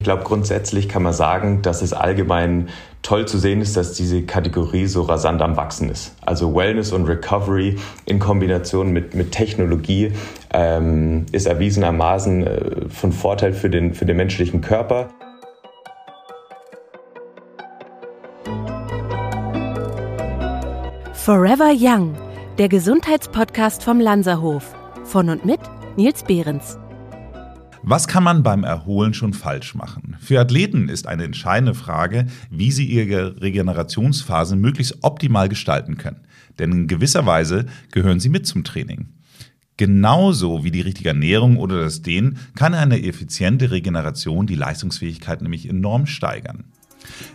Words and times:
Ich 0.00 0.04
glaube, 0.04 0.24
grundsätzlich 0.24 0.88
kann 0.88 1.02
man 1.02 1.12
sagen, 1.12 1.60
dass 1.60 1.82
es 1.82 1.92
allgemein 1.92 2.70
toll 3.02 3.28
zu 3.28 3.36
sehen 3.36 3.60
ist, 3.60 3.76
dass 3.76 3.92
diese 3.92 4.22
Kategorie 4.22 4.86
so 4.86 5.02
rasant 5.02 5.42
am 5.42 5.58
Wachsen 5.58 5.90
ist. 5.90 6.14
Also 6.24 6.54
Wellness 6.56 6.92
und 6.92 7.04
Recovery 7.04 7.76
in 8.06 8.18
Kombination 8.18 8.92
mit, 8.92 9.14
mit 9.14 9.30
Technologie 9.30 10.12
ähm, 10.54 11.26
ist 11.32 11.44
erwiesenermaßen 11.44 12.46
äh, 12.46 12.88
von 12.88 13.12
Vorteil 13.12 13.52
für 13.52 13.68
den, 13.68 13.92
für 13.92 14.06
den 14.06 14.16
menschlichen 14.16 14.62
Körper. 14.62 15.10
Forever 21.12 21.74
Young, 21.76 22.16
der 22.56 22.70
Gesundheitspodcast 22.70 23.84
vom 23.84 24.00
Lanzerhof. 24.00 24.74
Von 25.04 25.28
und 25.28 25.44
mit 25.44 25.60
Nils 25.98 26.22
Behrens. 26.22 26.79
Was 27.82 28.06
kann 28.06 28.22
man 28.22 28.42
beim 28.42 28.62
Erholen 28.62 29.14
schon 29.14 29.32
falsch 29.32 29.74
machen? 29.74 30.16
Für 30.20 30.38
Athleten 30.38 30.88
ist 30.90 31.06
eine 31.06 31.24
entscheidende 31.24 31.74
Frage, 31.74 32.26
wie 32.50 32.72
sie 32.72 32.84
ihre 32.84 33.40
Regenerationsphase 33.40 34.54
möglichst 34.54 34.98
optimal 35.02 35.48
gestalten 35.48 35.96
können. 35.96 36.20
Denn 36.58 36.72
in 36.72 36.88
gewisser 36.88 37.24
Weise 37.24 37.64
gehören 37.90 38.20
sie 38.20 38.28
mit 38.28 38.46
zum 38.46 38.64
Training. 38.64 39.08
Genauso 39.78 40.62
wie 40.62 40.70
die 40.70 40.82
richtige 40.82 41.08
Ernährung 41.08 41.56
oder 41.56 41.80
das 41.80 42.02
Dehnen 42.02 42.38
kann 42.54 42.74
eine 42.74 43.02
effiziente 43.02 43.70
Regeneration 43.70 44.46
die 44.46 44.56
Leistungsfähigkeit 44.56 45.40
nämlich 45.40 45.66
enorm 45.66 46.04
steigern. 46.04 46.64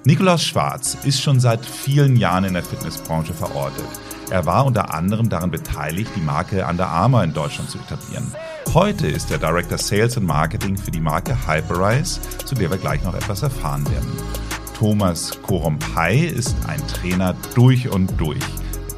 Nikolaus 0.05 0.43
Schwarz 0.43 0.96
ist 1.05 1.21
schon 1.21 1.40
seit 1.40 1.66
vielen 1.66 2.18
Jahren 2.18 2.43
in 2.43 2.54
der 2.54 2.63
Fitnessbranche 2.63 3.34
verortet. 3.34 3.88
Er 4.30 4.46
war 4.46 4.68
unter 4.68 4.93
anderem 4.93 5.27
daran 5.27 5.49
beteiligt, 5.49 6.12
die 6.16 6.21
Marke 6.21 6.68
Under 6.68 6.88
Armour 6.88 7.23
in 7.23 7.34
Deutschland 7.34 7.71
zu 7.71 7.80
etablieren. 7.80 8.32
Heute 8.75 9.07
ist 9.07 9.31
er 9.31 9.38
Director 9.38 9.77
Sales 9.77 10.17
and 10.17 10.27
Marketing 10.27 10.75
für 10.75 10.91
die 10.91 10.99
Marke 10.99 11.47
Hyperice, 11.47 12.20
zu 12.43 12.55
der 12.55 12.70
wir 12.70 12.77
gleich 12.77 13.01
noch 13.05 13.13
etwas 13.15 13.41
erfahren 13.41 13.89
werden. 13.89 14.11
Thomas 14.77 15.41
Korompai 15.43 16.17
ist 16.25 16.57
ein 16.67 16.85
Trainer 16.85 17.37
durch 17.54 17.87
und 17.87 18.20
durch. 18.20 18.43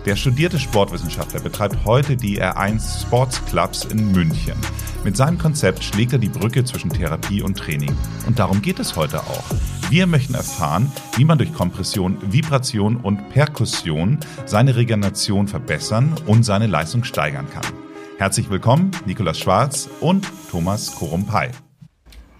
Der 0.07 0.15
studierte 0.15 0.57
Sportwissenschaftler 0.57 1.41
betreibt 1.41 1.85
heute 1.85 2.17
die 2.17 2.41
R1 2.41 3.03
Sports 3.03 3.45
Clubs 3.45 3.85
in 3.85 4.13
München. 4.13 4.57
Mit 5.03 5.15
seinem 5.15 5.37
Konzept 5.37 5.83
schlägt 5.83 6.11
er 6.11 6.17
die 6.17 6.29
Brücke 6.29 6.65
zwischen 6.65 6.89
Therapie 6.89 7.43
und 7.43 7.55
Training. 7.55 7.95
Und 8.25 8.39
darum 8.39 8.63
geht 8.63 8.79
es 8.79 8.95
heute 8.95 9.19
auch. 9.19 9.43
Wir 9.91 10.07
möchten 10.07 10.33
erfahren, 10.33 10.91
wie 11.17 11.25
man 11.25 11.37
durch 11.37 11.53
Kompression, 11.53 12.17
Vibration 12.31 12.97
und 12.97 13.29
Perkussion 13.29 14.17
seine 14.47 14.75
Regeneration 14.75 15.47
verbessern 15.47 16.15
und 16.25 16.41
seine 16.41 16.65
Leistung 16.65 17.03
steigern 17.03 17.45
kann. 17.51 17.86
Herzlich 18.17 18.49
willkommen, 18.49 18.89
Nikolas 19.05 19.37
Schwarz 19.37 19.87
und 19.99 20.25
Thomas 20.49 20.95
Korumpai. 20.95 21.51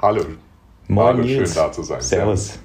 Hallo. 0.01 0.25
Moin, 0.87 1.17
Hallo, 1.17 1.27
schön 1.27 1.53
da 1.53 1.71
zu 1.71 1.83
sein. 1.83 2.01
Servus. 2.01 2.57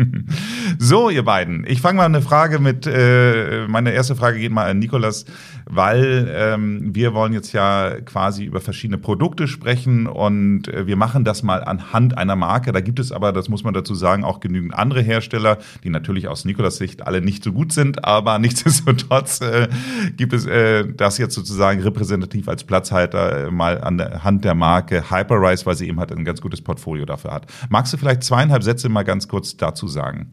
So, 0.78 1.10
ihr 1.10 1.24
beiden. 1.24 1.64
Ich 1.66 1.80
fange 1.80 1.98
mal 1.98 2.04
eine 2.04 2.22
Frage 2.22 2.58
mit, 2.58 2.86
äh, 2.86 3.66
meine 3.68 3.92
erste 3.92 4.16
Frage 4.16 4.38
geht 4.38 4.52
mal 4.52 4.70
an 4.70 4.78
Nikolas, 4.78 5.24
weil 5.66 6.30
ähm, 6.34 6.94
wir 6.94 7.12
wollen 7.12 7.32
jetzt 7.32 7.52
ja 7.52 8.00
quasi 8.00 8.44
über 8.44 8.60
verschiedene 8.60 8.98
Produkte 8.98 9.46
sprechen 9.46 10.06
und 10.06 10.68
äh, 10.68 10.86
wir 10.86 10.96
machen 10.96 11.24
das 11.24 11.42
mal 11.42 11.62
anhand 11.64 12.16
einer 12.16 12.36
Marke. 12.36 12.72
Da 12.72 12.80
gibt 12.80 12.98
es 12.98 13.12
aber, 13.12 13.32
das 13.32 13.48
muss 13.48 13.62
man 13.62 13.74
dazu 13.74 13.94
sagen, 13.94 14.24
auch 14.24 14.40
genügend 14.40 14.74
andere 14.74 15.02
Hersteller, 15.02 15.58
die 15.84 15.90
natürlich 15.90 16.28
aus 16.28 16.44
Nikolas 16.44 16.76
Sicht 16.76 17.06
alle 17.06 17.20
nicht 17.20 17.44
so 17.44 17.52
gut 17.52 17.72
sind, 17.72 18.04
aber 18.04 18.38
nichtsdestotrotz 18.40 19.40
äh, 19.42 19.68
gibt 20.16 20.32
es 20.32 20.46
äh, 20.46 20.86
das 20.96 21.18
jetzt 21.18 21.34
sozusagen 21.34 21.82
repräsentativ 21.82 22.48
als 22.48 22.64
Platzhalter 22.64 23.48
äh, 23.48 23.50
mal 23.50 23.80
an 23.80 23.98
der 23.98 24.24
Hand 24.24 24.44
der 24.44 24.54
Marke 24.54 25.10
Hyperrise, 25.10 25.66
weil 25.66 25.76
sie 25.76 25.88
eben 25.88 26.00
halt 26.00 26.12
ein 26.12 26.24
ganz 26.24 26.40
gutes 26.40 26.62
Portfolio 26.62 27.04
dafür 27.04 27.32
hat. 27.32 27.46
Magst 27.68 27.92
du 27.92 27.98
vielleicht 27.98 28.22
zweieinhalb 28.22 28.62
Sätze 28.62 28.88
mal 28.88 29.02
ganz 29.02 29.28
kurz 29.28 29.56
dazu 29.56 29.89
sagen? 29.90 30.32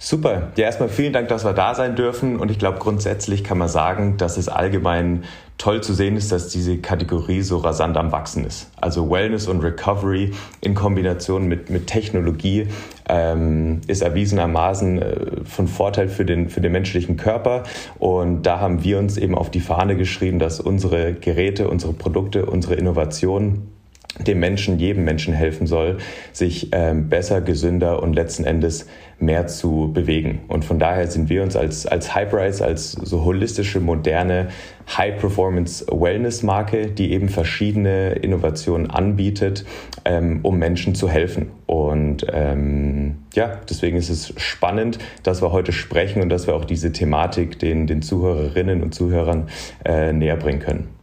Super. 0.00 0.52
Ja, 0.56 0.66
erstmal 0.66 0.88
vielen 0.88 1.12
Dank, 1.12 1.28
dass 1.28 1.44
wir 1.44 1.52
da 1.52 1.74
sein 1.74 1.96
dürfen. 1.96 2.36
Und 2.36 2.52
ich 2.52 2.58
glaube, 2.60 2.78
grundsätzlich 2.78 3.42
kann 3.42 3.58
man 3.58 3.68
sagen, 3.68 4.16
dass 4.16 4.36
es 4.36 4.48
allgemein 4.48 5.24
toll 5.58 5.82
zu 5.82 5.92
sehen 5.92 6.16
ist, 6.16 6.30
dass 6.30 6.48
diese 6.48 6.78
Kategorie 6.78 7.42
so 7.42 7.56
rasant 7.56 7.96
am 7.96 8.12
Wachsen 8.12 8.44
ist. 8.44 8.70
Also 8.80 9.10
Wellness 9.10 9.48
und 9.48 9.60
Recovery 9.60 10.30
in 10.60 10.76
Kombination 10.76 11.48
mit, 11.48 11.68
mit 11.68 11.88
Technologie 11.88 12.68
ähm, 13.08 13.80
ist 13.88 14.02
erwiesenermaßen 14.02 15.02
äh, 15.02 15.16
von 15.44 15.66
Vorteil 15.66 16.08
für 16.08 16.24
den, 16.24 16.48
für 16.48 16.60
den 16.60 16.70
menschlichen 16.70 17.16
Körper. 17.16 17.64
Und 17.98 18.42
da 18.42 18.60
haben 18.60 18.84
wir 18.84 19.00
uns 19.00 19.16
eben 19.16 19.34
auf 19.34 19.50
die 19.50 19.60
Fahne 19.60 19.96
geschrieben, 19.96 20.38
dass 20.38 20.60
unsere 20.60 21.12
Geräte, 21.12 21.68
unsere 21.68 21.92
Produkte, 21.92 22.46
unsere 22.46 22.74
Innovationen 22.76 23.77
dem 24.26 24.40
Menschen, 24.40 24.78
jedem 24.78 25.04
Menschen 25.04 25.34
helfen 25.34 25.66
soll, 25.66 25.98
sich 26.32 26.68
ähm, 26.72 27.08
besser, 27.08 27.40
gesünder 27.40 28.02
und 28.02 28.14
letzten 28.14 28.44
Endes 28.44 28.86
mehr 29.20 29.46
zu 29.48 29.90
bewegen. 29.92 30.40
Und 30.48 30.64
von 30.64 30.78
daher 30.78 31.08
sind 31.08 31.28
wir 31.28 31.42
uns 31.42 31.56
als, 31.56 31.86
als 31.86 32.14
Hyperice, 32.14 32.62
als 32.62 32.92
so 32.92 33.24
holistische, 33.24 33.80
moderne 33.80 34.48
High-Performance-Wellness-Marke, 34.96 36.86
die 36.88 37.12
eben 37.12 37.28
verschiedene 37.28 38.12
Innovationen 38.12 38.88
anbietet, 38.90 39.64
ähm, 40.04 40.40
um 40.42 40.58
Menschen 40.58 40.94
zu 40.94 41.08
helfen. 41.08 41.50
Und 41.66 42.26
ähm, 42.32 43.16
ja, 43.34 43.60
deswegen 43.68 43.96
ist 43.96 44.08
es 44.08 44.32
spannend, 44.36 44.98
dass 45.24 45.42
wir 45.42 45.50
heute 45.52 45.72
sprechen 45.72 46.22
und 46.22 46.28
dass 46.28 46.46
wir 46.46 46.54
auch 46.54 46.64
diese 46.64 46.92
Thematik 46.92 47.58
den, 47.58 47.88
den 47.88 48.02
Zuhörerinnen 48.02 48.82
und 48.82 48.94
Zuhörern 48.94 49.48
äh, 49.84 50.12
näher 50.12 50.36
bringen 50.36 50.60
können. 50.60 50.97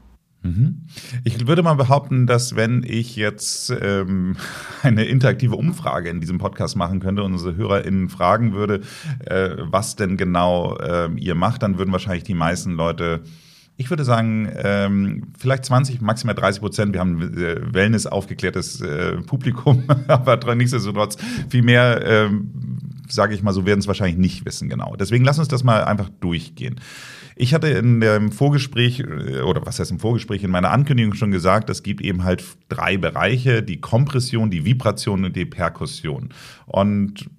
Mhm. 0.45 0.85
Ich 1.23 1.47
würde 1.47 1.63
mal 1.63 1.73
behaupten, 1.73 2.27
dass 2.27 2.55
wenn 2.55 2.83
ich 2.83 3.15
jetzt 3.15 3.73
ähm, 3.81 4.37
eine 4.83 5.05
interaktive 5.05 5.55
Umfrage 5.55 6.09
in 6.09 6.21
diesem 6.21 6.37
Podcast 6.37 6.75
machen 6.75 6.99
könnte 6.99 7.23
und 7.23 7.33
unsere 7.33 7.55
HörerInnen 7.55 8.09
fragen 8.09 8.53
würde, 8.53 8.81
äh, 9.25 9.49
was 9.57 9.95
denn 9.95 10.17
genau 10.17 10.77
äh, 10.77 11.09
ihr 11.17 11.35
macht, 11.35 11.63
dann 11.63 11.77
würden 11.77 11.91
wahrscheinlich 11.91 12.23
die 12.23 12.35
meisten 12.35 12.73
Leute 12.73 13.23
ich 13.77 13.89
würde 13.89 14.05
sagen, 14.05 14.49
ähm, 14.55 15.33
vielleicht 15.37 15.65
20, 15.65 15.99
maximal 15.99 16.33
30 16.33 16.61
Prozent. 16.61 16.93
Wir 16.93 17.01
haben 17.01 17.19
ein 17.19 17.37
äh, 17.37 17.73
Wellness 17.73 18.07
aufgeklärtes 18.07 18.79
äh, 18.79 19.17
Publikum, 19.17 19.83
aber 20.07 20.55
nichtsdestotrotz 20.55 21.17
viel 21.49 21.61
mehr, 21.61 22.01
ähm, 22.05 22.51
sage 23.07 23.33
ich 23.33 23.43
mal 23.43 23.53
so, 23.53 23.65
werden 23.65 23.79
es 23.79 23.87
wahrscheinlich 23.87 24.17
nicht 24.17 24.45
wissen 24.45 24.69
genau. 24.69 24.95
Deswegen 24.95 25.25
lass 25.25 25.39
uns 25.39 25.47
das 25.47 25.63
mal 25.63 25.83
einfach 25.83 26.09
durchgehen. 26.19 26.79
Ich 27.35 27.53
hatte 27.53 27.67
in 27.67 27.99
dem 27.99 28.31
Vorgespräch, 28.31 29.01
äh, 29.01 29.41
oder 29.41 29.65
was 29.65 29.79
heißt 29.79 29.91
im 29.91 29.99
Vorgespräch, 29.99 30.43
in 30.43 30.51
meiner 30.51 30.71
Ankündigung 30.71 31.13
schon 31.13 31.31
gesagt, 31.31 31.69
es 31.69 31.83
gibt 31.83 32.01
eben 32.01 32.23
halt 32.23 32.43
drei 32.69 32.97
Bereiche, 32.97 33.61
die 33.61 33.81
Kompression, 33.81 34.49
die 34.49 34.65
Vibration 34.65 35.25
und 35.25 35.35
die 35.35 35.45
Perkussion. 35.45 36.29
Und 36.65 37.29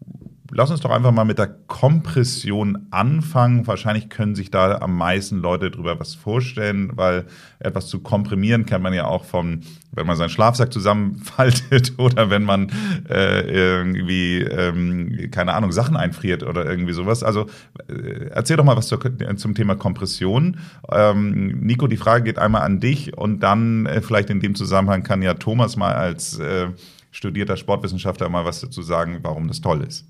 lass 0.51 0.71
uns 0.71 0.81
doch 0.81 0.91
einfach 0.91 1.13
mal 1.13 1.25
mit 1.25 1.39
der 1.39 1.49
Kompression 1.49 2.87
anfangen. 2.91 3.67
Wahrscheinlich 3.67 4.09
können 4.09 4.35
sich 4.35 4.51
da 4.51 4.79
am 4.79 4.97
meisten 4.97 5.39
Leute 5.39 5.71
drüber 5.71 5.99
was 5.99 6.15
vorstellen, 6.15 6.93
weil 6.95 7.27
etwas 7.59 7.87
zu 7.87 8.01
komprimieren 8.01 8.67
kann 8.67 8.83
man 8.83 8.93
ja 8.93 9.07
auch 9.07 9.25
von, 9.25 9.63
wenn 9.97 10.07
man 10.07 10.17
seinen 10.17 10.29
Schlafsack 10.29 10.73
zusammenfaltet 10.73 11.95
oder 11.99 12.31
wenn 12.31 12.45
man 12.45 12.71
äh, 13.09 13.41
irgendwie, 13.41 14.43
ähm, 14.43 15.31
keine 15.31 15.55
Ahnung, 15.55 15.73
Sachen 15.73 15.97
einfriert 15.97 16.43
oder 16.43 16.65
irgendwie 16.65 16.93
sowas. 16.93 17.23
Also 17.23 17.47
äh, 17.89 18.29
erzähl 18.31 18.57
doch 18.57 18.65
mal 18.65 18.77
was 18.77 18.89
zur, 18.89 19.01
zum 19.37 19.55
Thema 19.55 19.75
Kompression. 19.75 20.59
Ähm, 20.91 21.61
Nico, 21.61 21.87
die 21.87 21.97
Frage 21.97 22.25
geht 22.25 22.39
einmal 22.39 22.63
an 22.63 22.81
dich 22.81 23.17
und 23.17 23.41
dann 23.41 23.87
äh, 23.87 24.01
vielleicht 24.03 24.31
in 24.31 24.41
dem 24.41 24.55
Zusammenhang 24.55 25.03
kann 25.03 25.23
ja 25.23 25.35
Thomas 25.35 25.77
mal 25.77 25.95
als 25.95 26.39
äh, 26.39 26.69
studierter 27.11 27.57
Sportwissenschaftler 27.57 28.29
mal 28.29 28.45
was 28.45 28.61
dazu 28.61 28.83
sagen, 28.83 29.19
warum 29.23 29.49
das 29.49 29.61
toll 29.61 29.83
ist. 29.83 30.05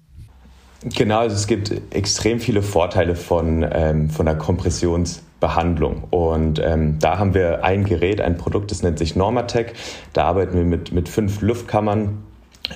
Genau, 0.82 1.20
also 1.20 1.34
es 1.34 1.46
gibt 1.46 1.72
extrem 1.90 2.38
viele 2.38 2.62
Vorteile 2.62 3.16
von, 3.16 3.66
ähm, 3.72 4.10
von 4.10 4.26
der 4.26 4.36
Kompressionsbehandlung. 5.40 6.04
Und 6.10 6.58
ähm, 6.58 6.98
da 6.98 7.18
haben 7.18 7.34
wir 7.34 7.64
ein 7.64 7.84
Gerät, 7.84 8.20
ein 8.20 8.36
Produkt, 8.36 8.70
das 8.70 8.82
nennt 8.82 8.98
sich 8.98 9.16
Normatec. 9.16 9.74
Da 10.12 10.24
arbeiten 10.24 10.56
wir 10.56 10.64
mit, 10.64 10.92
mit 10.92 11.08
fünf 11.08 11.40
Luftkammern 11.42 12.22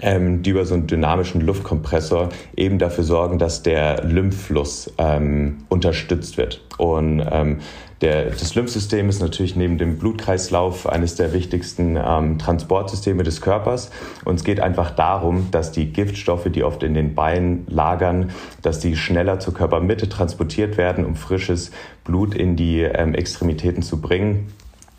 ähm, 0.03 0.45
die 0.45 0.51
über 0.51 0.65
so 0.65 0.75
einen 0.75 0.87
dynamischen 0.87 1.41
Luftkompressor 1.41 2.29
eben 2.57 2.79
dafür 2.79 3.03
sorgen, 3.03 3.39
dass 3.39 3.65
der 3.65 4.05
Lymphfluss 4.05 4.93
ähm, 4.99 5.65
unterstützt 5.69 6.39
wird. 6.39 6.61
Und 6.79 7.21
ähm, 7.29 7.59
der, 8.01 8.31
das 8.31 8.55
Lymphsystem 8.55 9.09
ist 9.11 9.21
natürlich 9.21 9.57
neben 9.57 9.77
dem 9.77 9.99
Blutkreislauf 9.99 10.89
eines 10.89 11.17
der 11.17 11.35
wichtigsten 11.35 11.99
ähm, 12.03 12.39
Transportsysteme 12.39 13.25
des 13.25 13.43
Körpers. 13.43 13.91
Und 14.25 14.37
es 14.37 14.45
geht 14.45 14.61
einfach 14.61 14.91
darum, 14.91 15.49
dass 15.51 15.71
die 15.71 15.93
Giftstoffe, 15.93 16.49
die 16.51 16.65
oft 16.65 16.83
in 16.83 16.95
den 16.95 17.15
Beinen 17.15 17.67
lagern, 17.69 18.31
dass 18.63 18.81
die 18.81 18.97
schneller 18.97 19.39
zur 19.39 19.53
Körpermitte 19.53 20.09
transportiert 20.09 20.79
werden, 20.79 21.05
um 21.05 21.15
frisches 21.15 21.73
Blut 22.05 22.35
in 22.35 22.57
die 22.57 22.81
ähm, 22.81 23.15
Extremitäten 23.15 23.83
zu 23.83 24.01
bringen 24.01 24.49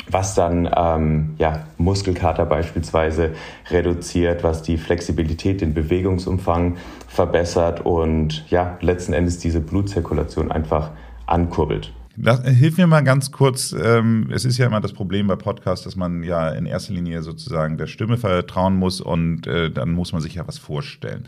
was 0.09 0.35
dann 0.35 0.69
ähm, 0.75 1.35
ja, 1.37 1.67
Muskelkater 1.77 2.45
beispielsweise 2.45 3.31
reduziert, 3.69 4.43
was 4.43 4.61
die 4.61 4.77
Flexibilität, 4.77 5.61
den 5.61 5.73
Bewegungsumfang 5.73 6.77
verbessert 7.07 7.85
und 7.85 8.49
ja, 8.49 8.77
letzten 8.81 9.13
Endes 9.13 9.37
diese 9.37 9.61
Blutzirkulation 9.61 10.51
einfach 10.51 10.89
ankurbelt. 11.27 11.93
Das, 12.17 12.43
hilf 12.43 12.77
mir 12.77 12.87
mal 12.87 13.01
ganz 13.01 13.31
kurz. 13.31 13.73
Ähm, 13.73 14.29
es 14.31 14.43
ist 14.43 14.57
ja 14.57 14.65
immer 14.65 14.81
das 14.81 14.93
Problem 14.93 15.27
bei 15.27 15.35
Podcasts, 15.35 15.85
dass 15.85 15.95
man 15.95 16.23
ja 16.23 16.49
in 16.49 16.65
erster 16.65 16.93
Linie 16.93 17.23
sozusagen 17.23 17.77
der 17.77 17.87
Stimme 17.87 18.17
vertrauen 18.17 18.75
muss 18.75 18.99
und 18.99 19.47
äh, 19.47 19.71
dann 19.71 19.91
muss 19.91 20.11
man 20.11 20.21
sich 20.21 20.35
ja 20.35 20.47
was 20.47 20.57
vorstellen. 20.57 21.25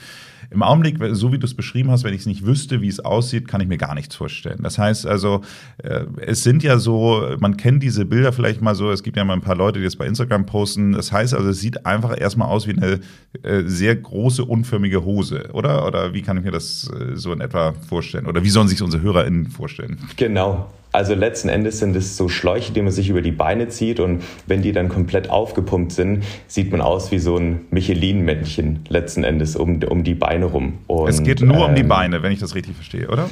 Im 0.52 0.62
Augenblick, 0.62 0.98
so 1.12 1.32
wie 1.32 1.40
du 1.40 1.46
es 1.46 1.56
beschrieben 1.56 1.90
hast, 1.90 2.04
wenn 2.04 2.14
ich 2.14 2.22
es 2.22 2.26
nicht 2.28 2.46
wüsste, 2.46 2.82
wie 2.82 2.88
es 2.88 3.00
aussieht, 3.00 3.48
kann 3.48 3.62
ich 3.62 3.68
mir 3.68 3.78
gar 3.78 3.96
nichts 3.96 4.16
vorstellen. 4.16 4.60
Das 4.62 4.78
heißt 4.78 5.08
also, 5.08 5.42
äh, 5.78 6.06
es 6.18 6.44
sind 6.44 6.62
ja 6.64 6.78
so, 6.78 7.28
man 7.40 7.58
kennt 7.58 7.82
diese 7.82 8.06
Bilder 8.06 8.34
vielleicht 8.34 8.62
mal 8.62 8.76
so, 8.76 8.92
es 8.92 9.04
gibt 9.04 9.18
ja 9.18 9.24
mal 9.24 9.34
ein 9.34 9.42
paar 9.42 9.56
Leute, 9.56 9.80
die 9.80 9.86
das 9.86 9.96
bei 9.96 10.06
Instagram 10.06 10.46
posten. 10.46 10.92
Das 10.92 11.12
heißt 11.12 11.34
also, 11.34 11.50
es 11.50 11.60
sieht 11.60 11.86
einfach 11.86 12.20
erstmal 12.20 12.50
aus 12.50 12.68
wie 12.68 12.78
eine 12.78 13.00
äh, 13.42 13.64
sehr 13.66 13.96
große, 13.96 14.44
unförmige 14.44 15.04
Hose, 15.04 15.50
oder? 15.54 15.88
Oder 15.88 16.14
wie 16.14 16.22
kann 16.22 16.38
ich 16.38 16.44
mir 16.44 16.52
das 16.52 16.90
äh, 16.90 17.16
so 17.16 17.32
in 17.34 17.42
etwa 17.42 17.74
vorstellen? 17.88 18.28
Oder 18.28 18.44
wie 18.44 18.50
sollen 18.50 18.68
sich 18.68 18.82
unsere 18.82 19.02
HörerInnen 19.02 19.48
vorstellen? 19.48 19.98
Genau. 20.18 20.70
Also 20.94 21.16
letzten 21.16 21.50
Endes 21.50 21.80
sind 21.80 21.96
es 21.96 22.16
so 22.16 22.30
Schläuche, 22.30 22.72
die 22.72 22.82
man 22.84 22.92
sich 22.92 23.10
über 23.10 23.22
die 23.22 23.32
Beine 23.32 23.68
zieht 23.68 24.00
und 24.00 24.22
wenn 24.46 24.62
die 24.62 24.72
dann 24.72 24.90
komplett 24.90 25.30
aufgepumpt 25.30 25.92
sind, 25.92 26.24
sieht 26.48 26.72
man 26.72 26.82
aus 26.82 27.12
wie 27.12 27.18
so 27.18 27.36
ein 27.36 27.62
Michelin-Männchen 27.72 28.86
letzten 28.90 29.24
Endes 29.24 29.56
um, 29.56 29.82
um 29.90 30.04
die 30.04 30.14
Beine 30.14 30.46
rum. 30.46 30.74
Und, 30.86 31.10
es 31.10 31.24
geht 31.24 31.42
nur 31.42 31.58
ähm, 31.58 31.64
um 31.64 31.76
die 31.76 31.82
ähm, 31.82 31.88
Beine, 31.88 32.22
wenn 32.22 32.32
ich 32.32 32.40
das 32.40 32.54
richtig 32.54 32.76
verstehe, 32.76 33.10
oder? 33.10 33.28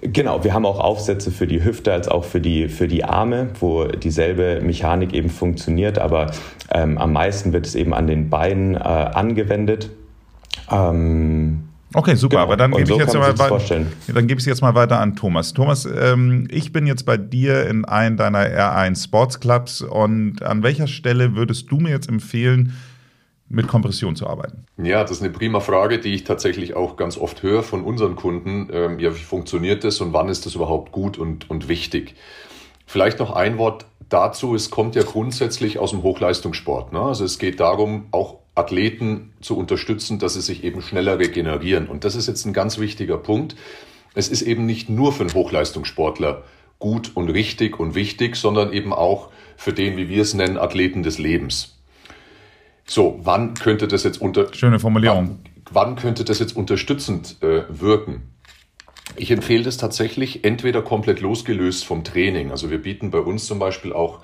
Genau, 0.00 0.42
wir 0.42 0.54
haben 0.54 0.64
auch 0.64 0.80
Aufsätze 0.80 1.30
für 1.30 1.46
die 1.46 1.62
Hüfte 1.62 1.92
als 1.92 2.08
auch 2.08 2.24
für 2.24 2.40
die, 2.40 2.68
für 2.68 2.88
die 2.88 3.04
Arme, 3.04 3.50
wo 3.60 3.84
dieselbe 3.84 4.60
Mechanik 4.62 5.12
eben 5.12 5.28
funktioniert, 5.28 5.98
aber 5.98 6.32
ähm, 6.72 6.96
am 6.96 7.12
meisten 7.12 7.52
wird 7.52 7.66
es 7.66 7.74
eben 7.74 7.92
an 7.92 8.06
den 8.06 8.30
Beinen 8.30 8.74
äh, 8.74 8.78
angewendet. 8.78 9.90
Ähm, 10.70 11.68
Okay, 11.94 12.14
super. 12.14 12.36
Genau. 12.36 12.42
Aber 12.42 12.56
dann 12.56 12.72
gebe 12.72 12.86
so 12.86 12.94
ich 12.94 13.00
jetzt 13.00 13.14
mal 13.14 13.38
weiter. 13.38 13.86
Dann 14.08 14.26
gebe 14.26 14.38
ich 14.38 14.42
es 14.42 14.46
jetzt 14.46 14.62
mal 14.62 14.74
weiter 14.74 15.00
an 15.00 15.16
Thomas. 15.16 15.52
Thomas, 15.52 15.86
ähm, 15.86 16.48
ich 16.50 16.72
bin 16.72 16.86
jetzt 16.86 17.04
bei 17.04 17.16
dir 17.16 17.66
in 17.66 17.84
einem 17.84 18.16
deiner 18.16 18.40
R1 18.40 19.04
Sports 19.04 19.40
Clubs 19.40 19.82
und 19.82 20.42
an 20.42 20.62
welcher 20.62 20.86
Stelle 20.86 21.36
würdest 21.36 21.70
du 21.70 21.76
mir 21.76 21.90
jetzt 21.90 22.08
empfehlen, 22.08 22.74
mit 23.52 23.68
Kompression 23.68 24.16
zu 24.16 24.26
arbeiten? 24.26 24.64
Ja, 24.82 25.02
das 25.02 25.12
ist 25.12 25.22
eine 25.22 25.30
prima 25.30 25.60
Frage, 25.60 25.98
die 25.98 26.14
ich 26.14 26.24
tatsächlich 26.24 26.74
auch 26.74 26.96
ganz 26.96 27.18
oft 27.18 27.42
höre 27.42 27.62
von 27.62 27.84
unseren 27.84 28.16
Kunden. 28.16 28.68
Ähm, 28.72 28.98
ja, 28.98 29.14
wie 29.14 29.20
funktioniert 29.20 29.84
das 29.84 30.00
und 30.00 30.12
wann 30.14 30.28
ist 30.28 30.46
das 30.46 30.54
überhaupt 30.54 30.90
gut 30.90 31.18
und, 31.18 31.50
und 31.50 31.68
wichtig? 31.68 32.14
Vielleicht 32.86 33.18
noch 33.18 33.30
ein 33.30 33.58
Wort 33.58 33.84
dazu. 34.08 34.54
Es 34.54 34.70
kommt 34.70 34.94
ja 34.94 35.02
grundsätzlich 35.02 35.78
aus 35.78 35.90
dem 35.90 36.02
Hochleistungssport. 36.02 36.92
Ne? 36.92 37.00
Also 37.00 37.24
es 37.24 37.38
geht 37.38 37.60
darum, 37.60 38.06
auch 38.10 38.38
Athleten 38.54 39.32
zu 39.40 39.56
unterstützen, 39.56 40.18
dass 40.18 40.34
sie 40.34 40.42
sich 40.42 40.64
eben 40.64 40.82
schneller 40.82 41.18
regenerieren. 41.18 41.86
Und 41.88 42.04
das 42.04 42.14
ist 42.14 42.28
jetzt 42.28 42.44
ein 42.44 42.52
ganz 42.52 42.78
wichtiger 42.78 43.16
Punkt. 43.16 43.56
Es 44.14 44.28
ist 44.28 44.42
eben 44.42 44.66
nicht 44.66 44.88
nur 44.90 45.12
für 45.12 45.22
einen 45.22 45.34
Hochleistungssportler 45.34 46.44
gut 46.78 47.12
und 47.14 47.30
richtig 47.30 47.78
und 47.78 47.94
wichtig, 47.94 48.36
sondern 48.36 48.72
eben 48.72 48.92
auch 48.92 49.30
für 49.56 49.72
den, 49.72 49.96
wie 49.96 50.08
wir 50.08 50.22
es 50.22 50.34
nennen, 50.34 50.58
Athleten 50.58 51.02
des 51.02 51.18
Lebens. 51.18 51.78
So, 52.84 53.20
wann 53.22 53.54
könnte 53.54 53.88
das 53.88 54.02
jetzt 54.02 54.20
unter 54.20 54.52
schöne 54.52 54.80
Formulierung? 54.80 55.38
Wann, 55.70 55.86
wann 55.90 55.96
könnte 55.96 56.24
das 56.24 56.40
jetzt 56.40 56.56
unterstützend 56.56 57.36
äh, 57.40 57.62
wirken? 57.68 58.22
Ich 59.16 59.30
empfehle 59.30 59.62
das 59.62 59.76
tatsächlich 59.76 60.44
entweder 60.44 60.82
komplett 60.82 61.20
losgelöst 61.20 61.84
vom 61.84 62.02
Training. 62.02 62.50
Also 62.50 62.70
wir 62.70 62.82
bieten 62.82 63.10
bei 63.10 63.18
uns 63.18 63.46
zum 63.46 63.58
Beispiel 63.58 63.92
auch 63.92 64.20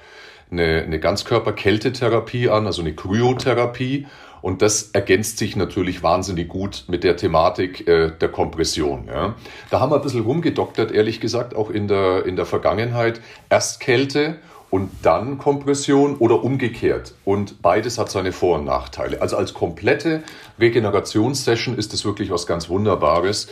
eine, 0.50 0.82
eine 0.82 0.98
Ganzkörper-Kältetherapie 0.98 2.48
an, 2.48 2.66
also 2.66 2.82
eine 2.82 2.94
Kryotherapie. 2.94 4.06
Und 4.40 4.62
das 4.62 4.90
ergänzt 4.92 5.38
sich 5.38 5.56
natürlich 5.56 6.02
wahnsinnig 6.02 6.48
gut 6.48 6.84
mit 6.86 7.02
der 7.02 7.16
Thematik 7.16 7.88
äh, 7.88 8.10
der 8.10 8.28
Kompression. 8.28 9.08
Ja. 9.08 9.34
Da 9.70 9.80
haben 9.80 9.90
wir 9.90 9.96
ein 9.96 10.02
bisschen 10.02 10.22
rumgedoktert, 10.22 10.92
ehrlich 10.92 11.20
gesagt, 11.20 11.56
auch 11.56 11.70
in 11.70 11.88
der, 11.88 12.24
in 12.24 12.36
der 12.36 12.46
Vergangenheit. 12.46 13.20
Erst 13.50 13.80
Kälte 13.80 14.38
und 14.70 14.90
dann 15.02 15.38
Kompression 15.38 16.16
oder 16.16 16.44
umgekehrt. 16.44 17.14
Und 17.24 17.62
beides 17.62 17.98
hat 17.98 18.10
seine 18.10 18.32
Vor- 18.32 18.58
und 18.58 18.64
Nachteile. 18.64 19.20
Also 19.22 19.36
als 19.36 19.54
komplette 19.54 20.22
Regenerationssession 20.60 21.76
ist 21.76 21.92
es 21.94 22.04
wirklich 22.04 22.30
was 22.30 22.46
ganz 22.46 22.68
Wunderbares. 22.68 23.48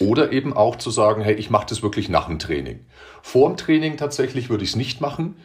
Oder 0.00 0.32
eben 0.32 0.54
auch 0.54 0.76
zu 0.76 0.90
sagen, 0.90 1.22
hey, 1.22 1.34
ich 1.34 1.50
mache 1.50 1.66
das 1.68 1.82
wirklich 1.82 2.08
nach 2.08 2.26
dem 2.26 2.38
Training. 2.38 2.80
Vor 3.20 3.48
dem 3.48 3.58
Training 3.58 3.98
tatsächlich 3.98 4.48
würde 4.48 4.64
ich 4.64 4.70
es 4.70 4.76
nicht 4.76 5.02
machen 5.02 5.36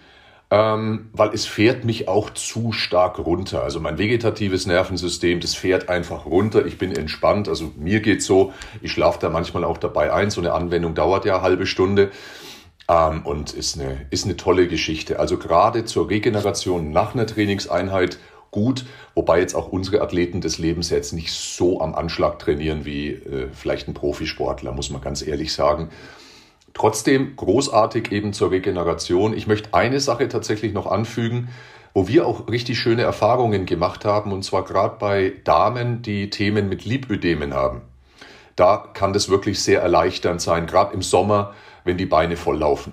ähm, 0.55 1.09
weil 1.11 1.33
es 1.33 1.45
fährt 1.45 1.83
mich 1.83 2.07
auch 2.07 2.29
zu 2.29 2.71
stark 2.71 3.19
runter. 3.19 3.61
Also 3.61 3.81
mein 3.81 3.97
vegetatives 3.97 4.65
Nervensystem, 4.65 5.41
das 5.41 5.53
fährt 5.53 5.89
einfach 5.89 6.25
runter. 6.25 6.65
Ich 6.65 6.77
bin 6.77 6.95
entspannt. 6.95 7.49
Also 7.49 7.73
mir 7.75 7.99
geht's 7.99 8.25
so. 8.25 8.53
Ich 8.81 8.93
schlafe 8.93 9.19
da 9.19 9.29
manchmal 9.29 9.65
auch 9.65 9.77
dabei 9.77 10.13
ein. 10.13 10.29
So 10.29 10.39
eine 10.39 10.53
Anwendung 10.53 10.95
dauert 10.95 11.25
ja 11.25 11.35
eine 11.35 11.43
halbe 11.43 11.65
Stunde. 11.65 12.09
Ähm, 12.87 13.25
und 13.25 13.51
ist 13.51 13.77
eine, 13.77 14.05
ist 14.11 14.23
eine 14.23 14.37
tolle 14.37 14.69
Geschichte. 14.69 15.19
Also 15.19 15.37
gerade 15.37 15.83
zur 15.83 16.09
Regeneration 16.09 16.89
nach 16.89 17.13
einer 17.13 17.27
Trainingseinheit 17.27 18.17
gut, 18.49 18.85
wobei 19.13 19.41
jetzt 19.41 19.55
auch 19.55 19.67
unsere 19.67 19.99
Athleten 20.01 20.39
des 20.39 20.57
Lebens 20.57 20.89
jetzt 20.89 21.11
nicht 21.11 21.33
so 21.33 21.81
am 21.81 21.93
Anschlag 21.93 22.39
trainieren 22.39 22.85
wie 22.85 23.09
äh, 23.09 23.49
vielleicht 23.51 23.89
ein 23.89 23.93
Profisportler, 23.93 24.71
muss 24.71 24.89
man 24.89 25.01
ganz 25.01 25.21
ehrlich 25.21 25.51
sagen. 25.51 25.89
Trotzdem 26.75 27.37
großartig 27.37 28.11
eben 28.11 28.33
zur 28.33 28.51
Regeneration. 28.51 29.33
Ich 29.33 29.47
möchte 29.47 29.73
eine 29.73 30.01
Sache 30.01 30.27
tatsächlich 30.27 30.73
noch 30.73 30.87
anfügen, 30.87 31.47
wo 31.93 32.09
wir 32.09 32.27
auch 32.27 32.49
richtig 32.49 32.77
schöne 32.77 33.03
Erfahrungen 33.03 33.65
gemacht 33.65 34.03
haben, 34.03 34.33
und 34.33 34.43
zwar 34.43 34.65
gerade 34.65 34.97
bei 34.99 35.33
Damen, 35.45 36.01
die 36.01 36.29
Themen 36.29 36.67
mit 36.67 36.83
Lipödemen 36.83 37.53
haben. 37.53 37.81
Da 38.57 38.89
kann 38.93 39.13
das 39.13 39.29
wirklich 39.29 39.61
sehr 39.61 39.81
erleichternd 39.81 40.41
sein, 40.41 40.67
gerade 40.67 40.93
im 40.93 41.01
Sommer, 41.01 41.53
wenn 41.85 41.97
die 41.97 42.05
Beine 42.05 42.35
voll 42.35 42.57
laufen. 42.57 42.91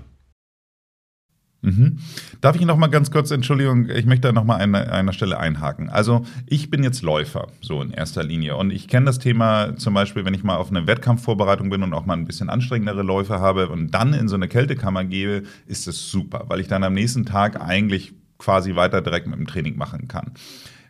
Mhm. 1.62 1.98
Darf 2.40 2.56
ich 2.56 2.66
noch 2.66 2.76
mal 2.76 2.88
ganz 2.88 3.12
kurz, 3.12 3.30
Entschuldigung, 3.30 3.88
ich 3.88 4.04
möchte 4.04 4.28
da 4.28 4.32
noch 4.32 4.44
mal 4.44 4.56
an 4.56 4.74
einer 4.74 5.12
Stelle 5.12 5.38
einhaken. 5.38 5.88
Also 5.88 6.26
ich 6.46 6.70
bin 6.70 6.82
jetzt 6.82 7.02
Läufer, 7.02 7.48
so 7.60 7.80
in 7.80 7.92
erster 7.92 8.24
Linie. 8.24 8.56
Und 8.56 8.72
ich 8.72 8.88
kenne 8.88 9.06
das 9.06 9.20
Thema 9.20 9.76
zum 9.76 9.94
Beispiel, 9.94 10.24
wenn 10.24 10.34
ich 10.34 10.42
mal 10.42 10.56
auf 10.56 10.70
eine 10.70 10.88
Wettkampfvorbereitung 10.88 11.70
bin 11.70 11.84
und 11.84 11.94
auch 11.94 12.04
mal 12.04 12.14
ein 12.14 12.26
bisschen 12.26 12.50
anstrengendere 12.50 13.02
Läufe 13.02 13.38
habe 13.38 13.68
und 13.68 13.92
dann 13.92 14.12
in 14.12 14.26
so 14.26 14.34
eine 14.34 14.48
Kältekammer 14.48 15.04
gehe, 15.04 15.44
ist 15.66 15.86
es 15.86 16.10
super, 16.10 16.44
weil 16.48 16.58
ich 16.58 16.66
dann 16.66 16.82
am 16.82 16.94
nächsten 16.94 17.24
Tag 17.24 17.60
eigentlich 17.60 18.12
quasi 18.38 18.74
weiter 18.74 19.00
direkt 19.00 19.28
mit 19.28 19.38
dem 19.38 19.46
Training 19.46 19.76
machen 19.76 20.08
kann. 20.08 20.32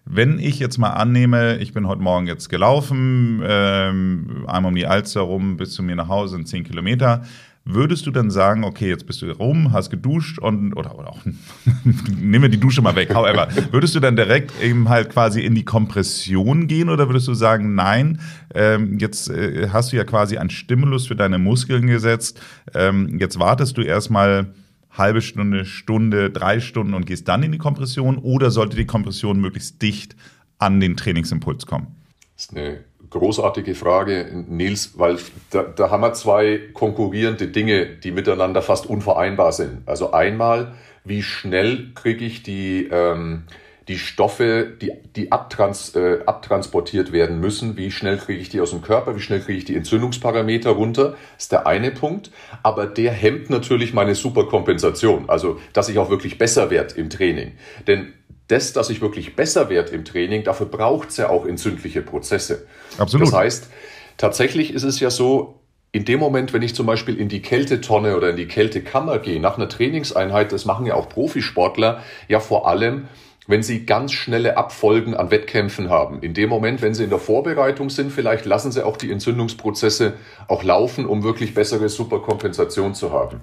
Wenn 0.05 0.39
ich 0.39 0.59
jetzt 0.59 0.79
mal 0.79 0.91
annehme, 0.91 1.59
ich 1.59 1.75
bin 1.75 1.87
heute 1.87 2.03
Morgen 2.03 2.27
jetzt 2.27 2.49
gelaufen, 2.49 3.41
ähm, 3.45 4.45
einmal 4.49 4.71
um 4.71 4.75
die 4.75 4.87
Alster 4.87 5.21
rum 5.21 5.59
bis 5.59 5.75
zu 5.75 5.83
mir 5.83 5.95
nach 5.95 6.09
Hause 6.09 6.37
in 6.37 6.47
10 6.47 6.65
Kilometer, 6.65 7.23
Würdest 7.65 8.07
du 8.07 8.11
dann 8.11 8.31
sagen, 8.31 8.65
okay, 8.65 8.89
jetzt 8.89 9.07
bist 9.07 9.23
du 9.23 9.31
rum, 9.31 9.73
hast 9.73 9.91
geduscht 9.91 10.41
und 10.41 10.75
oder, 10.75 10.99
oder 10.99 11.11
auch 11.11 11.21
nehmen 11.85 12.43
wir 12.43 12.49
die 12.49 12.59
Dusche 12.59 12.83
mal 12.83 12.97
weg. 12.97 13.15
However, 13.15 13.49
würdest 13.71 13.95
du 13.95 14.01
dann 14.01 14.17
direkt 14.17 14.53
eben 14.61 14.89
halt 14.89 15.11
quasi 15.11 15.43
in 15.43 15.55
die 15.55 15.65
Kompression 15.65 16.67
gehen 16.67 16.89
oder 16.89 17.09
würdest 17.09 17.29
du 17.29 17.35
sagen, 17.35 17.77
nein, 17.77 18.21
ähm, 18.55 18.99
jetzt 18.99 19.31
äh, 19.31 19.69
hast 19.73 19.93
du 19.93 19.97
ja 19.97 20.03
quasi 20.03 20.39
einen 20.39 20.51
Stimulus 20.51 21.07
für 21.07 21.15
deine 21.15 21.39
Muskeln 21.39 21.87
gesetzt, 21.87 22.41
ähm, 22.75 23.19
jetzt 23.21 23.39
wartest 23.39 23.77
du 23.77 23.83
erstmal 23.83 24.53
halbe 24.91 25.23
Stunde, 25.23 25.65
Stunde, 25.65 26.31
drei 26.31 26.59
Stunden 26.59 26.95
und 26.95 27.07
gehst 27.07 27.29
dann 27.29 27.45
in 27.45 27.53
die 27.53 27.59
Kompression 27.59 28.19
oder 28.19 28.51
sollte 28.51 28.77
die 28.77 28.87
Kompression 28.87 29.41
möglichst 29.41 29.81
dicht 29.81 30.17
an 30.59 30.81
den 30.81 30.97
Trainingsimpuls 30.97 31.67
kommen? 31.67 31.87
Das 32.35 32.47
ist 32.47 32.57
eine 32.57 32.85
großartige 33.13 33.75
Frage, 33.75 34.45
Nils, 34.49 34.95
weil 34.97 35.19
da, 35.51 35.63
da 35.63 35.91
haben 35.91 36.03
wir 36.03 36.15
zwei 36.15 36.61
konkurrierende 36.73 37.49
Dinge, 37.49 37.87
die 37.87 38.11
miteinander 38.11 38.63
fast 38.63 38.87
unvereinbar 38.87 39.53
sind. 39.53 39.83
Also 39.87 40.13
einmal, 40.13 40.73
wie 41.05 41.23
schnell 41.23 41.93
kriege 41.95 42.25
ich 42.25 42.43
die, 42.43 42.89
ähm, 42.91 43.45
die 43.89 43.99
Stoffe, 43.99 44.73
die, 44.81 44.93
die 45.17 45.33
abtrans, 45.33 45.95
äh, 45.95 46.21
abtransportiert 46.25 47.13
werden 47.13 47.41
müssen, 47.41 47.77
wie 47.77 47.91
schnell 47.91 48.17
kriege 48.17 48.41
ich 48.41 48.49
die 48.49 48.61
aus 48.61 48.71
dem 48.71 48.81
Körper, 48.81 49.17
wie 49.17 49.21
schnell 49.21 49.41
kriege 49.41 49.59
ich 49.59 49.65
die 49.65 49.77
Entzündungsparameter 49.77 50.71
runter, 50.71 51.17
ist 51.37 51.53
der 51.53 51.67
eine 51.67 51.91
Punkt. 51.91 52.31
Aber 52.63 52.87
der 52.87 53.13
hemmt 53.13 53.51
natürlich 53.51 53.93
meine 53.93 54.15
Superkompensation, 54.15 55.29
also 55.29 55.61
dass 55.73 55.89
ich 55.89 55.99
auch 55.99 56.11
wirklich 56.11 56.39
besser 56.39 56.71
werde 56.71 56.95
im 56.95 57.11
Training. 57.11 57.53
Denn 57.87 58.13
das, 58.49 58.73
dass 58.73 58.91
ich 58.91 59.01
wirklich 59.01 59.37
besser 59.37 59.71
werde 59.71 59.93
im 59.93 60.05
Training, 60.05 60.45
dafür 60.45 60.67
braucht 60.67 61.11
es 61.11 61.17
ja 61.17 61.29
auch 61.31 61.47
entzündliche 61.47 62.03
Prozesse. 62.03 62.67
Absolut. 62.99 63.29
Das 63.29 63.35
heißt, 63.35 63.71
tatsächlich 64.17 64.73
ist 64.75 64.83
es 64.83 65.01
ja 65.01 65.11
so, 65.11 65.61
in 65.93 66.07
dem 66.07 66.21
Moment, 66.21 66.55
wenn 66.55 66.63
ich 66.63 66.75
zum 66.75 66.87
Beispiel 66.87 67.19
in 67.19 67.29
die 67.29 67.43
Kältetonne 67.43 68.17
oder 68.17 68.31
in 68.31 68.37
die 68.37 68.49
Kältekammer 68.49 69.19
gehe, 69.19 69.41
nach 69.41 69.59
einer 69.59 69.69
Trainingseinheit, 69.69 70.51
das 70.51 70.65
machen 70.65 70.87
ja 70.87 70.95
auch 70.95 71.09
Profisportler, 71.09 72.03
ja 72.29 72.41
vor 72.41 72.67
allem, 72.67 73.09
wenn 73.47 73.63
sie 73.63 73.85
ganz 73.85 74.13
schnelle 74.13 74.57
Abfolgen 74.57 75.15
an 75.15 75.31
Wettkämpfen 75.31 75.91
haben. 75.91 76.23
In 76.23 76.33
dem 76.33 76.49
Moment, 76.49 76.81
wenn 76.81 76.95
sie 76.95 77.05
in 77.05 77.11
der 77.11 77.19
Vorbereitung 77.19 77.91
sind, 77.91 78.13
vielleicht 78.13 78.47
lassen 78.47 78.73
sie 78.73 78.87
auch 78.87 78.97
die 78.97 79.11
Entzündungsprozesse 79.11 80.15
auch 80.49 80.63
laufen, 80.63 81.07
um 81.07 81.25
wirklich 81.25 81.53
bessere 81.53 81.89
Superkompensation 81.89 82.95
zu 82.95 83.13
haben. 83.13 83.41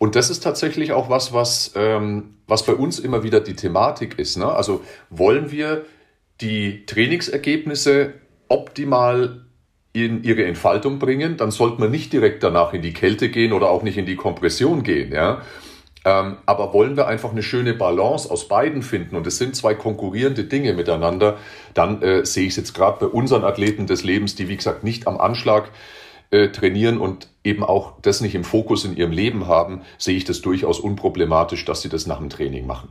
Und 0.00 0.16
das 0.16 0.30
ist 0.30 0.40
tatsächlich 0.40 0.92
auch 0.92 1.10
was, 1.10 1.34
was, 1.34 1.72
ähm, 1.76 2.36
was 2.46 2.64
bei 2.64 2.72
uns 2.72 2.98
immer 2.98 3.22
wieder 3.22 3.38
die 3.40 3.54
Thematik 3.54 4.18
ist. 4.18 4.38
Ne? 4.38 4.50
Also 4.50 4.80
wollen 5.10 5.50
wir 5.50 5.84
die 6.40 6.86
Trainingsergebnisse 6.86 8.14
optimal 8.48 9.44
in 9.92 10.24
ihre 10.24 10.44
Entfaltung 10.46 10.98
bringen, 10.98 11.36
dann 11.36 11.50
sollte 11.50 11.82
man 11.82 11.90
nicht 11.90 12.14
direkt 12.14 12.42
danach 12.42 12.72
in 12.72 12.80
die 12.80 12.94
Kälte 12.94 13.28
gehen 13.28 13.52
oder 13.52 13.68
auch 13.68 13.82
nicht 13.82 13.98
in 13.98 14.06
die 14.06 14.16
Kompression 14.16 14.84
gehen. 14.84 15.12
Ja? 15.12 15.42
Ähm, 16.06 16.38
aber 16.46 16.72
wollen 16.72 16.96
wir 16.96 17.06
einfach 17.06 17.32
eine 17.32 17.42
schöne 17.42 17.74
Balance 17.74 18.30
aus 18.30 18.48
beiden 18.48 18.82
finden 18.82 19.16
und 19.16 19.26
es 19.26 19.36
sind 19.36 19.54
zwei 19.54 19.74
konkurrierende 19.74 20.44
Dinge 20.44 20.72
miteinander, 20.72 21.36
dann 21.74 22.00
äh, 22.00 22.24
sehe 22.24 22.46
ich 22.46 22.52
es 22.52 22.56
jetzt 22.56 22.72
gerade 22.72 23.00
bei 23.00 23.06
unseren 23.06 23.44
Athleten 23.44 23.86
des 23.86 24.02
Lebens, 24.02 24.34
die 24.34 24.48
wie 24.48 24.56
gesagt 24.56 24.82
nicht 24.82 25.06
am 25.06 25.20
Anschlag 25.20 25.64
äh, 25.66 25.99
trainieren 26.30 26.98
und 26.98 27.28
eben 27.42 27.64
auch 27.64 28.00
das 28.02 28.20
nicht 28.20 28.34
im 28.34 28.44
Fokus 28.44 28.84
in 28.84 28.96
ihrem 28.96 29.10
Leben 29.10 29.46
haben, 29.48 29.80
sehe 29.98 30.16
ich 30.16 30.24
das 30.24 30.40
durchaus 30.42 30.78
unproblematisch, 30.78 31.64
dass 31.64 31.82
sie 31.82 31.88
das 31.88 32.06
nach 32.06 32.18
dem 32.18 32.30
Training 32.30 32.66
machen. 32.66 32.90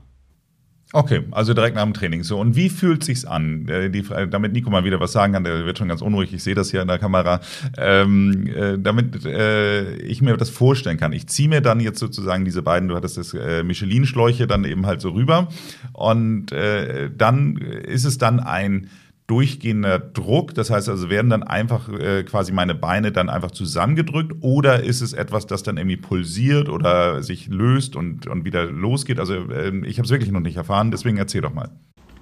Okay, 0.91 1.21
also 1.29 1.53
direkt 1.53 1.75
nach 1.75 1.83
dem 1.83 1.93
Training. 1.93 2.23
So, 2.23 2.39
und 2.39 2.55
wie 2.55 2.67
fühlt 2.67 3.03
sich's 3.03 3.23
an? 3.23 3.67
Äh, 3.67 3.91
die, 3.91 4.03
damit 4.31 4.53
Nico 4.53 4.71
mal 4.71 4.83
wieder 4.83 4.99
was 4.99 5.11
sagen 5.11 5.33
kann, 5.33 5.43
der 5.43 5.63
wird 5.63 5.77
schon 5.77 5.87
ganz 5.87 6.01
unruhig. 6.01 6.33
Ich 6.33 6.43
sehe 6.43 6.55
das 6.55 6.71
hier 6.71 6.81
in 6.81 6.87
der 6.87 6.97
Kamera. 6.97 7.41
Ähm, 7.77 8.47
äh, 8.47 8.79
damit 8.79 9.23
äh, 9.23 9.97
ich 9.97 10.23
mir 10.23 10.35
das 10.35 10.49
vorstellen 10.49 10.97
kann. 10.97 11.13
Ich 11.13 11.27
ziehe 11.27 11.47
mir 11.47 11.61
dann 11.61 11.79
jetzt 11.79 11.99
sozusagen 11.99 12.43
diese 12.43 12.63
beiden, 12.63 12.89
du 12.89 12.95
hattest 12.95 13.17
das 13.17 13.35
äh, 13.35 13.63
Michelin-Schläuche 13.63 14.47
dann 14.47 14.65
eben 14.65 14.87
halt 14.87 15.01
so 15.01 15.11
rüber. 15.11 15.49
Und 15.93 16.51
äh, 16.51 17.11
dann 17.15 17.57
ist 17.57 18.05
es 18.05 18.17
dann 18.17 18.39
ein 18.39 18.89
durchgehender 19.29 19.99
Druck? 19.99 20.53
Das 20.53 20.69
heißt 20.69 20.89
also, 20.89 21.09
werden 21.09 21.29
dann 21.29 21.43
einfach 21.43 21.89
äh, 21.89 22.23
quasi 22.23 22.51
meine 22.51 22.75
Beine 22.75 23.11
dann 23.11 23.29
einfach 23.29 23.51
zusammengedrückt 23.51 24.33
oder 24.41 24.83
ist 24.83 25.01
es 25.01 25.13
etwas, 25.13 25.45
das 25.45 25.63
dann 25.63 25.77
irgendwie 25.77 25.97
pulsiert 25.97 26.69
oder 26.69 27.21
sich 27.21 27.47
löst 27.47 27.95
und, 27.95 28.27
und 28.27 28.45
wieder 28.45 28.65
losgeht? 28.65 29.19
Also 29.19 29.35
äh, 29.35 29.85
ich 29.85 29.97
habe 29.99 30.05
es 30.05 30.11
wirklich 30.11 30.31
noch 30.31 30.39
nicht 30.39 30.57
erfahren, 30.57 30.91
deswegen 30.91 31.17
erzähl 31.17 31.41
doch 31.41 31.53
mal. 31.53 31.69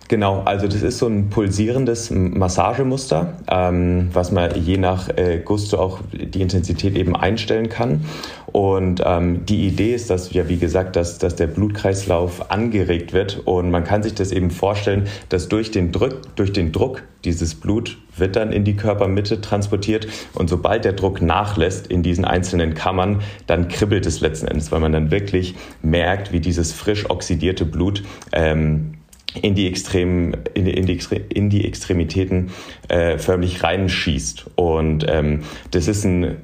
Genau, 0.09 0.41
also 0.45 0.67
das 0.67 0.83
ist 0.83 0.99
so 0.99 1.07
ein 1.07 1.29
pulsierendes 1.29 2.11
Massagemuster, 2.11 3.33
ähm, 3.49 4.07
was 4.13 4.31
man 4.31 4.55
je 4.55 4.77
nach 4.77 5.09
äh, 5.09 5.41
Gusto 5.43 5.77
auch 5.77 5.99
die 6.13 6.41
Intensität 6.41 6.95
eben 6.95 7.13
einstellen 7.13 7.67
kann. 7.67 8.05
Und 8.53 9.01
ähm, 9.05 9.45
die 9.45 9.67
Idee 9.67 9.93
ist, 9.93 10.09
dass 10.09 10.31
ja 10.31 10.47
wie 10.47 10.57
gesagt, 10.57 10.95
dass, 10.95 11.17
dass 11.17 11.35
der 11.35 11.47
Blutkreislauf 11.47 12.49
angeregt 12.49 13.11
wird 13.11 13.41
und 13.45 13.69
man 13.69 13.83
kann 13.83 14.01
sich 14.01 14.13
das 14.13 14.31
eben 14.31 14.49
vorstellen, 14.49 15.07
dass 15.27 15.49
durch 15.49 15.71
den 15.71 15.91
Druck, 15.91 16.21
durch 16.37 16.53
den 16.53 16.71
Druck 16.71 17.03
dieses 17.25 17.55
Blut 17.55 17.97
wird 18.15 18.37
dann 18.37 18.53
in 18.53 18.63
die 18.63 18.77
Körpermitte 18.77 19.41
transportiert 19.41 20.07
und 20.33 20.49
sobald 20.49 20.85
der 20.85 20.93
Druck 20.93 21.21
nachlässt 21.21 21.87
in 21.87 22.01
diesen 22.01 22.23
einzelnen 22.23 22.73
Kammern, 22.73 23.19
dann 23.45 23.67
kribbelt 23.67 24.05
es 24.05 24.21
letzten 24.21 24.47
Endes, 24.47 24.71
weil 24.71 24.79
man 24.79 24.93
dann 24.93 25.11
wirklich 25.11 25.55
merkt, 25.81 26.31
wie 26.31 26.39
dieses 26.39 26.71
frisch 26.71 27.09
oxidierte 27.09 27.65
Blut 27.65 28.03
ähm, 28.31 28.96
in 29.41 29.55
die, 29.55 29.67
Extrem, 29.67 30.33
in 30.53 30.65
die, 30.65 30.73
in 30.73 30.85
die, 30.85 30.99
in 31.29 31.49
die 31.49 31.65
Extremitäten 31.65 32.51
äh, 32.87 33.17
förmlich 33.17 33.63
reinschießt. 33.63 34.51
Und 34.55 35.05
ähm, 35.07 35.41
das 35.71 35.87
ist 35.87 36.05
ein 36.05 36.37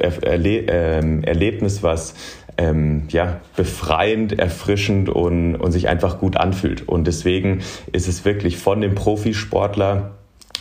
Erle 0.00 0.64
ähm, 0.68 1.22
Erlebnis, 1.22 1.82
was 1.82 2.14
ähm, 2.58 3.04
ja, 3.08 3.40
befreiend, 3.56 4.38
erfrischend 4.38 5.08
und, 5.08 5.56
und 5.56 5.72
sich 5.72 5.88
einfach 5.88 6.18
gut 6.18 6.36
anfühlt. 6.36 6.88
Und 6.88 7.06
deswegen 7.06 7.60
ist 7.92 8.08
es 8.08 8.24
wirklich 8.24 8.56
von 8.56 8.80
dem 8.80 8.94
Profisportler 8.94 10.15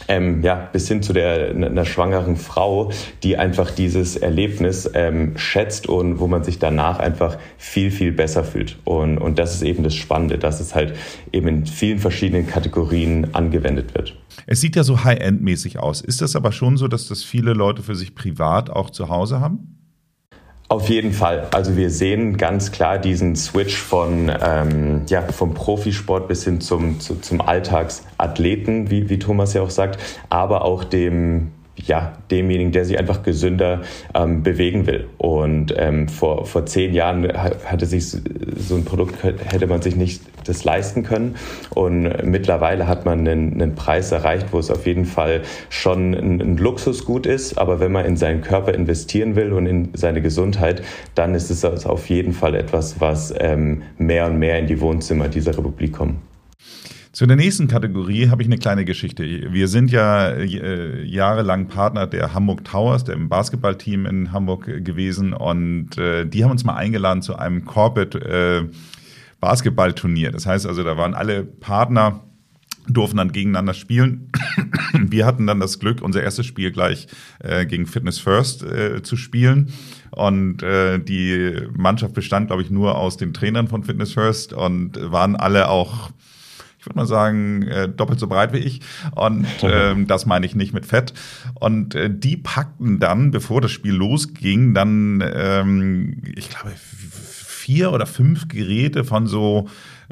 ähm, 0.08 0.42
ja, 0.42 0.70
bis 0.72 0.88
hin 0.88 1.02
zu 1.02 1.14
der 1.14 1.52
einer 1.52 1.86
schwangeren 1.86 2.36
Frau, 2.36 2.92
die 3.24 3.38
einfach 3.38 3.72
dieses 3.72 4.16
Erlebnis 4.16 4.90
ähm, 4.94 5.38
schätzt 5.38 5.88
und 5.88 6.20
wo 6.20 6.28
man 6.28 6.44
sich 6.44 6.60
danach 6.60 7.00
einfach 7.00 7.38
viel, 7.58 7.92
viel 7.92 8.12
besser 8.12 8.44
fühlt. 8.44 8.78
Und, 8.84 9.18
und 9.18 9.40
das 9.40 9.56
ist 9.56 9.62
eben 9.64 9.84
das 9.84 9.96
Spannende, 9.96 10.38
dass 10.38 10.60
es 10.60 10.76
halt 10.76 10.96
eben 11.32 11.48
in 11.48 11.66
vielen 11.66 12.00
verschiedenen 12.00 12.48
Kategorien 12.48 13.34
angewendet 13.34 13.96
wird. 13.96 14.16
Es 14.48 14.62
sieht 14.62 14.76
ja 14.76 14.84
so 14.84 15.04
High-End-mäßig 15.04 15.80
aus. 15.80 16.02
Ist 16.02 16.22
das 16.22 16.36
aber 16.36 16.52
schon 16.52 16.78
so, 16.78 16.88
dass 16.88 17.08
das 17.08 17.24
viele 17.24 17.54
Leute 17.54 17.82
für 17.82 17.96
sich 17.96 18.16
privat 18.16 18.70
auch 18.70 18.90
zu 18.90 19.10
Hause 19.10 19.40
haben? 19.40 19.76
Auf 20.76 20.90
jeden 20.90 21.14
Fall. 21.14 21.48
Also 21.54 21.78
wir 21.78 21.90
sehen 21.90 22.36
ganz 22.36 22.70
klar 22.70 22.98
diesen 22.98 23.38
Switch 23.38 23.78
von 23.78 24.30
ähm, 24.46 25.04
ja 25.08 25.22
vom 25.22 25.54
Profisport 25.54 26.28
bis 26.28 26.44
hin 26.44 26.60
zum 26.60 27.00
zu, 27.00 27.16
zum 27.16 27.40
Alltagsathleten, 27.40 28.92
wie, 28.92 29.10
wie 29.10 29.18
Thomas 29.18 29.54
ja 29.54 29.62
auch 29.62 29.70
sagt, 29.70 29.98
aber 30.28 30.66
auch 30.66 30.84
dem 30.84 31.52
ja, 31.76 32.14
demjenigen, 32.32 32.72
der 32.72 32.86
sich 32.86 32.98
einfach 32.98 33.24
gesünder 33.24 33.82
ähm, 34.14 34.44
bewegen 34.44 34.88
will. 34.88 35.08
Und 35.18 35.74
ähm, 35.78 36.08
vor, 36.08 36.46
vor 36.46 36.66
zehn 36.66 36.94
Jahren 36.94 37.32
hatte 37.34 37.86
sich 37.86 38.10
so 38.10 38.76
ein 38.76 38.86
Produkt, 38.86 39.24
hätte 39.24 39.68
man 39.68 39.82
sich 39.82 39.96
nicht 39.96 40.22
das 40.46 40.64
leisten 40.64 41.04
können. 41.04 41.36
Und 41.72 42.24
mittlerweile 42.24 42.88
hat 42.88 43.06
man 43.06 43.20
einen, 43.20 43.54
einen 43.54 43.76
Preis 43.76 44.12
erreicht, 44.12 44.48
wo 44.52 44.60
es 44.60 44.72
auf 44.72 44.86
jeden 44.86 45.06
Fall 45.06 45.42
schon 45.70 46.14
ein, 46.14 46.42
ein 46.42 46.58
Luxusgut 46.58 47.26
ist. 47.26 47.58
Aber 47.58 47.80
wenn 47.80 47.92
man 47.92 48.06
in 48.06 48.16
seinen 48.16 48.42
Körper 48.42 48.74
investieren 48.74 49.36
will 49.36 49.52
und 49.52 49.66
in 49.66 49.90
seine 49.94 50.22
Gesundheit, 50.22 50.82
dann 51.14 51.36
ist 51.36 51.50
es 51.50 51.66
auf 51.66 52.10
jeden 52.10 52.34
Fall 52.34 52.56
etwas, 52.56 53.02
was 53.02 53.34
ähm, 53.40 53.82
mehr 53.98 54.28
und 54.28 54.40
mehr 54.40 54.60
in 54.60 54.68
die 54.68 54.80
Wohnzimmer 54.80 55.28
dieser 55.28 55.58
Republik 55.58 55.94
kommt. 55.94 56.16
Zu 57.16 57.26
der 57.28 57.38
nächsten 57.38 57.70
Kategorie 57.70 58.28
habe 58.28 58.42
ich 58.42 58.48
eine 58.50 58.58
kleine 58.58 58.84
Geschichte. 58.84 59.24
Wir 59.24 59.70
sind 59.70 59.90
ja 59.90 60.32
äh, 60.32 61.02
jahrelang 61.06 61.70
Partner 61.70 62.08
der 62.08 62.34
Hamburg 62.34 62.66
Towers, 62.66 63.06
dem 63.06 63.30
Basketballteam 63.30 64.06
in 64.06 64.34
Hamburg 64.34 64.66
gewesen 64.84 65.32
und 65.32 65.98
äh, 65.98 66.26
die 66.26 66.44
haben 66.44 66.52
uns 66.52 66.66
mal 66.66 66.76
eingeladen 66.76 67.22
zu 67.22 67.38
einem 67.38 67.64
Corporate 67.64 68.20
äh, 68.20 68.70
Basketballturnier. 69.40 70.34
Das 70.34 70.46
heißt 70.46 70.68
also, 70.68 70.84
da 70.84 70.98
waren 70.98 71.14
alle 71.14 71.46
Partner 71.46 72.20
durften 72.90 73.16
dann 73.16 73.32
gegeneinander 73.32 73.74
spielen. 73.74 74.30
Wir 74.94 75.26
hatten 75.26 75.48
dann 75.48 75.62
das 75.62 75.80
Glück, 75.80 76.02
unser 76.02 76.22
erstes 76.22 76.46
Spiel 76.46 76.74
gleich 76.74 77.08
äh, 77.40 77.66
gegen 77.66 77.86
Fitness 77.86 78.20
First 78.20 78.62
äh, 78.62 79.02
zu 79.04 79.16
spielen. 79.16 79.72
Und 80.12 80.64
äh, 80.64 81.00
die 81.00 81.62
Mannschaft 81.72 82.14
bestand, 82.14 82.48
glaube 82.48 82.62
ich, 82.62 82.72
nur 82.72 82.98
aus 82.98 83.16
den 83.16 83.34
Trainern 83.34 83.70
von 83.70 83.86
Fitness 83.86 84.12
First 84.12 84.52
und 84.52 85.00
waren 85.00 85.38
alle 85.38 85.70
auch 85.70 86.12
ich 86.86 86.88
würde 86.88 87.00
mal 87.00 87.08
sagen, 87.08 87.64
äh, 87.64 87.90
doppelt 87.90 88.20
so 88.20 88.28
breit 88.28 88.54
wie 88.54 88.60
ich. 88.60 88.82
Und 89.16 89.48
ähm, 89.64 90.06
das 90.06 90.28
meine 90.28 90.46
ich 90.46 90.54
nicht 90.54 90.72
mit 90.72 90.86
Fett. 90.86 91.16
Und 91.56 91.96
äh, 91.96 92.12
die 92.14 92.38
packten 92.38 93.00
dann, 93.00 93.32
bevor 93.32 93.60
das 93.60 93.72
Spiel 93.72 93.94
losging, 93.96 94.76
dann, 94.76 95.24
ähm, 95.36 96.22
ich 96.36 96.50
glaube, 96.50 96.74
vier 96.76 97.92
oder 97.92 98.06
fünf 98.06 98.50
Geräte 98.50 99.04
von 99.04 99.26
so 99.26 99.68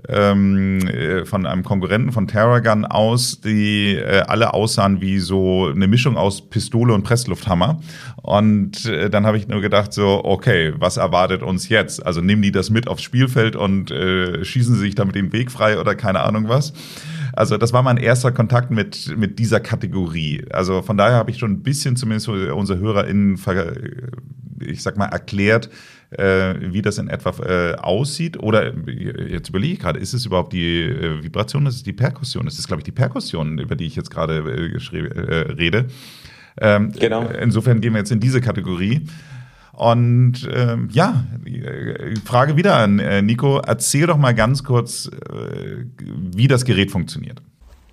ähm, 0.08 0.88
äh, 0.88 1.26
von 1.26 1.46
einem 1.46 1.64
Konkurrenten 1.64 2.12
von 2.12 2.28
Terragun 2.28 2.86
aus, 2.86 3.42
die 3.42 3.96
äh, 3.96 4.22
alle 4.28 4.54
aussahen 4.54 5.02
wie 5.02 5.20
so 5.20 5.68
eine 5.68 5.88
Mischung 5.88 6.18
aus 6.18 6.50
Pistole 6.50 6.94
und 6.94 7.04
Presslufthammer. 7.04 7.80
Und 8.22 8.86
äh, 8.86 9.10
dann 9.10 9.26
habe 9.26 9.38
ich 9.38 9.48
nur 9.48 9.62
gedacht, 9.62 9.94
so, 9.94 10.22
okay, 10.24 10.74
was 10.78 10.98
erwartet 10.98 11.44
uns 11.44 11.70
jetzt? 11.70 12.06
Also 12.06 12.22
nehmen 12.22 12.42
die 12.42 12.52
das 12.52 12.70
mit 12.70 12.88
aufs 12.88 13.04
Spielfeld 13.04 13.56
und 13.56 13.92
äh, 13.92 14.44
schießen 14.44 14.76
sie 14.76 14.82
sich 14.82 14.96
damit 14.96 15.16
den 15.16 15.32
Weg 15.34 15.52
frei 15.52 15.80
oder 15.80 15.96
keine 15.96 16.22
Ahnung 16.22 16.50
was. 16.50 16.74
Also 17.36 17.58
das 17.58 17.74
war 17.74 17.82
mein 17.82 17.98
erster 17.98 18.32
Kontakt 18.32 18.70
mit, 18.70 19.18
mit 19.18 19.40
dieser 19.40 19.60
Kategorie. 19.60 20.46
Also 20.52 20.84
von 20.84 20.98
daher 20.98 21.16
habe 21.16 21.32
ich 21.32 21.40
schon 21.40 21.52
ein 21.52 21.64
bisschen 21.64 21.96
zumindest 21.96 22.30
unsere 22.30 22.80
HörerInnen, 22.80 23.40
ich 24.60 24.84
sag 24.84 24.98
mal, 24.98 25.08
erklärt, 25.08 25.70
äh, 26.20 26.55
wie 26.74 26.82
das 26.82 26.98
in 26.98 27.08
etwa 27.08 27.32
äh, 27.43 27.75
aussieht. 27.75 28.38
Oder 28.41 28.74
jetzt 29.27 29.50
überlege 29.50 29.74
ich 29.74 29.79
gerade, 29.79 30.00
ist 30.00 30.13
es 30.13 30.25
überhaupt 30.25 30.53
die 30.53 30.82
äh, 30.82 31.24
Vibration, 31.24 31.65
ist 31.65 31.75
es 31.75 31.84
die 31.84 31.93
Perkussion? 31.93 32.46
Das 32.46 32.60
ist, 32.60 32.67
glaube 32.67 32.82
ich, 32.82 32.86
die 32.86 32.91
Perkussion, 32.91 33.60
über 33.60 33.75
die 33.75 33.86
ich 33.86 33.96
jetzt 33.96 34.12
gerade 34.12 34.38
äh, 34.38 34.98
äh, 34.98 35.51
rede. 35.53 35.86
Ähm, 36.60 36.91
genau. 36.91 37.27
Insofern 37.27 37.82
gehen 37.82 37.93
wir 37.93 38.00
jetzt 38.00 38.12
in 38.12 38.20
diese 38.20 38.41
Kategorie. 38.41 39.08
Und 39.74 40.48
ähm, 40.53 40.89
ja, 40.91 41.25
Frage 42.25 42.55
wieder 42.58 42.75
an 42.75 43.00
äh, 43.00 43.24
Nico. 43.24 43.58
Erzähl 43.58 44.05
doch 44.05 44.17
mal 44.17 44.36
ganz 44.36 44.63
kurz, 44.63 45.08
äh, 45.08 45.86
wie 46.36 46.48
das 46.48 46.63
Gerät 46.63 46.91
funktioniert. 46.91 47.41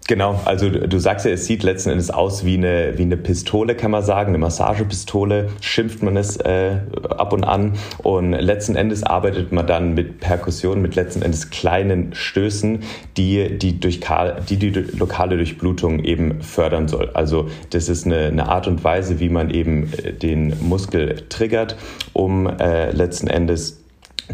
Genau, 0.06 0.40
also 0.44 0.68
du 0.68 0.98
sagst 0.98 1.24
ja, 1.24 1.30
es 1.30 1.46
sieht 1.46 1.62
letzten 1.62 1.90
Endes 1.90 2.10
aus 2.10 2.44
wie 2.44 2.54
eine, 2.54 2.98
wie 2.98 3.02
eine 3.02 3.16
Pistole, 3.16 3.76
kann 3.76 3.92
man 3.92 4.02
sagen, 4.02 4.30
eine 4.30 4.38
Massagepistole, 4.38 5.50
schimpft 5.60 6.02
man 6.02 6.16
es 6.16 6.36
äh, 6.38 6.78
ab 7.10 7.32
und 7.32 7.44
an. 7.44 7.74
Und 7.98 8.32
letzten 8.32 8.74
Endes 8.74 9.04
arbeitet 9.04 9.52
man 9.52 9.68
dann 9.68 9.94
mit 9.94 10.18
Perkussion, 10.18 10.82
mit 10.82 10.96
letzten 10.96 11.22
Endes 11.22 11.50
kleinen 11.50 12.12
Stößen, 12.12 12.80
die 13.16 13.56
die, 13.56 13.78
durch, 13.78 14.00
die, 14.48 14.56
die 14.56 14.70
lokale 14.70 15.36
Durchblutung 15.36 16.02
eben 16.02 16.42
fördern 16.42 16.88
soll. 16.88 17.10
Also 17.14 17.48
das 17.70 17.88
ist 17.88 18.04
eine, 18.04 18.26
eine 18.26 18.48
Art 18.48 18.66
und 18.66 18.82
Weise, 18.82 19.20
wie 19.20 19.28
man 19.28 19.50
eben 19.50 19.92
äh, 19.92 20.12
den 20.12 20.54
Muskel 20.60 21.22
triggert, 21.28 21.76
um 22.14 22.48
äh, 22.48 22.90
letzten 22.90 23.28
Endes 23.28 23.79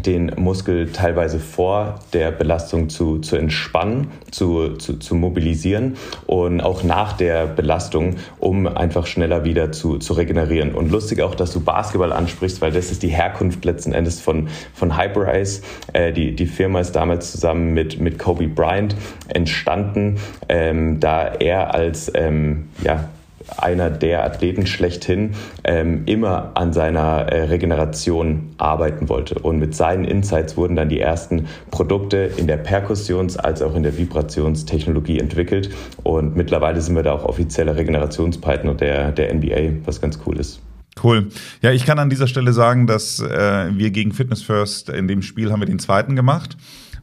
den 0.05 0.31
Muskel 0.37 0.91
teilweise 0.91 1.39
vor 1.39 1.95
der 2.13 2.31
Belastung 2.31 2.89
zu, 2.89 3.19
zu 3.19 3.35
entspannen, 3.35 4.11
zu, 4.31 4.75
zu, 4.75 4.99
zu 4.99 5.15
mobilisieren 5.15 5.95
und 6.25 6.61
auch 6.61 6.83
nach 6.83 7.13
der 7.13 7.47
Belastung, 7.47 8.15
um 8.39 8.67
einfach 8.67 9.07
schneller 9.07 9.43
wieder 9.43 9.71
zu, 9.71 9.97
zu 9.97 10.13
regenerieren. 10.13 10.73
Und 10.73 10.91
lustig 10.91 11.21
auch, 11.21 11.35
dass 11.35 11.51
du 11.53 11.61
Basketball 11.61 12.13
ansprichst, 12.13 12.61
weil 12.61 12.71
das 12.71 12.91
ist 12.91 13.03
die 13.03 13.09
Herkunft 13.09 13.65
letzten 13.65 13.93
Endes 13.93 14.19
von, 14.19 14.47
von 14.73 14.97
Hyperice. 14.97 15.61
Äh, 15.93 16.13
die, 16.13 16.35
die 16.35 16.45
Firma 16.45 16.79
ist 16.79 16.93
damals 16.93 17.31
zusammen 17.31 17.73
mit, 17.73 17.99
mit 17.99 18.19
Kobe 18.19 18.47
Bryant 18.47 18.95
entstanden, 19.27 20.17
ähm, 20.49 20.99
da 20.99 21.27
er 21.27 21.73
als 21.73 22.11
ähm, 22.13 22.69
ja, 22.83 23.09
einer 23.57 23.89
der 23.89 24.23
Athleten 24.23 24.65
schlechthin 24.65 25.31
ähm, 25.63 26.03
immer 26.05 26.51
an 26.55 26.73
seiner 26.73 27.27
äh, 27.31 27.43
Regeneration 27.43 28.53
arbeiten 28.57 29.09
wollte. 29.09 29.39
Und 29.39 29.59
mit 29.59 29.75
seinen 29.75 30.03
Insights 30.03 30.57
wurden 30.57 30.75
dann 30.75 30.89
die 30.89 30.99
ersten 30.99 31.47
Produkte 31.71 32.17
in 32.37 32.47
der 32.47 32.63
Perkussions- 32.63 33.37
als 33.37 33.61
auch 33.61 33.75
in 33.75 33.83
der 33.83 33.97
Vibrationstechnologie 33.97 35.19
entwickelt. 35.19 35.69
Und 36.03 36.35
mittlerweile 36.35 36.81
sind 36.81 36.95
wir 36.95 37.03
da 37.03 37.13
auch 37.13 37.23
offizieller 37.23 37.75
Regenerationspartner 37.75 38.73
der, 38.75 39.11
der 39.11 39.33
NBA, 39.33 39.85
was 39.85 40.01
ganz 40.01 40.19
cool 40.25 40.37
ist. 40.37 40.59
Cool. 41.03 41.27
Ja, 41.61 41.71
ich 41.71 41.85
kann 41.85 41.99
an 41.99 42.09
dieser 42.09 42.27
Stelle 42.27 42.53
sagen, 42.53 42.87
dass 42.87 43.19
äh, 43.19 43.69
wir 43.71 43.91
gegen 43.91 44.13
Fitness 44.13 44.41
First 44.41 44.89
in 44.89 45.07
dem 45.07 45.21
Spiel 45.21 45.51
haben 45.51 45.61
wir 45.61 45.67
den 45.67 45.79
zweiten 45.79 46.15
gemacht. 46.15 46.57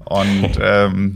Und 0.04 0.58
ähm, 0.60 1.14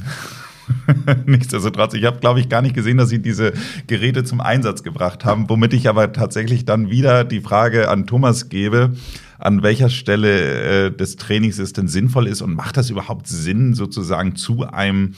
nichtsdestotrotz, 1.26 1.94
ich 1.94 2.04
habe, 2.04 2.18
glaube 2.20 2.40
ich, 2.40 2.48
gar 2.48 2.62
nicht 2.62 2.75
gesehen, 2.75 2.96
dass 2.96 3.08
sie 3.08 3.20
diese 3.20 3.52
Geräte 3.87 4.25
zum 4.25 4.40
Einsatz 4.40 4.82
gebracht 4.82 5.25
haben, 5.25 5.48
womit 5.48 5.72
ich 5.75 5.88
aber 5.88 6.12
tatsächlich 6.12 6.64
dann 6.64 6.90
wieder 6.90 7.25
die 7.25 7.40
Frage 7.40 7.88
an 7.88 8.06
Thomas 8.06 8.48
gebe, 8.48 8.92
an 9.38 9.62
welcher 9.62 9.88
Stelle 9.88 10.87
äh, 10.87 10.90
des 10.90 11.16
Trainings 11.16 11.58
es 11.58 11.72
denn 11.72 11.88
sinnvoll 11.88 12.26
ist 12.26 12.42
und 12.42 12.54
macht 12.54 12.76
das 12.76 12.90
überhaupt 12.90 13.28
Sinn, 13.28 13.75
sozusagen 13.75 14.37
zu 14.37 14.64
einem 14.68 15.14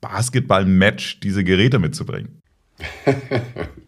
Basketball-Match 0.00 1.20
diese 1.20 1.44
Geräte 1.44 1.78
mitzubringen? 1.78 2.40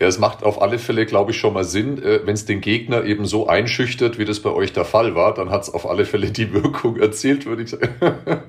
Ja, 0.00 0.06
es 0.06 0.18
macht 0.18 0.42
auf 0.42 0.60
alle 0.60 0.78
Fälle, 0.78 1.06
glaube 1.06 1.32
ich, 1.32 1.38
schon 1.38 1.54
mal 1.54 1.64
Sinn. 1.64 2.02
Äh, 2.02 2.20
Wenn 2.24 2.34
es 2.34 2.44
den 2.44 2.60
Gegner 2.60 3.04
eben 3.04 3.26
so 3.26 3.46
einschüchtert, 3.46 4.18
wie 4.18 4.24
das 4.24 4.40
bei 4.40 4.50
euch 4.50 4.72
der 4.72 4.84
Fall 4.84 5.14
war, 5.14 5.34
dann 5.34 5.50
hat 5.50 5.62
es 5.62 5.72
auf 5.72 5.88
alle 5.88 6.04
Fälle 6.04 6.30
die 6.30 6.52
Wirkung 6.52 6.96
erzielt, 6.96 7.46
würde 7.46 7.62
ich 7.62 7.70
sagen. 7.70 7.94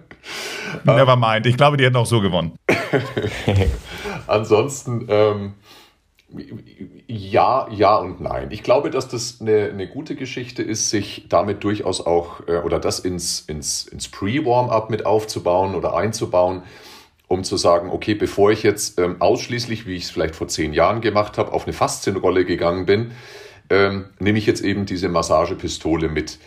Never 0.84 1.16
mind. 1.16 1.46
Ich 1.46 1.58
glaube, 1.58 1.78
die 1.78 1.86
hätten 1.86 1.96
auch 1.96 2.06
so 2.06 2.22
gewonnen. 2.22 2.58
Ansonsten, 4.28 5.06
ähm, 5.10 5.54
ja, 7.08 7.68
ja 7.72 7.96
und 7.96 8.20
nein. 8.22 8.50
Ich 8.52 8.64
glaube, 8.64 8.90
dass 8.90 9.08
das 9.08 9.40
eine, 9.42 9.70
eine 9.70 9.88
gute 9.88 10.16
Geschichte 10.16 10.64
ist, 10.64 10.90
sich 10.90 11.28
damit 11.30 11.64
durchaus 11.64 12.06
auch 12.06 12.48
äh, 12.48 12.58
oder 12.58 12.80
das 12.80 13.00
ins, 13.00 13.42
ins, 13.42 13.86
ins 13.86 14.08
Pre-Warm-up 14.10 14.90
mit 14.90 15.06
aufzubauen 15.06 15.76
oder 15.76 15.96
einzubauen 15.96 16.64
um 17.28 17.44
zu 17.44 17.58
sagen, 17.58 17.90
okay, 17.90 18.14
bevor 18.14 18.52
ich 18.52 18.64
jetzt 18.64 19.00
ähm, 19.00 19.18
ausschließlich, 19.20 19.88
wie 19.88 19.96
ich 19.96 20.04
es 20.04 20.10
vielleicht 20.12 20.36
vor 20.36 20.48
zehn 20.48 20.74
Jahren 20.74 21.02
gemacht 21.02 21.38
habe, 21.38 21.54
auf 21.54 21.66
eine 21.66 21.74
Faszienrolle 21.74 22.46
gegangen 22.46 22.86
bin, 22.86 23.12
ähm, 23.70 24.06
nehme 24.20 24.38
ich 24.38 24.46
jetzt 24.46 24.62
eben 24.62 24.86
diese 24.86 25.10
Massagepistole 25.10 26.10
mit. 26.10 26.38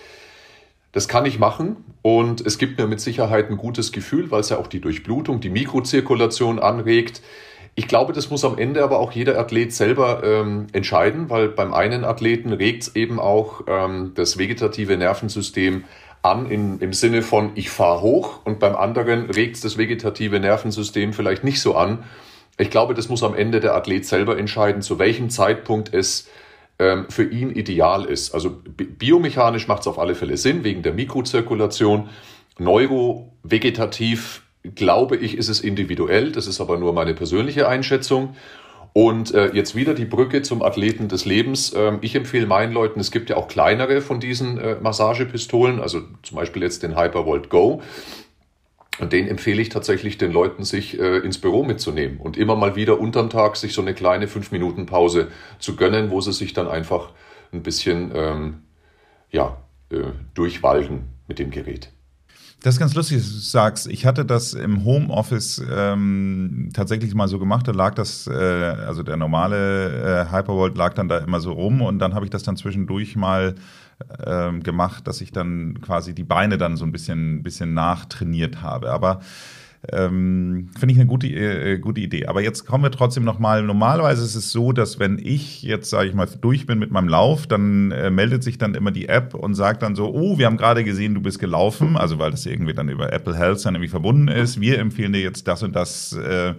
Das 0.93 1.09
kann 1.09 1.27
ich 1.27 1.39
machen 1.39 1.77
und 2.03 2.41
es 2.41 2.59
gibt 2.59 2.79
mir 2.79 2.87
mit 2.87 3.01
Sicherheit 3.01 3.51
ein 3.51 3.57
gutes 3.57 3.93
Gefühl, 3.93 4.31
weil 4.31 4.41
es 4.41 4.49
ja 4.49 4.59
auch 4.59 4.69
die 4.69 4.81
Durchblutung, 4.81 5.41
die 5.41 5.51
Mikrozirkulation 5.51 6.59
anregt. 6.59 7.21
Ich 7.75 7.87
glaube, 7.87 8.13
das 8.13 8.31
muss 8.31 8.45
am 8.45 8.59
Ende 8.59 8.83
aber 8.83 8.99
auch 8.99 9.13
jeder 9.13 9.39
Athlet 9.39 9.73
selber 9.73 10.23
ähm, 10.25 10.67
entscheiden, 10.73 11.31
weil 11.31 11.49
beim 11.49 11.75
einen 11.75 12.05
Athleten 12.05 12.53
regt 12.53 12.83
es 12.85 12.97
eben 12.97 13.21
auch 13.21 13.63
ähm, 13.69 14.13
das 14.15 14.39
vegetative 14.39 14.97
Nervensystem 14.97 15.85
an 16.23 16.51
in, 16.51 16.79
im 16.81 16.93
Sinne 16.93 17.23
von 17.23 17.53
ich 17.55 17.71
fahre 17.71 18.03
hoch 18.03 18.41
und 18.45 18.59
beim 18.59 18.75
anderen 18.75 19.31
regt 19.31 19.63
das 19.65 19.79
vegetative 19.79 20.41
Nervensystem 20.41 21.13
vielleicht 21.13 21.45
nicht 21.45 21.61
so 21.61 21.75
an. 21.75 22.05
Ich 22.59 22.71
glaube, 22.71 22.95
das 22.95 23.09
muss 23.09 23.23
am 23.23 23.35
Ende 23.35 23.61
der 23.61 23.75
Athlet 23.75 24.05
selber 24.05 24.37
entscheiden, 24.37 24.83
zu 24.83 24.99
welchem 24.99 25.31
Zeitpunkt 25.31 25.95
es 25.95 26.29
ähm, 26.79 27.07
für 27.09 27.25
ihn 27.25 27.51
ideal 27.51 28.05
ist. 28.05 28.35
Also 28.35 28.51
biomechanisch 28.51 29.69
macht 29.69 29.83
es 29.83 29.87
auf 29.87 29.99
alle 29.99 30.15
Fälle 30.15 30.37
Sinn, 30.37 30.65
wegen 30.65 30.83
der 30.83 30.93
Mikrozirkulation. 30.93 32.09
Neurovegetativ, 32.59 34.43
glaube 34.75 35.17
ich, 35.17 35.39
ist 35.39 35.49
es 35.49 35.61
individuell. 35.61 36.33
Das 36.33 36.49
ist 36.49 36.61
aber 36.61 36.79
nur 36.79 36.93
meine 36.93 37.15
persönliche 37.15 37.69
Einschätzung. 37.69 38.35
Und 38.99 39.33
äh, 39.33 39.53
jetzt 39.55 39.77
wieder 39.77 39.95
die 39.95 40.07
Brücke 40.07 40.43
zum 40.43 40.61
Athleten 40.61 41.07
des 41.07 41.25
Lebens. 41.25 41.73
Ähm, 41.73 41.99
ich 42.01 42.17
empfehle 42.17 42.49
meinen 42.49 42.73
Leuten, 42.73 42.99
es 42.99 43.13
gibt 43.13 43.31
ja 43.31 43.37
auch 43.37 43.47
kleinere 43.47 44.01
von 44.01 44.19
diesen 44.19 44.59
äh, 44.59 44.75
Massagepistolen, 44.81 45.79
also 45.79 46.01
zum 46.25 46.37
Beispiel 46.37 46.65
jetzt 46.65 46.83
den 46.83 47.01
Hypervolt 47.01 47.49
Go. 47.49 47.81
Und 48.99 49.13
den 49.13 49.29
empfehle 49.29 49.63
ich 49.63 49.69
tatsächlich 49.69 50.19
den 50.19 50.33
Leuten, 50.33 50.65
sich 50.65 50.99
äh, 50.99 51.19
ins 51.19 51.39
Büro 51.39 51.63
mitzunehmen 51.63 52.19
und 52.19 52.37
immer 52.37 52.57
mal 52.57 52.75
wieder 52.75 52.99
unterm 52.99 53.31
Tag 53.31 53.55
sich 53.55 53.73
so 53.73 53.83
eine 53.83 53.95
kleine 53.95 54.27
5-Minuten-Pause 54.27 55.29
zu 55.61 55.77
gönnen, 55.77 56.11
wo 56.11 56.21
sie 56.21 56.33
sich 56.33 56.53
dann 56.53 56.67
einfach 56.67 57.13
ein 57.53 57.63
bisschen 57.63 58.11
ähm, 58.17 58.63
ja, 59.31 59.59
äh, 59.91 60.11
durchwalgen 60.35 61.05
mit 61.29 61.39
dem 61.39 61.53
Gerät. 61.53 61.93
Das 62.61 62.75
ist 62.75 62.81
ganz 62.81 62.95
lustig, 62.95 63.19
dass 63.19 63.31
du 63.31 63.39
sagst. 63.39 63.87
Ich 63.87 64.05
hatte 64.05 64.25
das 64.25 64.53
im 64.53 64.85
Homeoffice 64.85 65.63
ähm, 65.71 66.71
tatsächlich 66.73 67.15
mal 67.15 67.29
so 67.29 67.39
gemacht. 67.39 67.69
Da 67.69 67.73
lag 67.73 67.95
das, 67.95 68.27
äh, 68.27 68.33
also 68.33 69.05
der 69.05 69.17
normale 69.17 70.27
äh, 70.27 70.33
Hypervolt 70.33 70.77
lag 70.77 70.95
dann 70.95 71.09
da 71.09 71.19
immer 71.19 71.39
so 71.39 71.53
rum 71.53 71.83
und 71.83 72.01
dann 72.01 72.15
habe 72.15 72.27
ich 72.27 72.31
das 72.31 72.43
dann 72.43 72.57
zwischendurch 72.57 73.15
mal 73.15 73.55
äh, 74.19 74.59
gemacht, 74.59 75.07
dass 75.07 75.21
ich 75.21 75.31
dann 75.31 75.81
quasi 75.83 76.15
die 76.15 76.25
Beine 76.25 76.59
dann 76.59 76.77
so 76.77 76.85
ein 76.85 76.91
bisschen, 76.91 77.45
bisschen 77.45 77.75
nachtrainiert 77.75 78.61
habe. 78.61 78.91
Aber 78.91 79.21
ähm, 79.93 80.71
Finde 80.77 80.93
ich 80.93 80.99
eine 80.99 81.09
gute, 81.09 81.29
äh, 81.29 81.79
gute 81.79 82.01
Idee. 82.01 82.27
Aber 82.27 82.43
jetzt 82.43 82.67
kommen 82.67 82.83
wir 82.83 82.91
trotzdem 82.91 83.25
nochmal. 83.25 83.63
Normalerweise 83.63 84.25
ist 84.25 84.35
es 84.35 84.51
so, 84.51 84.73
dass 84.73 84.99
wenn 84.99 85.19
ich 85.23 85.63
jetzt, 85.63 85.91
sage 85.91 86.09
ich 86.09 86.15
mal, 86.15 86.29
durch 86.41 86.67
bin 86.67 86.81
mit 86.81 86.91
meinem 86.91 87.09
Lauf, 87.09 87.47
dann 87.47 87.93
äh, 87.93 88.11
meldet 88.11 88.43
sich 88.43 88.59
dann 88.59 88.75
immer 88.75 88.91
die 88.91 89.09
App 89.09 89.35
und 89.35 89.55
sagt 89.55 89.83
dann 89.83 89.95
so, 89.95 90.13
oh, 90.13 90.37
wir 90.37 90.47
haben 90.47 90.57
gerade 90.57 90.83
gesehen, 90.83 91.15
du 91.15 91.21
bist 91.21 91.39
gelaufen. 91.39 91.97
Also 91.97 92.19
weil 92.19 92.33
das 92.33 92.45
irgendwie 92.45 92.75
dann 92.75 92.89
über 92.89 93.13
Apple 93.13 93.37
Health 93.37 93.65
dann 93.65 93.77
irgendwie 93.77 93.91
verbunden 93.91 94.29
ist. 94.29 94.61
Wir 94.61 94.81
empfehlen 94.81 95.13
dir 95.13 95.23
jetzt 95.23 95.47
das 95.47 95.63
und 95.63 95.77
das 95.77 96.13
äh, 96.13 96.55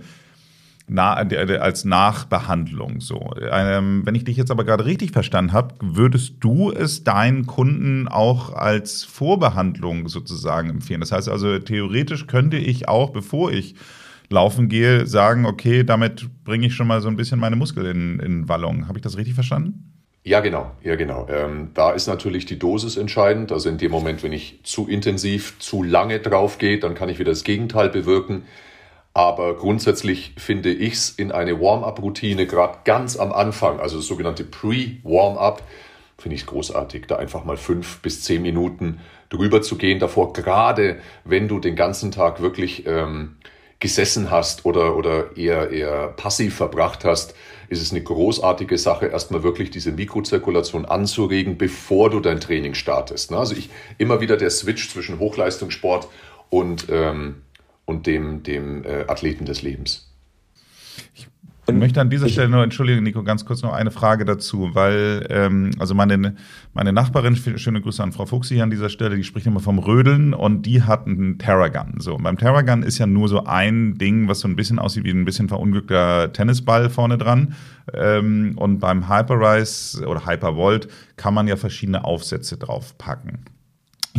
na, 0.89 1.13
als 1.13 1.85
Nachbehandlung. 1.85 2.99
So, 2.99 3.31
ähm, 3.51 4.01
wenn 4.05 4.15
ich 4.15 4.23
dich 4.23 4.37
jetzt 4.37 4.51
aber 4.51 4.63
gerade 4.63 4.85
richtig 4.85 5.11
verstanden 5.11 5.53
habe, 5.53 5.75
würdest 5.81 6.35
du 6.39 6.71
es 6.71 7.03
deinen 7.03 7.45
Kunden 7.45 8.07
auch 8.07 8.53
als 8.53 9.03
Vorbehandlung 9.03 10.07
sozusagen 10.07 10.69
empfehlen? 10.69 10.99
Das 10.99 11.11
heißt 11.11 11.29
also, 11.29 11.59
theoretisch 11.59 12.27
könnte 12.27 12.57
ich 12.57 12.87
auch, 12.87 13.11
bevor 13.11 13.51
ich 13.51 13.75
laufen 14.29 14.69
gehe, 14.69 15.07
sagen, 15.07 15.45
okay, 15.45 15.83
damit 15.83 16.27
bringe 16.43 16.67
ich 16.67 16.75
schon 16.75 16.87
mal 16.87 17.01
so 17.01 17.07
ein 17.07 17.15
bisschen 17.15 17.39
meine 17.39 17.55
Muskeln 17.55 17.85
in, 17.85 18.19
in 18.19 18.49
Wallung. 18.49 18.87
Habe 18.87 18.97
ich 18.97 19.03
das 19.03 19.17
richtig 19.17 19.35
verstanden? 19.35 19.89
Ja, 20.23 20.41
genau, 20.41 20.71
ja, 20.83 20.95
genau. 20.95 21.27
Ähm, 21.29 21.69
da 21.73 21.91
ist 21.91 22.07
natürlich 22.07 22.45
die 22.45 22.59
Dosis 22.59 22.97
entscheidend. 22.97 23.51
Also 23.51 23.69
in 23.69 23.77
dem 23.77 23.91
Moment, 23.91 24.21
wenn 24.21 24.33
ich 24.33 24.59
zu 24.63 24.87
intensiv, 24.87 25.57
zu 25.59 25.81
lange 25.81 26.19
drauf 26.19 26.57
gehe, 26.57 26.77
dann 26.77 26.93
kann 26.93 27.09
ich 27.09 27.19
wieder 27.19 27.31
das 27.31 27.43
Gegenteil 27.43 27.89
bewirken. 27.89 28.43
Aber 29.13 29.55
grundsätzlich 29.55 30.33
finde 30.37 30.71
ich 30.71 30.93
es 30.93 31.09
in 31.09 31.31
eine 31.31 31.59
Warm-up-Routine, 31.59 32.45
gerade 32.45 32.79
ganz 32.85 33.17
am 33.17 33.31
Anfang, 33.31 33.79
also 33.79 33.97
das 33.97 34.05
sogenannte 34.05 34.43
Pre-Warm-up, 34.43 35.63
finde 36.17 36.35
ich 36.35 36.41
es 36.41 36.47
großartig, 36.47 37.07
da 37.07 37.15
einfach 37.15 37.43
mal 37.43 37.57
fünf 37.57 37.99
bis 38.01 38.23
zehn 38.23 38.41
Minuten 38.41 38.99
drüber 39.29 39.61
zu 39.61 39.77
gehen. 39.77 39.99
Davor, 39.99 40.33
gerade 40.33 40.99
wenn 41.23 41.47
du 41.47 41.59
den 41.59 41.75
ganzen 41.75 42.11
Tag 42.11 42.41
wirklich 42.41 42.85
ähm, 42.85 43.37
gesessen 43.79 44.29
hast 44.29 44.65
oder, 44.65 44.95
oder 44.97 45.37
eher, 45.37 45.71
eher 45.71 46.09
passiv 46.09 46.55
verbracht 46.55 47.05
hast, 47.05 47.33
ist 47.69 47.81
es 47.81 47.91
eine 47.91 48.01
großartige 48.01 48.77
Sache, 48.77 49.07
erstmal 49.07 49.43
wirklich 49.43 49.69
diese 49.69 49.91
Mikrozirkulation 49.91 50.85
anzuregen, 50.85 51.57
bevor 51.57 52.09
du 52.09 52.19
dein 52.19 52.41
Training 52.41 52.73
startest. 52.73 53.31
Ne? 53.31 53.37
Also 53.37 53.55
ich 53.55 53.69
immer 53.97 54.21
wieder 54.21 54.37
der 54.37 54.49
Switch 54.49 54.89
zwischen 54.89 55.19
Hochleistungssport 55.19 56.07
und 56.49 56.87
ähm, 56.89 57.43
und 57.89 58.05
dem, 58.05 58.43
dem 58.43 58.83
äh, 58.85 59.05
Athleten 59.07 59.45
des 59.45 59.63
Lebens. 59.63 60.05
Ich 61.15 61.27
möchte 61.75 62.01
an 62.01 62.09
dieser 62.09 62.29
Stelle 62.29 62.49
nur, 62.49 62.63
entschuldigen, 62.63 63.03
Nico, 63.03 63.23
ganz 63.23 63.45
kurz 63.45 63.61
noch 63.61 63.73
eine 63.73 63.91
Frage 63.91 64.25
dazu, 64.25 64.71
weil, 64.73 65.25
ähm, 65.29 65.71
also 65.77 65.93
meine, 65.93 66.35
meine 66.73 66.93
Nachbarin, 66.93 67.35
schöne 67.35 67.81
Grüße 67.81 68.01
an 68.01 68.11
Frau 68.11 68.25
Fuchs 68.25 68.49
hier 68.49 68.63
an 68.63 68.71
dieser 68.71 68.89
Stelle, 68.89 69.15
die 69.15 69.23
spricht 69.23 69.45
immer 69.45 69.59
vom 69.59 69.77
Rödeln 69.77 70.33
und 70.33 70.63
die 70.63 70.81
hat 70.83 71.05
einen 71.05 71.37
Terragun. 71.37 71.99
So, 71.99 72.17
beim 72.17 72.37
Terragun 72.37 72.81
ist 72.81 72.97
ja 72.97 73.05
nur 73.05 73.27
so 73.27 73.43
ein 73.43 73.97
Ding, 73.97 74.27
was 74.27 74.39
so 74.39 74.47
ein 74.47 74.55
bisschen 74.55 74.79
aussieht 74.79 75.03
wie 75.03 75.11
ein 75.11 75.25
bisschen 75.25 75.47
verunglückter 75.47 76.33
Tennisball 76.33 76.89
vorne 76.89 77.17
dran. 77.17 77.55
Ähm, 77.93 78.53
und 78.55 78.79
beim 78.79 79.09
Hyperrise 79.09 80.07
oder 80.07 80.25
Hypervolt 80.25 80.87
kann 81.17 81.33
man 81.33 81.47
ja 81.47 81.55
verschiedene 81.55 82.03
Aufsätze 82.03 82.57
draufpacken. 82.57 83.45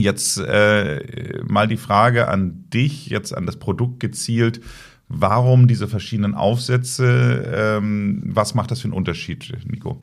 Jetzt 0.01 0.39
äh, 0.39 1.41
mal 1.47 1.69
die 1.69 1.77
Frage 1.77 2.29
an 2.29 2.65
dich, 2.73 3.07
jetzt 3.07 3.37
an 3.37 3.47
das 3.47 3.57
Produkt 3.57 4.01
gezielt. 4.01 4.61
Warum 5.09 5.67
diese 5.67 5.89
verschiedenen 5.89 6.35
Aufsätze? 6.35 7.45
Ähm, 7.53 8.23
was 8.25 8.55
macht 8.55 8.71
das 8.71 8.81
für 8.81 8.85
einen 8.85 8.95
Unterschied, 8.95 9.53
Nico? 9.67 10.03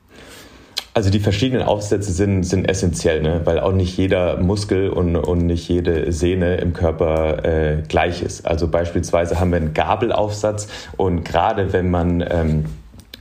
Also 0.98 1.10
die 1.10 1.20
verschiedenen 1.20 1.62
Aufsätze 1.62 2.12
sind, 2.12 2.42
sind 2.42 2.68
essentiell, 2.68 3.22
ne? 3.22 3.42
weil 3.44 3.60
auch 3.60 3.72
nicht 3.72 3.96
jeder 3.96 4.36
Muskel 4.38 4.90
und, 4.90 5.16
und 5.16 5.46
nicht 5.46 5.68
jede 5.68 6.12
Sehne 6.12 6.56
im 6.56 6.72
Körper 6.72 7.44
äh, 7.44 7.82
gleich 7.86 8.20
ist. 8.20 8.46
Also 8.46 8.66
beispielsweise 8.66 9.38
haben 9.38 9.50
wir 9.50 9.58
einen 9.58 9.74
Gabelaufsatz 9.74 10.68
und 10.96 11.24
gerade 11.24 11.72
wenn 11.72 11.90
man 11.90 12.24
ähm, 12.28 12.64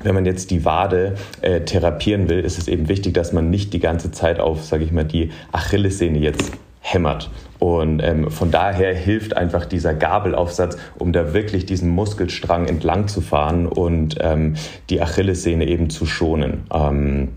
wenn 0.02 0.16
man 0.16 0.26
jetzt 0.26 0.52
die 0.52 0.66
Wade 0.66 1.16
äh, 1.42 1.62
therapieren 1.62 2.30
will, 2.30 2.40
ist 2.40 2.58
es 2.58 2.68
eben 2.68 2.88
wichtig, 2.88 3.14
dass 3.14 3.34
man 3.34 3.50
nicht 3.50 3.74
die 3.74 3.80
ganze 3.80 4.12
Zeit 4.12 4.40
auf, 4.40 4.64
sage 4.64 4.84
ich 4.84 4.92
mal, 4.92 5.06
die 5.06 5.32
Achillessehne 5.52 6.20
jetzt 6.20 6.52
hämmert. 6.94 7.30
Und 7.60 8.02
ähm, 8.04 8.30
von 8.30 8.52
daher 8.52 8.94
hilft 8.94 9.36
einfach 9.36 9.66
dieser 9.66 9.94
Gabelaufsatz, 9.94 10.78
um 10.98 11.12
da 11.12 11.34
wirklich 11.34 11.66
diesen 11.66 11.90
Muskelstrang 11.90 12.68
entlang 12.68 13.08
zu 13.08 13.22
fahren 13.22 13.66
und 13.66 14.18
ähm, 14.22 14.56
die 14.90 15.02
Achillessehne 15.02 15.68
eben 15.68 15.90
zu 15.90 16.06
schonen. 16.06 16.64
Ähm, 16.74 17.30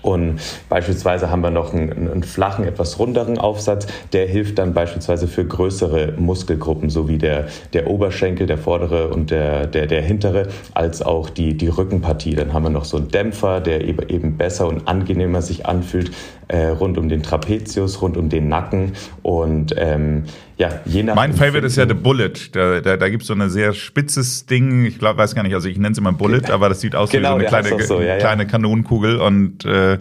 und 0.00 0.40
beispielsweise 0.68 1.30
haben 1.30 1.42
wir 1.42 1.50
noch 1.50 1.74
einen, 1.74 2.10
einen, 2.10 2.22
flachen, 2.22 2.64
etwas 2.64 2.98
runderen 2.98 3.38
Aufsatz. 3.38 3.86
Der 4.12 4.26
hilft 4.26 4.58
dann 4.58 4.74
beispielsweise 4.74 5.28
für 5.28 5.44
größere 5.44 6.14
Muskelgruppen, 6.16 6.90
so 6.90 7.08
wie 7.08 7.18
der, 7.18 7.46
der 7.72 7.88
Oberschenkel, 7.88 8.46
der 8.46 8.58
vordere 8.58 9.08
und 9.08 9.30
der, 9.30 9.66
der, 9.66 9.86
der 9.86 10.02
hintere, 10.02 10.48
als 10.74 11.02
auch 11.02 11.30
die, 11.30 11.56
die 11.56 11.68
Rückenpartie. 11.68 12.34
Dann 12.34 12.52
haben 12.52 12.64
wir 12.64 12.70
noch 12.70 12.84
so 12.84 12.96
einen 12.96 13.08
Dämpfer, 13.08 13.60
der 13.60 13.82
eben 13.84 14.36
besser 14.36 14.66
und 14.66 14.88
angenehmer 14.88 15.42
sich 15.42 15.66
anfühlt, 15.66 16.10
äh, 16.48 16.66
rund 16.66 16.98
um 16.98 17.08
den 17.08 17.22
Trapezius, 17.22 18.02
rund 18.02 18.16
um 18.16 18.28
den 18.28 18.48
Nacken. 18.48 18.92
Und 19.22 19.74
ähm, 19.78 20.24
ja, 20.56 20.80
je 20.84 21.02
nach. 21.02 21.14
Mein 21.14 21.32
Favorite 21.32 21.66
ist 21.66 21.76
ja 21.76 21.86
The 21.86 21.94
Bullet. 21.94 22.32
Da, 22.52 22.80
da, 22.80 22.96
da 22.96 23.08
gibt 23.08 23.22
es 23.22 23.28
so 23.28 23.34
ein 23.34 23.50
sehr 23.50 23.72
spitzes 23.72 24.46
Ding. 24.46 24.84
Ich 24.84 24.98
glaube, 24.98 25.18
weiß 25.18 25.34
gar 25.34 25.42
nicht, 25.42 25.54
also 25.54 25.68
ich 25.68 25.76
nenne 25.76 25.92
es 25.92 25.98
immer 25.98 26.12
Bullet, 26.12 26.50
aber 26.50 26.68
das 26.68 26.80
sieht 26.80 26.94
aus 26.94 27.10
genau, 27.10 27.38
wie 27.38 27.48
so 27.48 27.56
eine 27.56 27.62
kleine, 27.62 27.82
so, 27.84 28.00
ja, 28.00 28.18
kleine. 28.18 28.46
Kanonenkugel 28.46 29.16
und 29.16 29.64
äh, 29.64 29.98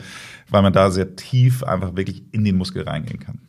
weil 0.50 0.62
man 0.62 0.74
da 0.74 0.92
sehr 0.92 1.16
tief 1.16 1.64
einfach 1.64 1.96
wirklich 1.96 2.24
in 2.32 2.44
den 2.44 2.58
Muskel 2.58 2.84
reingehen 2.84 3.20
kann. 3.20 3.40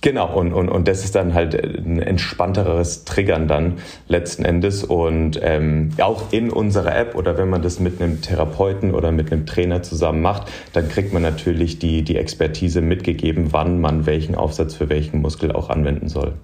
Genau, 0.00 0.34
und, 0.36 0.52
und, 0.52 0.68
und 0.68 0.88
das 0.88 1.04
ist 1.04 1.14
dann 1.14 1.32
halt 1.32 1.54
ein 1.54 2.00
entspannteres 2.00 3.04
Triggern 3.04 3.46
dann 3.46 3.74
letzten 4.08 4.44
Endes. 4.44 4.82
Und 4.82 5.38
ähm, 5.42 5.90
auch 6.00 6.32
in 6.32 6.50
unserer 6.50 6.96
App 6.96 7.14
oder 7.14 7.38
wenn 7.38 7.48
man 7.48 7.62
das 7.62 7.78
mit 7.78 8.00
einem 8.00 8.20
Therapeuten 8.20 8.94
oder 8.94 9.12
mit 9.12 9.30
einem 9.30 9.46
Trainer 9.46 9.82
zusammen 9.82 10.20
macht, 10.20 10.50
dann 10.72 10.88
kriegt 10.88 11.12
man 11.12 11.22
natürlich 11.22 11.78
die, 11.78 12.02
die 12.02 12.16
Expertise 12.16 12.80
mitgegeben, 12.80 13.52
wann 13.52 13.80
man 13.80 14.06
welchen 14.06 14.34
Aufsatz 14.34 14.74
für 14.74 14.88
welchen 14.88 15.20
Muskel 15.20 15.52
auch 15.52 15.70
anwenden 15.70 16.08
soll. 16.08 16.34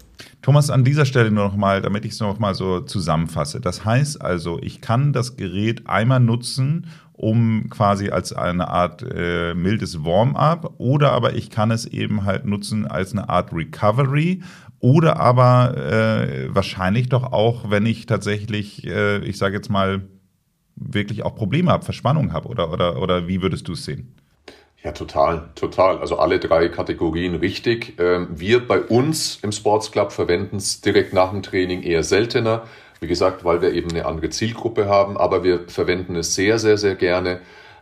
Thomas, 0.42 0.70
an 0.70 0.84
dieser 0.84 1.04
Stelle 1.04 1.30
nur 1.30 1.44
noch 1.44 1.56
mal, 1.56 1.82
damit 1.82 2.04
ich 2.04 2.12
es 2.12 2.20
noch 2.20 2.38
mal 2.38 2.54
so 2.54 2.80
zusammenfasse. 2.80 3.60
Das 3.60 3.84
heißt 3.84 4.22
also, 4.22 4.58
ich 4.62 4.80
kann 4.80 5.12
das 5.12 5.36
Gerät 5.36 5.88
einmal 5.88 6.20
nutzen, 6.20 6.86
um 7.18 7.68
quasi 7.68 8.10
als 8.10 8.32
eine 8.32 8.68
Art 8.68 9.02
äh, 9.02 9.52
mildes 9.54 10.04
Warm-up 10.04 10.74
oder 10.78 11.12
aber 11.12 11.34
ich 11.34 11.50
kann 11.50 11.72
es 11.72 11.84
eben 11.84 12.24
halt 12.24 12.46
nutzen 12.46 12.86
als 12.86 13.12
eine 13.12 13.28
Art 13.28 13.52
Recovery 13.52 14.42
oder 14.78 15.18
aber 15.18 15.76
äh, 15.76 16.54
wahrscheinlich 16.54 17.08
doch 17.08 17.32
auch, 17.32 17.70
wenn 17.70 17.86
ich 17.86 18.06
tatsächlich, 18.06 18.86
äh, 18.86 19.18
ich 19.18 19.36
sage 19.36 19.56
jetzt 19.56 19.68
mal, 19.68 20.02
wirklich 20.76 21.24
auch 21.24 21.34
Probleme 21.34 21.72
habe, 21.72 21.84
Verspannung 21.84 22.32
habe 22.32 22.48
oder, 22.48 22.72
oder, 22.72 23.02
oder 23.02 23.26
wie 23.26 23.42
würdest 23.42 23.66
du 23.66 23.72
es 23.72 23.84
sehen? 23.84 24.14
Ja, 24.84 24.92
total, 24.92 25.50
total. 25.56 25.98
Also 25.98 26.18
alle 26.18 26.38
drei 26.38 26.68
Kategorien 26.68 27.34
richtig. 27.34 27.94
Ähm, 27.98 28.28
wir 28.30 28.64
bei 28.64 28.80
uns 28.80 29.40
im 29.42 29.50
Sports 29.50 29.90
Club 29.90 30.12
verwenden 30.12 30.56
es 30.56 30.80
direkt 30.80 31.12
nach 31.12 31.30
dem 31.30 31.42
Training 31.42 31.82
eher 31.82 32.04
seltener. 32.04 32.62
Wie 33.00 33.06
gesagt, 33.06 33.44
weil 33.44 33.62
wir 33.62 33.72
eben 33.72 33.90
eine 33.90 34.06
andere 34.06 34.30
Zielgruppe 34.30 34.88
haben, 34.88 35.16
aber 35.16 35.44
wir 35.44 35.68
verwenden 35.68 36.16
es 36.16 36.34
sehr, 36.34 36.58
sehr, 36.58 36.78
sehr 36.78 36.94
gerne 36.94 37.40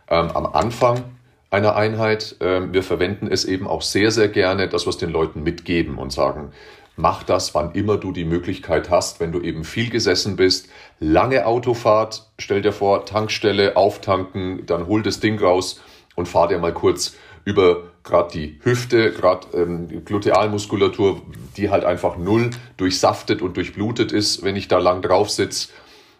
ähm, 0.09 0.29
am 0.31 0.45
Anfang 0.45 1.03
einer 1.49 1.75
Einheit. 1.75 2.35
Ähm, 2.39 2.73
wir 2.73 2.83
verwenden 2.83 3.27
es 3.27 3.45
eben 3.45 3.67
auch 3.67 3.81
sehr, 3.81 4.11
sehr 4.11 4.27
gerne, 4.27 4.67
das, 4.67 4.85
was 4.85 4.97
den 4.97 5.09
Leuten 5.09 5.43
mitgeben 5.43 5.97
und 5.97 6.11
sagen, 6.11 6.51
mach 6.95 7.23
das, 7.23 7.55
wann 7.55 7.71
immer 7.71 7.97
du 7.97 8.11
die 8.11 8.25
Möglichkeit 8.25 8.89
hast, 8.89 9.19
wenn 9.19 9.31
du 9.31 9.39
eben 9.41 9.63
viel 9.63 9.89
gesessen 9.89 10.35
bist, 10.35 10.69
lange 10.99 11.45
Autofahrt, 11.45 12.27
stell 12.39 12.61
dir 12.61 12.73
vor, 12.73 13.05
Tankstelle, 13.05 13.77
auftanken, 13.77 14.65
dann 14.65 14.87
hol 14.87 15.03
das 15.03 15.19
Ding 15.19 15.39
raus 15.39 15.81
und 16.15 16.27
fahr 16.27 16.47
dir 16.47 16.57
mal 16.57 16.73
kurz 16.73 17.15
über 17.45 17.83
gerade 18.07 18.31
die 18.33 18.59
Hüfte, 18.63 19.11
gerade 19.11 19.47
ähm, 19.53 20.05
Glutealmuskulatur, 20.05 21.21
die 21.57 21.69
halt 21.69 21.85
einfach 21.85 22.17
null 22.17 22.49
durchsaftet 22.77 23.41
und 23.41 23.57
durchblutet 23.57 24.11
ist, 24.11 24.43
wenn 24.43 24.55
ich 24.55 24.67
da 24.67 24.79
lang 24.79 25.01
drauf 25.01 25.29
sitze. 25.29 25.69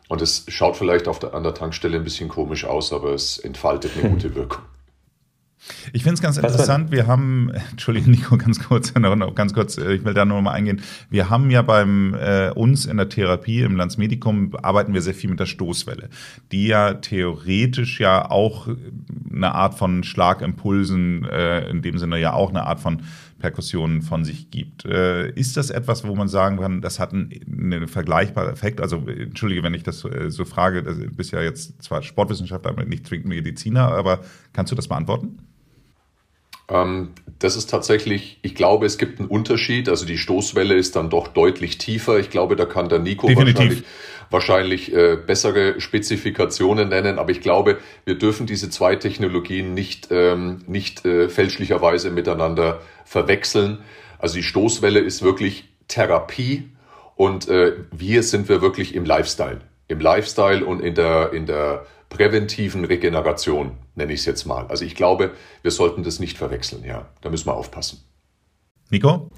Und 0.07 0.21
es 0.21 0.45
schaut 0.47 0.77
vielleicht 0.77 1.07
auf 1.07 1.19
der, 1.19 1.33
an 1.33 1.43
der 1.43 1.53
Tankstelle 1.53 1.97
ein 1.97 2.03
bisschen 2.03 2.29
komisch 2.29 2.65
aus, 2.65 2.93
aber 2.93 3.13
es 3.13 3.37
entfaltet 3.37 3.91
eine 3.97 4.09
gute 4.09 4.35
Wirkung. 4.35 4.61
Ich 5.93 6.03
finde 6.03 6.15
es 6.15 6.21
ganz 6.21 6.37
interessant. 6.37 6.91
Wir 6.91 7.07
haben, 7.07 7.51
Entschuldigung, 7.71 8.11
Nico, 8.11 8.37
ganz 8.37 8.63
kurz, 8.63 8.93
noch 8.99 9.35
ganz 9.35 9.53
kurz, 9.53 9.77
äh, 9.77 9.93
ich 9.93 10.05
will 10.05 10.13
da 10.13 10.25
nur 10.25 10.41
mal 10.41 10.51
eingehen. 10.51 10.81
Wir 11.09 11.29
haben 11.29 11.49
ja 11.49 11.61
beim 11.61 12.13
äh, 12.13 12.51
uns 12.51 12.85
in 12.85 12.97
der 12.97 13.09
Therapie 13.09 13.61
im 13.61 13.75
Landsmedikum 13.75 14.55
arbeiten 14.61 14.93
wir 14.93 15.01
sehr 15.01 15.13
viel 15.13 15.29
mit 15.29 15.39
der 15.39 15.45
Stoßwelle, 15.45 16.09
die 16.51 16.67
ja 16.67 16.95
theoretisch 16.95 17.99
ja 17.99 18.29
auch 18.29 18.67
eine 19.37 19.55
Art 19.55 19.75
von 19.75 20.03
Schlagimpulsen, 20.03 21.25
äh, 21.25 21.69
in 21.69 21.81
dem 21.81 21.97
Sinne 21.97 22.19
ja 22.19 22.33
auch 22.33 22.49
eine 22.49 22.65
Art 22.65 22.79
von 22.79 23.03
Perkussionen 23.39 24.01
von 24.01 24.25
sich 24.25 24.51
gibt. 24.51 24.85
Äh, 24.85 25.31
ist 25.31 25.57
das 25.57 25.69
etwas, 25.69 26.05
wo 26.05 26.15
man 26.15 26.27
sagen 26.27 26.57
kann, 26.57 26.81
das 26.81 26.99
hat 26.99 27.13
einen, 27.13 27.31
einen 27.47 27.87
vergleichbaren 27.87 28.51
Effekt? 28.51 28.81
Also 28.81 29.03
entschuldige, 29.07 29.63
wenn 29.63 29.73
ich 29.73 29.83
das 29.83 29.99
so, 29.99 30.09
äh, 30.09 30.31
so 30.31 30.43
frage, 30.45 30.83
du 30.83 31.09
bist 31.15 31.31
ja 31.31 31.41
jetzt 31.41 31.81
zwar 31.81 32.01
Sportwissenschaftler, 32.01 32.71
aber 32.71 32.85
nicht 32.85 33.07
zwingend 33.07 33.27
Mediziner, 33.27 33.91
aber 33.91 34.21
kannst 34.53 34.71
du 34.71 34.75
das 34.75 34.87
beantworten? 34.87 35.39
Ähm, 36.69 37.13
das 37.39 37.55
ist 37.55 37.69
tatsächlich, 37.69 38.39
ich 38.41 38.55
glaube, 38.55 38.85
es 38.85 38.97
gibt 38.97 39.19
einen 39.19 39.29
Unterschied. 39.29 39.89
Also 39.89 40.05
die 40.05 40.17
Stoßwelle 40.17 40.75
ist 40.75 40.95
dann 40.95 41.09
doch 41.09 41.27
deutlich 41.27 41.77
tiefer. 41.77 42.19
Ich 42.19 42.29
glaube, 42.29 42.55
da 42.55 42.65
kann 42.65 42.89
der 42.89 42.99
Nico 42.99 43.27
Definitiv. 43.27 43.83
wahrscheinlich, 44.29 44.89
wahrscheinlich 44.89 44.93
äh, 44.93 45.15
bessere 45.15 45.79
Spezifikationen 45.79 46.89
nennen. 46.89 47.19
Aber 47.19 47.31
ich 47.31 47.41
glaube, 47.41 47.77
wir 48.05 48.17
dürfen 48.17 48.47
diese 48.47 48.69
zwei 48.69 48.95
Technologien 48.95 49.73
nicht, 49.73 50.07
ähm, 50.11 50.59
nicht 50.67 51.05
äh, 51.05 51.29
fälschlicherweise 51.29 52.09
miteinander 52.09 52.81
verwechseln. 53.05 53.79
Also 54.19 54.35
die 54.35 54.43
Stoßwelle 54.43 54.99
ist 54.99 55.21
wirklich 55.21 55.65
Therapie 55.87 56.69
und 57.15 57.47
äh, 57.47 57.73
wir 57.91 58.23
sind 58.23 58.49
wir 58.49 58.61
wirklich 58.61 58.95
im 58.95 59.05
Lifestyle. 59.05 59.61
Im 59.87 59.99
Lifestyle 59.99 60.65
und 60.65 60.81
in 60.81 60.95
der, 60.95 61.31
in 61.33 61.45
der 61.45 61.85
präventiven 62.09 62.85
Regeneration, 62.85 63.71
nenne 63.95 64.13
ich 64.13 64.21
es 64.21 64.25
jetzt 64.25 64.45
mal. 64.45 64.65
Also 64.67 64.85
ich 64.85 64.95
glaube, 64.95 65.31
wir 65.61 65.71
sollten 65.71 66.03
das 66.03 66.19
nicht 66.19 66.37
verwechseln, 66.37 66.83
ja. 66.85 67.07
Da 67.21 67.29
müssen 67.29 67.47
wir 67.47 67.55
aufpassen. 67.55 67.99
Nico? 68.89 69.29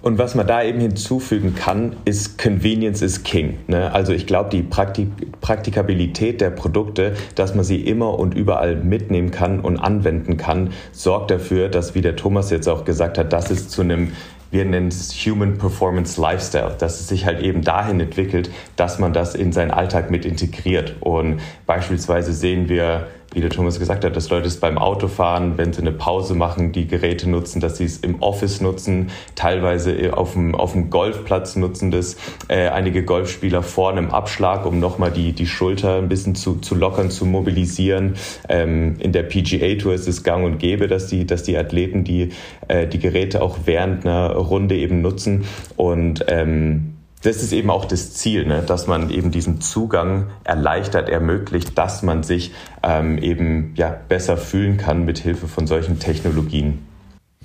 Und 0.00 0.16
was 0.16 0.34
man 0.34 0.46
da 0.46 0.62
eben 0.62 0.78
hinzufügen 0.78 1.54
kann, 1.56 1.96
ist 2.04 2.38
Convenience 2.38 3.02
is 3.02 3.24
King. 3.24 3.58
Ne? 3.66 3.92
Also 3.92 4.12
ich 4.12 4.26
glaube, 4.26 4.48
die 4.50 4.62
Praktik 4.62 5.08
Praktikabilität 5.40 6.40
der 6.40 6.50
Produkte, 6.50 7.14
dass 7.34 7.54
man 7.54 7.64
sie 7.64 7.80
immer 7.80 8.16
und 8.18 8.34
überall 8.34 8.76
mitnehmen 8.76 9.32
kann 9.32 9.60
und 9.60 9.76
anwenden 9.76 10.36
kann, 10.36 10.72
sorgt 10.92 11.32
dafür, 11.32 11.68
dass, 11.68 11.96
wie 11.96 12.00
der 12.00 12.14
Thomas 12.14 12.50
jetzt 12.50 12.68
auch 12.68 12.84
gesagt 12.84 13.18
hat, 13.18 13.32
dass 13.32 13.50
es 13.50 13.68
zu 13.68 13.82
einem 13.82 14.12
wir 14.50 14.64
nennen 14.64 14.88
es 14.88 15.12
Human 15.26 15.58
Performance 15.58 16.20
Lifestyle, 16.20 16.74
dass 16.78 17.00
es 17.00 17.08
sich 17.08 17.26
halt 17.26 17.40
eben 17.42 17.62
dahin 17.62 18.00
entwickelt, 18.00 18.50
dass 18.76 18.98
man 18.98 19.12
das 19.12 19.34
in 19.34 19.52
seinen 19.52 19.70
Alltag 19.70 20.10
mit 20.10 20.24
integriert. 20.24 20.96
Und 21.00 21.40
beispielsweise 21.66 22.32
sehen 22.32 22.68
wir 22.68 23.08
wie 23.34 23.40
der 23.40 23.50
Thomas 23.50 23.78
gesagt 23.78 24.04
hat, 24.04 24.16
dass 24.16 24.30
Leute 24.30 24.46
es 24.46 24.58
beim 24.58 24.78
Autofahren, 24.78 25.58
wenn 25.58 25.72
sie 25.72 25.82
eine 25.82 25.92
Pause 25.92 26.34
machen, 26.34 26.72
die 26.72 26.86
Geräte 26.86 27.28
nutzen, 27.28 27.60
dass 27.60 27.76
sie 27.76 27.84
es 27.84 27.98
im 27.98 28.22
Office 28.22 28.60
nutzen, 28.60 29.10
teilweise 29.34 30.16
auf 30.16 30.32
dem, 30.32 30.54
auf 30.54 30.72
dem 30.72 30.88
Golfplatz 30.88 31.54
nutzen 31.56 31.90
das 31.90 32.16
äh, 32.48 32.68
einige 32.68 33.04
Golfspieler 33.04 33.62
vor 33.62 33.90
einem 33.90 34.10
Abschlag, 34.10 34.64
um 34.64 34.80
nochmal 34.80 35.10
die, 35.10 35.32
die 35.32 35.46
Schulter 35.46 35.98
ein 35.98 36.08
bisschen 36.08 36.34
zu, 36.34 36.56
zu 36.56 36.74
lockern, 36.74 37.10
zu 37.10 37.26
mobilisieren. 37.26 38.14
Ähm, 38.48 38.96
in 38.98 39.12
der 39.12 39.24
PGA 39.24 39.74
Tour 39.74 39.94
ist 39.94 40.08
es 40.08 40.22
gang 40.22 40.44
und 40.44 40.58
gäbe, 40.58 40.88
dass 40.88 41.06
die, 41.06 41.26
dass 41.26 41.42
die 41.42 41.58
Athleten 41.58 42.04
die, 42.04 42.30
äh, 42.68 42.86
die 42.86 42.98
Geräte 42.98 43.42
auch 43.42 43.58
während 43.66 44.06
einer 44.06 44.32
Runde 44.32 44.76
eben 44.76 45.02
nutzen 45.02 45.44
und 45.76 46.24
ähm, 46.28 46.97
das 47.22 47.42
ist 47.42 47.52
eben 47.52 47.70
auch 47.70 47.84
das 47.84 48.14
Ziel, 48.14 48.46
ne? 48.46 48.62
dass 48.62 48.86
man 48.86 49.10
eben 49.10 49.30
diesen 49.30 49.60
Zugang 49.60 50.30
erleichtert, 50.44 51.08
ermöglicht, 51.08 51.76
dass 51.76 52.02
man 52.02 52.22
sich 52.22 52.52
ähm, 52.82 53.18
eben 53.18 53.72
ja, 53.74 53.88
besser 54.08 54.36
fühlen 54.36 54.76
kann 54.76 55.04
mit 55.04 55.18
Hilfe 55.18 55.48
von 55.48 55.66
solchen 55.66 55.98
Technologien. 55.98 56.86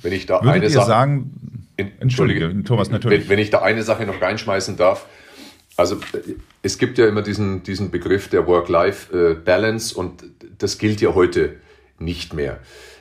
Wenn 0.01 0.13
ich 0.13 0.25
da 0.25 0.41
Würdet 0.41 0.63
eine 0.63 0.69
Sache, 0.69 0.87
sagen, 0.87 1.31
Entschuldige, 1.77 2.63
Thomas, 2.63 2.91
natürlich. 2.91 3.21
Wenn, 3.21 3.29
wenn, 3.29 3.39
ich 3.39 3.49
da 3.49 3.61
eine 3.61 3.83
Sache 3.83 4.05
noch 4.05 4.21
reinschmeißen 4.21 4.77
darf, 4.77 5.07
also 5.75 5.97
es 6.61 6.77
gibt 6.77 6.99
ja 6.99 7.07
immer 7.07 7.23
diesen, 7.23 7.63
diesen 7.63 7.89
Begriff 7.89 8.27
der 8.27 8.45
Work-Life-Balance 8.45 9.95
und 9.95 10.23
das 10.59 10.77
gilt 10.77 11.01
ja 11.01 11.15
heute 11.15 11.55
nicht 11.97 12.33
mehr, 12.33 12.59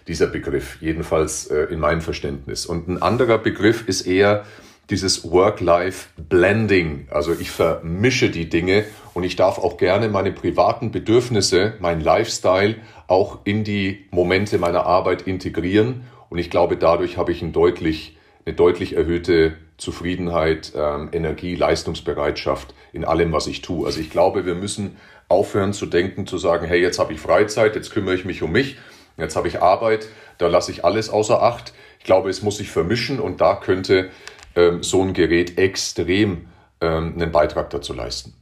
dieser 0.09 0.27
Begriff, 0.27 0.79
jedenfalls 0.81 1.47
äh, 1.49 1.65
in 1.65 1.81
meinem 1.81 2.01
Verständnis. 2.01 2.67
Und 2.67 2.89
ein 2.89 3.03
anderer 3.03 3.39
Begriff 3.39 3.87
ist 3.87 4.03
eher 4.03 4.45
dieses 4.91 5.31
Work-Life-Blending. 5.31 7.09
Also 7.11 7.33
ich 7.33 7.51
vermische 7.51 8.31
die 8.31 8.49
Dinge 8.49 8.85
und 9.15 9.25
ich 9.25 9.37
darf 9.37 9.59
auch 9.59 9.77
gerne 9.77 10.09
meine 10.09 10.33
privaten 10.33 10.91
Bedürfnisse, 10.91 11.75
mein 11.81 12.01
Lifestyle 12.01 12.77
auch 13.07 13.41
in 13.45 13.65
die 13.65 14.07
Momente 14.11 14.59
meiner 14.59 14.87
Arbeit 14.87 15.23
integrieren. 15.23 16.05
Und 16.29 16.39
ich 16.39 16.51
glaube, 16.51 16.77
dadurch 16.77 17.19
habe 17.19 17.33
ich 17.33 17.43
ein 17.43 17.53
deutlich, 17.53 18.17
eine 18.45 18.55
deutlich 18.55 18.97
erhöhte 18.97 19.57
Zufriedenheit, 19.77 20.73
ähm, 20.77 21.11
Energie, 21.13 21.55
Leistungsbereitschaft 21.55 22.75
in 22.93 23.05
allem, 23.05 23.33
was 23.33 23.47
ich 23.47 23.63
tue. 23.63 23.87
Also 23.87 24.01
ich 24.01 24.11
glaube, 24.11 24.47
wir 24.47 24.55
müssen 24.55 24.97
aufhören 25.29 25.73
zu 25.73 25.87
denken, 25.87 26.27
zu 26.27 26.39
sagen, 26.39 26.67
hey, 26.67 26.81
jetzt 26.81 26.99
habe 26.99 27.13
ich 27.13 27.21
Freizeit, 27.21 27.75
jetzt 27.75 27.91
kümmere 27.91 28.15
ich 28.15 28.25
mich 28.25 28.43
um 28.43 28.53
mich, 28.53 28.77
jetzt 29.17 29.35
habe 29.35 29.49
ich 29.49 29.63
Arbeit, 29.63 30.09
da 30.39 30.47
lasse 30.47 30.71
ich 30.71 30.85
alles 30.85 31.11
außer 31.11 31.43
Acht. 31.43 31.73
Ich 31.99 32.05
glaube, 32.05 32.31
es 32.31 32.43
muss 32.43 32.59
sich 32.59 32.71
vermischen 32.71 33.21
und 33.21 33.41
da 33.41 33.55
könnte 33.55 34.11
ähm, 34.57 34.83
so 34.83 35.03
ein 35.03 35.13
Gerät 35.15 35.59
extrem 35.59 36.49
ähm, 36.81 37.15
einen 37.15 37.33
Beitrag 37.33 37.71
dazu 37.71 37.93
leisten. 37.93 38.35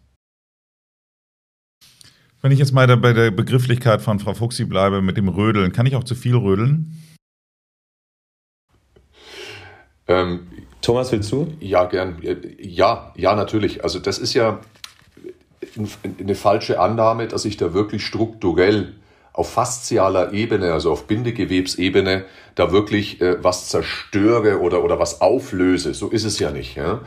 Wenn 2.43 2.53
ich 2.53 2.59
jetzt 2.59 2.73
mal 2.73 2.87
bei 2.97 3.13
der 3.13 3.31
Begrifflichkeit 3.31 4.01
von 4.01 4.19
Frau 4.19 4.33
Fuchsi 4.33 4.65
bleibe 4.65 5.03
mit 5.03 5.17
dem 5.17 5.29
Rödeln, 5.29 5.73
kann 5.73 5.85
ich 5.87 5.95
auch 5.95 6.05
zu 6.05 6.15
viel 6.15 6.37
rödeln? 6.37 6.97
Ähm, 10.09 10.49
Thomas, 10.81 11.13
willst 11.13 11.31
du? 11.31 11.53
Ja, 11.61 11.85
gern. 11.85 12.17
Ja, 12.59 13.13
ja, 13.15 13.35
natürlich. 13.35 13.85
Also 13.85 13.99
das 13.99 14.19
ist 14.19 14.33
ja 14.33 14.61
eine 16.19 16.35
falsche 16.35 16.81
Annahme, 16.81 17.29
dass 17.29 17.45
ich 17.45 17.59
da 17.59 17.75
wirklich 17.75 18.05
strukturell 18.05 18.95
auf 19.33 19.53
faszialer 19.53 20.33
Ebene, 20.33 20.73
also 20.73 20.91
auf 20.91 21.07
Bindegewebsebene, 21.07 22.25
da 22.55 22.73
wirklich 22.73 23.21
äh, 23.21 23.43
was 23.43 23.69
zerstöre 23.69 24.61
oder, 24.61 24.83
oder 24.85 24.99
was 24.99 25.21
auflöse. 25.21 25.95
So 25.95 26.09
ist 26.09 26.25
es 26.25 26.39
ja 26.39 26.51
nicht. 26.51 26.77
Ja? 26.77 27.01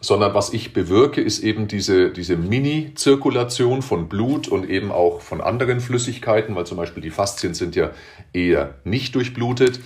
Sondern 0.00 0.34
was 0.34 0.52
ich 0.52 0.72
bewirke, 0.72 1.20
ist 1.20 1.42
eben 1.42 1.68
diese, 1.68 2.10
diese 2.10 2.36
Mini-Zirkulation 2.36 3.82
von 3.82 4.08
Blut 4.08 4.48
und 4.48 4.68
eben 4.68 4.92
auch 4.92 5.20
von 5.20 5.40
anderen 5.40 5.80
Flüssigkeiten, 5.80 6.54
weil 6.54 6.66
zum 6.66 6.76
Beispiel 6.76 7.02
die 7.02 7.10
Faszien 7.10 7.54
sind 7.54 7.74
ja 7.74 7.90
eher 8.32 8.74
nicht 8.84 9.14
durchblutet. 9.14 9.80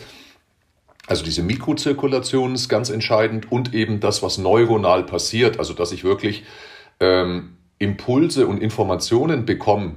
Also 1.06 1.24
diese 1.24 1.42
Mikrozirkulation 1.42 2.54
ist 2.54 2.68
ganz 2.68 2.90
entscheidend 2.90 3.52
und 3.52 3.74
eben 3.74 4.00
das, 4.00 4.24
was 4.24 4.38
neuronal 4.38 5.04
passiert, 5.04 5.60
also 5.60 5.72
dass 5.72 5.92
ich 5.92 6.02
wirklich 6.02 6.42
ähm, 6.98 7.56
Impulse 7.78 8.46
und 8.48 8.60
Informationen 8.60 9.44
bekomme, 9.44 9.94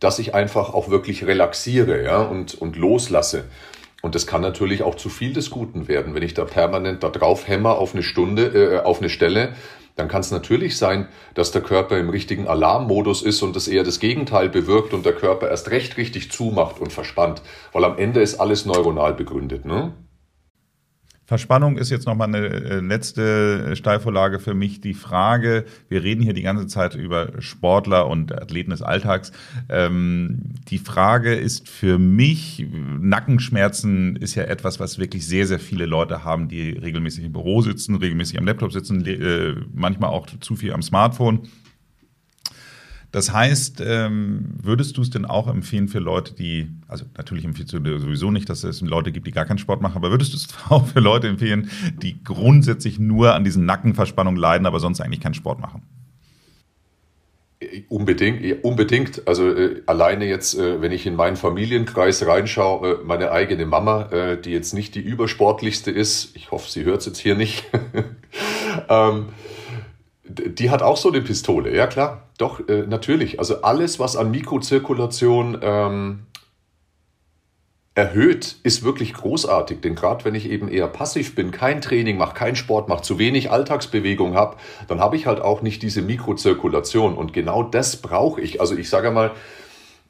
dass 0.00 0.18
ich 0.18 0.34
einfach 0.34 0.74
auch 0.74 0.90
wirklich 0.90 1.26
relaxiere 1.26 2.02
ja, 2.02 2.22
und, 2.22 2.54
und 2.54 2.76
loslasse. 2.76 3.44
Und 4.02 4.14
das 4.14 4.26
kann 4.26 4.42
natürlich 4.42 4.82
auch 4.82 4.94
zu 4.94 5.08
viel 5.08 5.32
des 5.32 5.50
Guten 5.50 5.88
werden. 5.88 6.14
Wenn 6.14 6.22
ich 6.22 6.34
da 6.34 6.44
permanent 6.44 7.02
da 7.02 7.08
drauf 7.08 7.48
hämmer 7.48 7.78
auf 7.78 7.94
eine 7.94 8.02
Stunde, 8.02 8.46
äh, 8.46 8.78
auf 8.84 8.98
eine 8.98 9.08
Stelle, 9.08 9.54
dann 9.96 10.08
kann 10.08 10.20
es 10.20 10.30
natürlich 10.30 10.76
sein, 10.76 11.08
dass 11.34 11.50
der 11.52 11.62
Körper 11.62 11.98
im 11.98 12.10
richtigen 12.10 12.46
Alarmmodus 12.46 13.22
ist 13.22 13.42
und 13.42 13.56
das 13.56 13.66
eher 13.66 13.82
das 13.82 13.98
Gegenteil 13.98 14.50
bewirkt 14.50 14.92
und 14.92 15.06
der 15.06 15.14
Körper 15.14 15.48
erst 15.48 15.70
recht 15.70 15.96
richtig 15.96 16.30
zumacht 16.30 16.78
und 16.78 16.92
verspannt. 16.92 17.40
Weil 17.72 17.84
am 17.84 17.96
Ende 17.96 18.20
ist 18.20 18.38
alles 18.38 18.66
neuronal 18.66 19.14
begründet. 19.14 19.64
Ne? 19.64 19.94
Verspannung 21.26 21.76
ist 21.76 21.90
jetzt 21.90 22.06
nochmal 22.06 22.28
eine 22.28 22.46
äh, 22.46 22.80
letzte 22.80 23.74
Steilvorlage 23.74 24.38
für 24.38 24.54
mich. 24.54 24.80
Die 24.80 24.94
Frage, 24.94 25.64
wir 25.88 26.04
reden 26.04 26.22
hier 26.22 26.34
die 26.34 26.42
ganze 26.42 26.68
Zeit 26.68 26.94
über 26.94 27.40
Sportler 27.40 28.06
und 28.06 28.32
Athleten 28.32 28.70
des 28.70 28.80
Alltags. 28.80 29.32
Ähm, 29.68 30.38
die 30.68 30.78
Frage 30.78 31.34
ist 31.34 31.68
für 31.68 31.98
mich, 31.98 32.64
Nackenschmerzen 32.70 34.14
ist 34.14 34.36
ja 34.36 34.44
etwas, 34.44 34.78
was 34.78 35.00
wirklich 35.00 35.26
sehr, 35.26 35.48
sehr 35.48 35.58
viele 35.58 35.86
Leute 35.86 36.22
haben, 36.22 36.46
die 36.46 36.70
regelmäßig 36.70 37.24
im 37.24 37.32
Büro 37.32 37.60
sitzen, 37.60 37.96
regelmäßig 37.96 38.38
am 38.38 38.46
Laptop 38.46 38.72
sitzen, 38.72 39.04
äh, 39.04 39.56
manchmal 39.74 40.10
auch 40.10 40.28
zu 40.40 40.54
viel 40.54 40.72
am 40.72 40.82
Smartphone. 40.82 41.48
Das 43.16 43.32
heißt, 43.32 43.82
ähm, 43.82 44.44
würdest 44.62 44.98
du 44.98 45.00
es 45.00 45.08
denn 45.08 45.24
auch 45.24 45.48
empfehlen 45.48 45.88
für 45.88 46.00
Leute, 46.00 46.34
die, 46.34 46.68
also 46.86 47.06
natürlich 47.16 47.46
empfiehlst 47.46 47.72
du 47.72 47.98
sowieso 47.98 48.30
nicht, 48.30 48.46
dass 48.50 48.62
es 48.62 48.82
Leute 48.82 49.10
gibt, 49.10 49.26
die 49.26 49.30
gar 49.30 49.46
keinen 49.46 49.56
Sport 49.56 49.80
machen, 49.80 49.96
aber 49.96 50.10
würdest 50.10 50.34
du 50.34 50.36
es 50.36 50.48
auch 50.68 50.86
für 50.86 51.00
Leute 51.00 51.26
empfehlen, 51.26 51.70
die 52.02 52.22
grundsätzlich 52.22 52.98
nur 52.98 53.32
an 53.32 53.42
diesen 53.42 53.64
Nackenverspannungen 53.64 54.38
leiden, 54.38 54.66
aber 54.66 54.80
sonst 54.80 55.00
eigentlich 55.00 55.20
keinen 55.20 55.32
Sport 55.32 55.60
machen? 55.60 55.80
Unbedingt, 57.88 58.62
unbedingt. 58.62 59.26
Also 59.26 59.48
äh, 59.48 59.80
alleine 59.86 60.26
jetzt, 60.26 60.54
äh, 60.54 60.82
wenn 60.82 60.92
ich 60.92 61.06
in 61.06 61.16
meinen 61.16 61.36
Familienkreis 61.36 62.26
reinschaue, 62.26 62.86
äh, 62.86 62.98
meine 63.02 63.30
eigene 63.30 63.64
Mama, 63.64 64.10
äh, 64.10 64.38
die 64.38 64.50
jetzt 64.50 64.74
nicht 64.74 64.94
die 64.94 65.00
übersportlichste 65.00 65.90
ist, 65.90 66.36
ich 66.36 66.50
hoffe, 66.50 66.70
sie 66.70 66.84
hört 66.84 67.00
es 67.00 67.06
jetzt 67.06 67.18
hier 67.18 67.34
nicht, 67.34 67.64
ähm, 68.90 69.30
die 70.28 70.70
hat 70.70 70.82
auch 70.82 70.96
so 70.96 71.10
eine 71.10 71.20
Pistole, 71.20 71.74
ja 71.74 71.86
klar, 71.86 72.22
doch, 72.38 72.68
äh, 72.68 72.82
natürlich. 72.86 73.38
Also 73.38 73.62
alles, 73.62 73.98
was 73.98 74.16
an 74.16 74.30
Mikrozirkulation 74.30 75.58
ähm, 75.62 76.26
erhöht, 77.94 78.56
ist 78.62 78.84
wirklich 78.84 79.14
großartig. 79.14 79.80
Denn 79.80 79.94
gerade 79.94 80.24
wenn 80.24 80.34
ich 80.34 80.50
eben 80.50 80.68
eher 80.68 80.86
passiv 80.86 81.34
bin, 81.34 81.50
kein 81.50 81.80
Training 81.80 82.18
mache, 82.18 82.34
kein 82.34 82.54
Sport 82.54 82.88
mache, 82.88 83.02
zu 83.02 83.18
wenig 83.18 83.50
Alltagsbewegung 83.50 84.34
habe, 84.34 84.56
dann 84.88 85.00
habe 85.00 85.16
ich 85.16 85.26
halt 85.26 85.40
auch 85.40 85.62
nicht 85.62 85.82
diese 85.82 86.02
Mikrozirkulation. 86.02 87.16
Und 87.16 87.32
genau 87.32 87.62
das 87.62 87.96
brauche 87.96 88.40
ich. 88.40 88.60
Also 88.60 88.76
ich 88.76 88.90
sage 88.90 89.10
mal, 89.10 89.30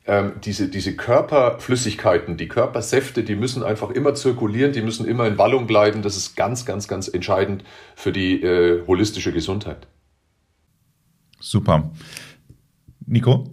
ähm, 0.09 0.33
diese, 0.45 0.69
diese 0.69 0.97
Körperflüssigkeiten, 0.97 2.37
die 2.37 2.49
Körpersäfte, 2.49 3.23
die 3.23 3.37
müssen 3.37 3.63
einfach 3.63 3.91
immer 3.91 4.15
zirkulieren, 4.15 4.73
die 4.73 4.83
müssen 4.83 5.07
immer 5.07 5.27
in 5.29 5.39
Wallung 5.39 5.69
bleiben. 5.69 6.03
Das 6.03 6.17
ist 6.17 6.37
ganz, 6.37 6.67
ganz, 6.67 6.89
ganz 6.89 7.07
entscheidend 7.07 7.63
für 7.95 8.11
die 8.11 8.43
äh, 8.43 8.85
holistische 8.87 9.33
Gesundheit. 9.33 9.87
Super. 11.47 11.91
Nico? 13.07 13.45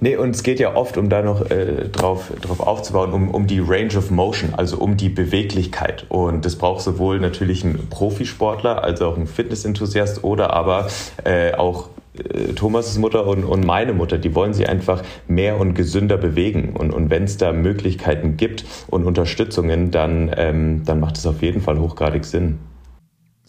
Nee, 0.00 0.16
und 0.16 0.34
es 0.34 0.42
geht 0.42 0.58
ja 0.58 0.74
oft, 0.74 0.96
um 0.96 1.08
da 1.08 1.22
noch 1.22 1.48
äh, 1.52 1.88
drauf, 1.88 2.32
drauf 2.40 2.58
aufzubauen, 2.58 3.12
um, 3.12 3.30
um 3.30 3.46
die 3.46 3.60
Range 3.60 3.96
of 3.96 4.10
Motion, 4.10 4.54
also 4.54 4.78
um 4.78 4.96
die 4.96 5.08
Beweglichkeit. 5.08 6.04
Und 6.08 6.44
das 6.44 6.56
braucht 6.56 6.82
sowohl 6.82 7.20
natürlich 7.20 7.62
ein 7.62 7.86
Profisportler 7.88 8.82
als 8.82 9.00
auch 9.02 9.16
ein 9.16 9.28
Fitnessenthusiast 9.28 10.24
oder 10.24 10.52
aber 10.52 10.88
äh, 11.22 11.54
auch 11.54 11.90
äh, 12.18 12.54
Thomas' 12.54 12.98
Mutter 12.98 13.24
und, 13.24 13.44
und 13.44 13.64
meine 13.64 13.92
Mutter, 13.92 14.18
die 14.18 14.34
wollen 14.34 14.52
sie 14.52 14.66
einfach 14.66 15.04
mehr 15.28 15.60
und 15.60 15.74
gesünder 15.74 16.16
bewegen. 16.16 16.74
Und, 16.76 16.92
und 16.92 17.08
wenn 17.08 17.22
es 17.22 17.36
da 17.36 17.52
Möglichkeiten 17.52 18.36
gibt 18.36 18.64
und 18.88 19.04
Unterstützungen, 19.04 19.92
dann, 19.92 20.28
ähm, 20.36 20.82
dann 20.84 20.98
macht 20.98 21.18
es 21.18 21.26
auf 21.26 21.40
jeden 21.40 21.60
Fall 21.60 21.78
hochgradig 21.78 22.24
Sinn. 22.24 22.58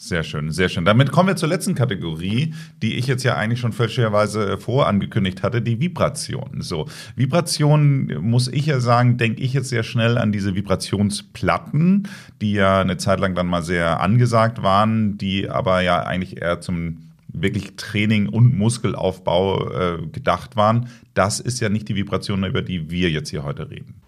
Sehr 0.05 0.23
schön, 0.23 0.51
sehr 0.51 0.67
schön. 0.67 0.83
Damit 0.83 1.13
kommen 1.13 1.29
wir 1.29 1.37
zur 1.37 1.47
letzten 1.47 1.75
Kategorie, 1.75 2.53
die 2.81 2.95
ich 2.97 3.07
jetzt 3.07 3.23
ja 3.23 3.37
eigentlich 3.37 3.61
schon 3.61 3.71
fälschlicherweise 3.71 4.57
vorangekündigt 4.57 5.43
hatte, 5.43 5.61
die 5.61 5.79
Vibration. 5.79 6.59
So, 6.59 6.89
Vibration 7.15 8.13
muss 8.19 8.49
ich 8.49 8.65
ja 8.65 8.81
sagen, 8.81 9.15
denke 9.15 9.41
ich 9.41 9.53
jetzt 9.53 9.69
sehr 9.69 9.83
schnell 9.83 10.17
an 10.17 10.33
diese 10.33 10.55
Vibrationsplatten, 10.55 12.09
die 12.41 12.51
ja 12.51 12.81
eine 12.81 12.97
Zeit 12.97 13.21
lang 13.21 13.33
dann 13.33 13.47
mal 13.47 13.63
sehr 13.63 14.01
angesagt 14.01 14.61
waren, 14.61 15.17
die 15.17 15.49
aber 15.49 15.79
ja 15.79 16.03
eigentlich 16.03 16.41
eher 16.41 16.59
zum 16.59 17.13
wirklich 17.29 17.77
Training 17.77 18.27
und 18.27 18.57
Muskelaufbau 18.57 19.71
äh, 19.71 20.07
gedacht 20.07 20.57
waren. 20.57 20.89
Das 21.13 21.39
ist 21.39 21.61
ja 21.61 21.69
nicht 21.69 21.87
die 21.87 21.95
Vibration, 21.95 22.43
über 22.43 22.61
die 22.61 22.91
wir 22.91 23.09
jetzt 23.09 23.29
hier 23.29 23.45
heute 23.45 23.69
reden. 23.69 24.02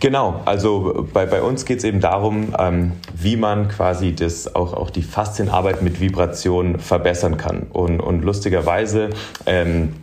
Genau, 0.00 0.40
also 0.44 1.06
bei, 1.12 1.26
bei 1.26 1.42
uns 1.42 1.64
geht 1.64 1.78
es 1.78 1.84
eben 1.84 2.00
darum, 2.00 2.54
ähm, 2.58 2.92
wie 3.14 3.36
man 3.36 3.68
quasi 3.68 4.14
das 4.14 4.54
auch, 4.54 4.72
auch 4.72 4.90
die 4.90 5.02
Faszienarbeit 5.02 5.82
mit 5.82 6.00
Vibration 6.00 6.78
verbessern 6.78 7.36
kann. 7.36 7.66
Und, 7.72 8.00
und 8.00 8.24
lustigerweise 8.24 9.10
ähm, 9.46 9.94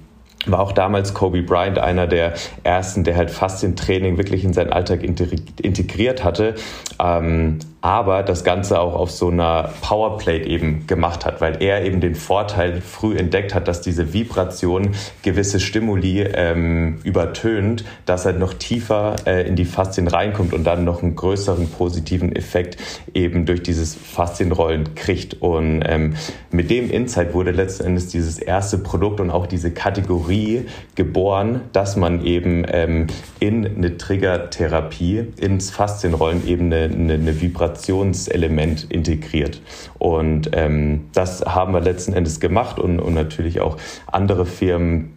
war 0.45 0.59
auch 0.59 0.71
damals 0.71 1.13
Kobe 1.13 1.43
Bryant 1.43 1.77
einer 1.77 2.07
der 2.07 2.33
ersten, 2.63 3.03
der 3.03 3.15
halt 3.15 3.31
Faszientraining 3.31 4.17
wirklich 4.17 4.43
in 4.43 4.53
seinen 4.53 4.73
Alltag 4.73 5.03
integriert 5.03 6.23
hatte. 6.23 6.55
Ähm, 6.99 7.59
aber 7.81 8.21
das 8.21 8.43
Ganze 8.43 8.79
auch 8.79 8.93
auf 8.93 9.09
so 9.09 9.29
einer 9.29 9.71
Powerplate 9.81 10.45
eben 10.45 10.85
gemacht 10.85 11.25
hat, 11.25 11.41
weil 11.41 11.61
er 11.61 11.83
eben 11.83 11.99
den 11.99 12.13
Vorteil 12.13 12.79
früh 12.79 13.17
entdeckt 13.17 13.55
hat, 13.55 13.67
dass 13.67 13.81
diese 13.81 14.13
Vibration 14.13 14.91
gewisse 15.23 15.59
Stimuli 15.59 16.21
ähm, 16.21 16.99
übertönt, 17.03 17.83
dass 18.05 18.25
er 18.25 18.33
noch 18.33 18.53
tiefer 18.53 19.15
äh, 19.25 19.47
in 19.47 19.55
die 19.55 19.65
Faszien 19.65 20.07
reinkommt 20.07 20.53
und 20.53 20.63
dann 20.63 20.83
noch 20.83 21.01
einen 21.01 21.15
größeren 21.15 21.69
positiven 21.69 22.35
Effekt 22.35 22.77
eben 23.15 23.47
durch 23.47 23.63
dieses 23.63 23.95
Faszienrollen 23.95 24.93
kriegt. 24.93 25.41
Und 25.41 25.83
ähm, 25.83 26.13
mit 26.51 26.69
dem 26.69 26.91
Insight 26.91 27.33
wurde 27.33 27.49
letzten 27.49 27.85
Endes 27.85 28.09
dieses 28.09 28.37
erste 28.37 28.77
Produkt 28.77 29.19
und 29.19 29.31
auch 29.31 29.47
diese 29.47 29.71
Kategorie 29.71 30.67
geboren, 30.93 31.61
dass 31.73 31.95
man 31.95 32.23
eben 32.25 32.63
ähm, 32.71 33.07
in 33.39 33.65
eine 33.65 33.97
Triggertherapie, 33.97 35.25
ins 35.39 35.71
Faszienrollen 35.71 36.47
eben 36.47 36.65
eine, 36.65 36.83
eine, 36.83 37.13
eine 37.13 37.41
Vibration 37.41 37.70
Vibrationselement 37.71 38.85
integriert. 38.89 39.61
Und 39.97 40.51
ähm, 40.53 41.09
das 41.13 41.41
haben 41.41 41.73
wir 41.73 41.81
letzten 41.81 42.13
Endes 42.13 42.39
gemacht 42.39 42.79
und, 42.79 42.99
und 42.99 43.13
natürlich 43.13 43.61
auch 43.61 43.77
andere 44.07 44.45
Firmen 44.45 45.13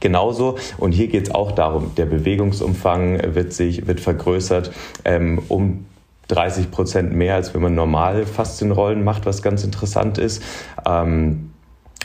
genauso. 0.00 0.56
Und 0.78 0.92
hier 0.92 1.08
geht 1.08 1.28
es 1.28 1.34
auch 1.34 1.52
darum, 1.52 1.94
der 1.96 2.06
Bewegungsumfang 2.06 3.34
wird 3.34 3.52
sich, 3.52 3.86
wird 3.86 4.00
vergrößert 4.00 4.72
ähm, 5.04 5.42
um 5.48 5.86
30 6.28 6.70
Prozent 6.70 7.12
mehr, 7.12 7.34
als 7.34 7.52
wenn 7.52 7.60
man 7.60 7.74
normal 7.74 8.24
Faszienrollen 8.24 9.04
macht, 9.04 9.26
was 9.26 9.42
ganz 9.42 9.64
interessant 9.64 10.18
ist. 10.18 10.42
Ähm, 10.86 11.51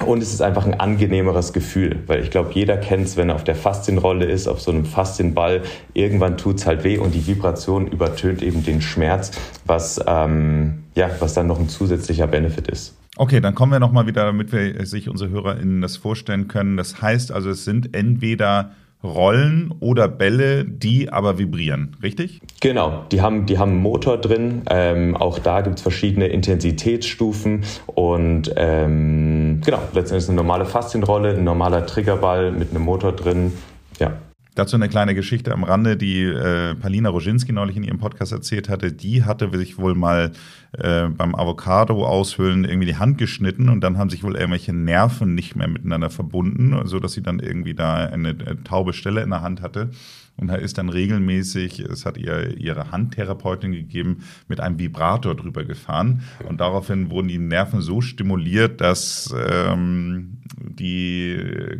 und 0.06 0.22
es 0.22 0.34
ist 0.34 0.42
einfach 0.42 0.66
ein 0.66 0.80
angenehmeres 0.80 1.54
Gefühl, 1.54 2.04
weil 2.08 2.22
ich 2.22 2.30
glaube, 2.30 2.52
jeder 2.54 2.78
kennt 2.78 3.06
es, 3.06 3.18
wenn 3.18 3.30
er 3.30 3.36
auf 3.36 3.44
der 3.44 3.56
Faszienrolle 3.56 4.26
ist, 4.26 4.48
auf 4.48 4.62
so 4.62 4.72
einem 4.72 4.86
Faszienball, 4.86 5.62
irgendwann 5.94 6.38
tut 6.38 6.58
es 6.58 6.68
halt 6.68 6.84
weh 6.84 6.98
und 6.98 7.16
die 7.16 7.26
Vibration 7.26 7.88
übertönt 7.88 8.44
eben 8.44 8.64
den 8.64 8.82
Schmerz, 8.82 9.32
was, 9.66 10.00
ähm, 10.06 10.84
ja, 10.96 11.10
was 11.20 11.34
dann 11.34 11.48
noch 11.48 11.60
ein 11.60 11.70
zusätzlicher 11.70 12.28
Benefit 12.28 12.68
ist. 12.68 12.96
Okay, 13.16 13.42
dann 13.42 13.56
kommen 13.56 13.72
wir 13.72 13.80
nochmal 13.80 14.06
wieder, 14.06 14.26
damit 14.26 14.52
wir 14.52 14.86
sich 14.86 15.10
unsere 15.10 15.32
HörerInnen 15.32 15.82
das 15.82 15.98
vorstellen 15.98 16.48
können. 16.48 16.78
Das 16.78 17.02
heißt 17.02 17.32
also, 17.32 17.50
es 17.50 17.66
sind 17.66 17.96
entweder 17.96 18.72
Rollen 19.04 19.74
oder 19.80 20.08
Bälle, 20.08 20.66
die 20.66 21.12
aber 21.12 21.38
vibrieren, 21.38 21.96
richtig? 22.02 22.42
Genau, 22.62 23.06
die 23.12 23.22
haben, 23.22 23.46
die 23.46 23.60
haben 23.60 23.74
einen 23.74 23.82
Motor 23.82 24.18
drin. 24.18 24.64
Ähm, 24.70 25.16
auch 25.16 25.40
da 25.40 25.62
gibt 25.62 25.78
es 25.78 25.82
verschiedene 25.84 26.28
Intensitätsstufen 26.28 27.64
und 27.86 28.52
ähm, 28.56 29.62
genau, 29.64 29.80
letztendlich 29.94 30.28
eine 30.30 30.36
normale 30.36 30.66
Faszienrolle, 30.66 31.36
ein 31.36 31.44
normaler 31.44 31.86
Triggerball 31.86 32.52
mit 32.52 32.72
einem 32.72 32.84
Motor 32.84 33.12
drin. 33.12 33.54
Ja. 34.00 34.14
Dazu 34.56 34.76
eine 34.76 34.90
kleine 34.90 35.14
Geschichte 35.14 35.52
am 35.52 35.64
Rande, 35.64 35.98
die 35.98 36.24
äh, 36.24 36.74
Palina 36.74 37.10
Roginski 37.10 37.54
neulich 37.54 37.78
in 37.78 37.84
ihrem 37.84 38.00
Podcast 38.00 38.32
erzählt 38.32 38.70
hatte. 38.70 38.92
Die 38.92 39.24
hatte 39.24 39.56
sich 39.56 39.78
wohl 39.78 39.94
mal 39.94 40.32
äh, 40.78 41.08
beim 41.10 41.36
Avocado 41.36 42.06
aushöhlen 42.06 42.66
irgendwie 42.66 42.88
die 42.88 42.98
Hand 42.98 43.18
geschnitten 43.18 43.70
und 43.70 43.82
dann 43.82 43.98
haben 43.98 44.10
sich 44.10 44.24
wohl 44.24 44.36
irgendwelche 44.36 44.74
Nerven 44.74 45.36
nicht 45.36 45.56
mehr 45.56 45.68
miteinander 45.68 46.10
verbunden, 46.10 46.76
so 46.86 47.00
dass 47.00 47.13
sie 47.13 47.24
dann 47.24 47.40
irgendwie 47.40 47.74
da 47.74 47.96
eine, 47.96 48.30
äh, 48.30 48.56
taube 48.63 48.94
Stelle 48.94 49.22
in 49.22 49.30
der 49.30 49.42
Hand 49.42 49.62
hatte 49.62 49.90
und 50.38 50.48
da 50.48 50.56
ist 50.56 50.78
dann 50.78 50.90
regelmäßig, 50.90 51.80
es 51.80 52.06
hat 52.06 52.18
ihr 52.18 52.58
ihre 52.58 52.92
Handtherapeutin 52.92 53.72
gegeben, 53.72 54.24
mit 54.48 54.60
einem 54.60 54.78
Vibrator 54.78 55.36
drüber 55.36 55.66
gefahren 55.66 56.22
und 56.48 56.62
daraufhin 56.62 57.10
wurden 57.10 57.28
die 57.28 57.40
Nerven 57.40 57.82
so 57.82 58.02
stimuliert, 58.02 58.80
dass 58.80 59.34
ähm, 59.36 60.38
die 60.58 61.38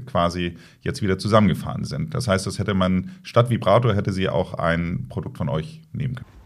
quasi 0.08 0.56
jetzt 0.82 1.04
wieder 1.04 1.20
zusammengefahren 1.20 1.86
sind. 1.86 2.16
Das 2.16 2.28
heißt, 2.28 2.48
das 2.48 2.58
hätte 2.58 2.74
man 2.74 3.12
statt 3.22 3.52
Vibrator 3.52 3.94
hätte 3.94 4.12
sie 4.12 4.28
auch 4.28 4.56
ein 4.56 5.06
Produkt 5.08 5.38
von 5.38 5.50
euch 5.50 5.82
nehmen 5.94 6.16
können. 6.16 6.37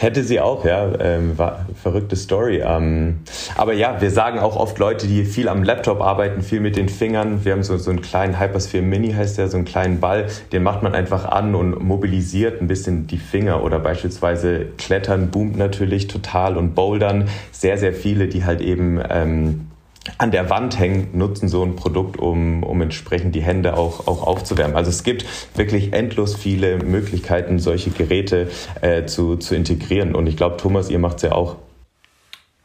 Hätte 0.00 0.24
sie 0.24 0.40
auch, 0.40 0.64
ja. 0.64 0.98
Ähm, 0.98 1.36
war 1.36 1.66
verrückte 1.74 2.16
Story. 2.16 2.62
Ähm, 2.64 3.18
aber 3.54 3.74
ja, 3.74 4.00
wir 4.00 4.10
sagen 4.10 4.38
auch 4.38 4.56
oft 4.56 4.78
Leute, 4.78 5.06
die 5.06 5.26
viel 5.26 5.46
am 5.46 5.62
Laptop 5.62 6.00
arbeiten, 6.00 6.40
viel 6.40 6.60
mit 6.60 6.76
den 6.76 6.88
Fingern. 6.88 7.44
Wir 7.44 7.52
haben 7.52 7.62
so, 7.62 7.76
so 7.76 7.90
einen 7.90 8.00
kleinen 8.00 8.40
Hypersphere 8.40 8.82
Mini, 8.82 9.12
heißt 9.12 9.36
der, 9.36 9.48
so 9.48 9.58
einen 9.58 9.66
kleinen 9.66 10.00
Ball. 10.00 10.28
Den 10.52 10.62
macht 10.62 10.82
man 10.82 10.94
einfach 10.94 11.26
an 11.26 11.54
und 11.54 11.82
mobilisiert 11.82 12.62
ein 12.62 12.66
bisschen 12.66 13.08
die 13.08 13.18
Finger. 13.18 13.62
Oder 13.62 13.78
beispielsweise 13.78 14.68
Klettern 14.78 15.28
boomt 15.28 15.58
natürlich 15.58 16.06
total 16.06 16.56
und 16.56 16.74
Bouldern. 16.74 17.28
Sehr, 17.52 17.76
sehr 17.76 17.92
viele, 17.92 18.26
die 18.26 18.46
halt 18.46 18.62
eben 18.62 19.02
ähm, 19.06 19.69
an 20.18 20.30
der 20.30 20.48
Wand 20.48 20.78
hängen, 20.78 21.08
nutzen 21.12 21.48
so 21.48 21.62
ein 21.62 21.76
Produkt, 21.76 22.18
um, 22.18 22.62
um 22.62 22.80
entsprechend 22.80 23.34
die 23.34 23.42
Hände 23.42 23.76
auch, 23.76 24.06
auch 24.06 24.26
aufzuwärmen. 24.26 24.76
Also 24.76 24.90
es 24.90 25.02
gibt 25.02 25.24
wirklich 25.56 25.92
endlos 25.92 26.34
viele 26.34 26.78
Möglichkeiten, 26.78 27.58
solche 27.58 27.90
Geräte 27.90 28.50
äh, 28.80 29.04
zu, 29.04 29.36
zu 29.36 29.54
integrieren. 29.54 30.14
Und 30.14 30.26
ich 30.26 30.36
glaube, 30.36 30.56
Thomas, 30.56 30.88
ihr 30.88 30.98
macht 30.98 31.16
es 31.16 31.22
ja 31.24 31.32
auch. 31.32 31.56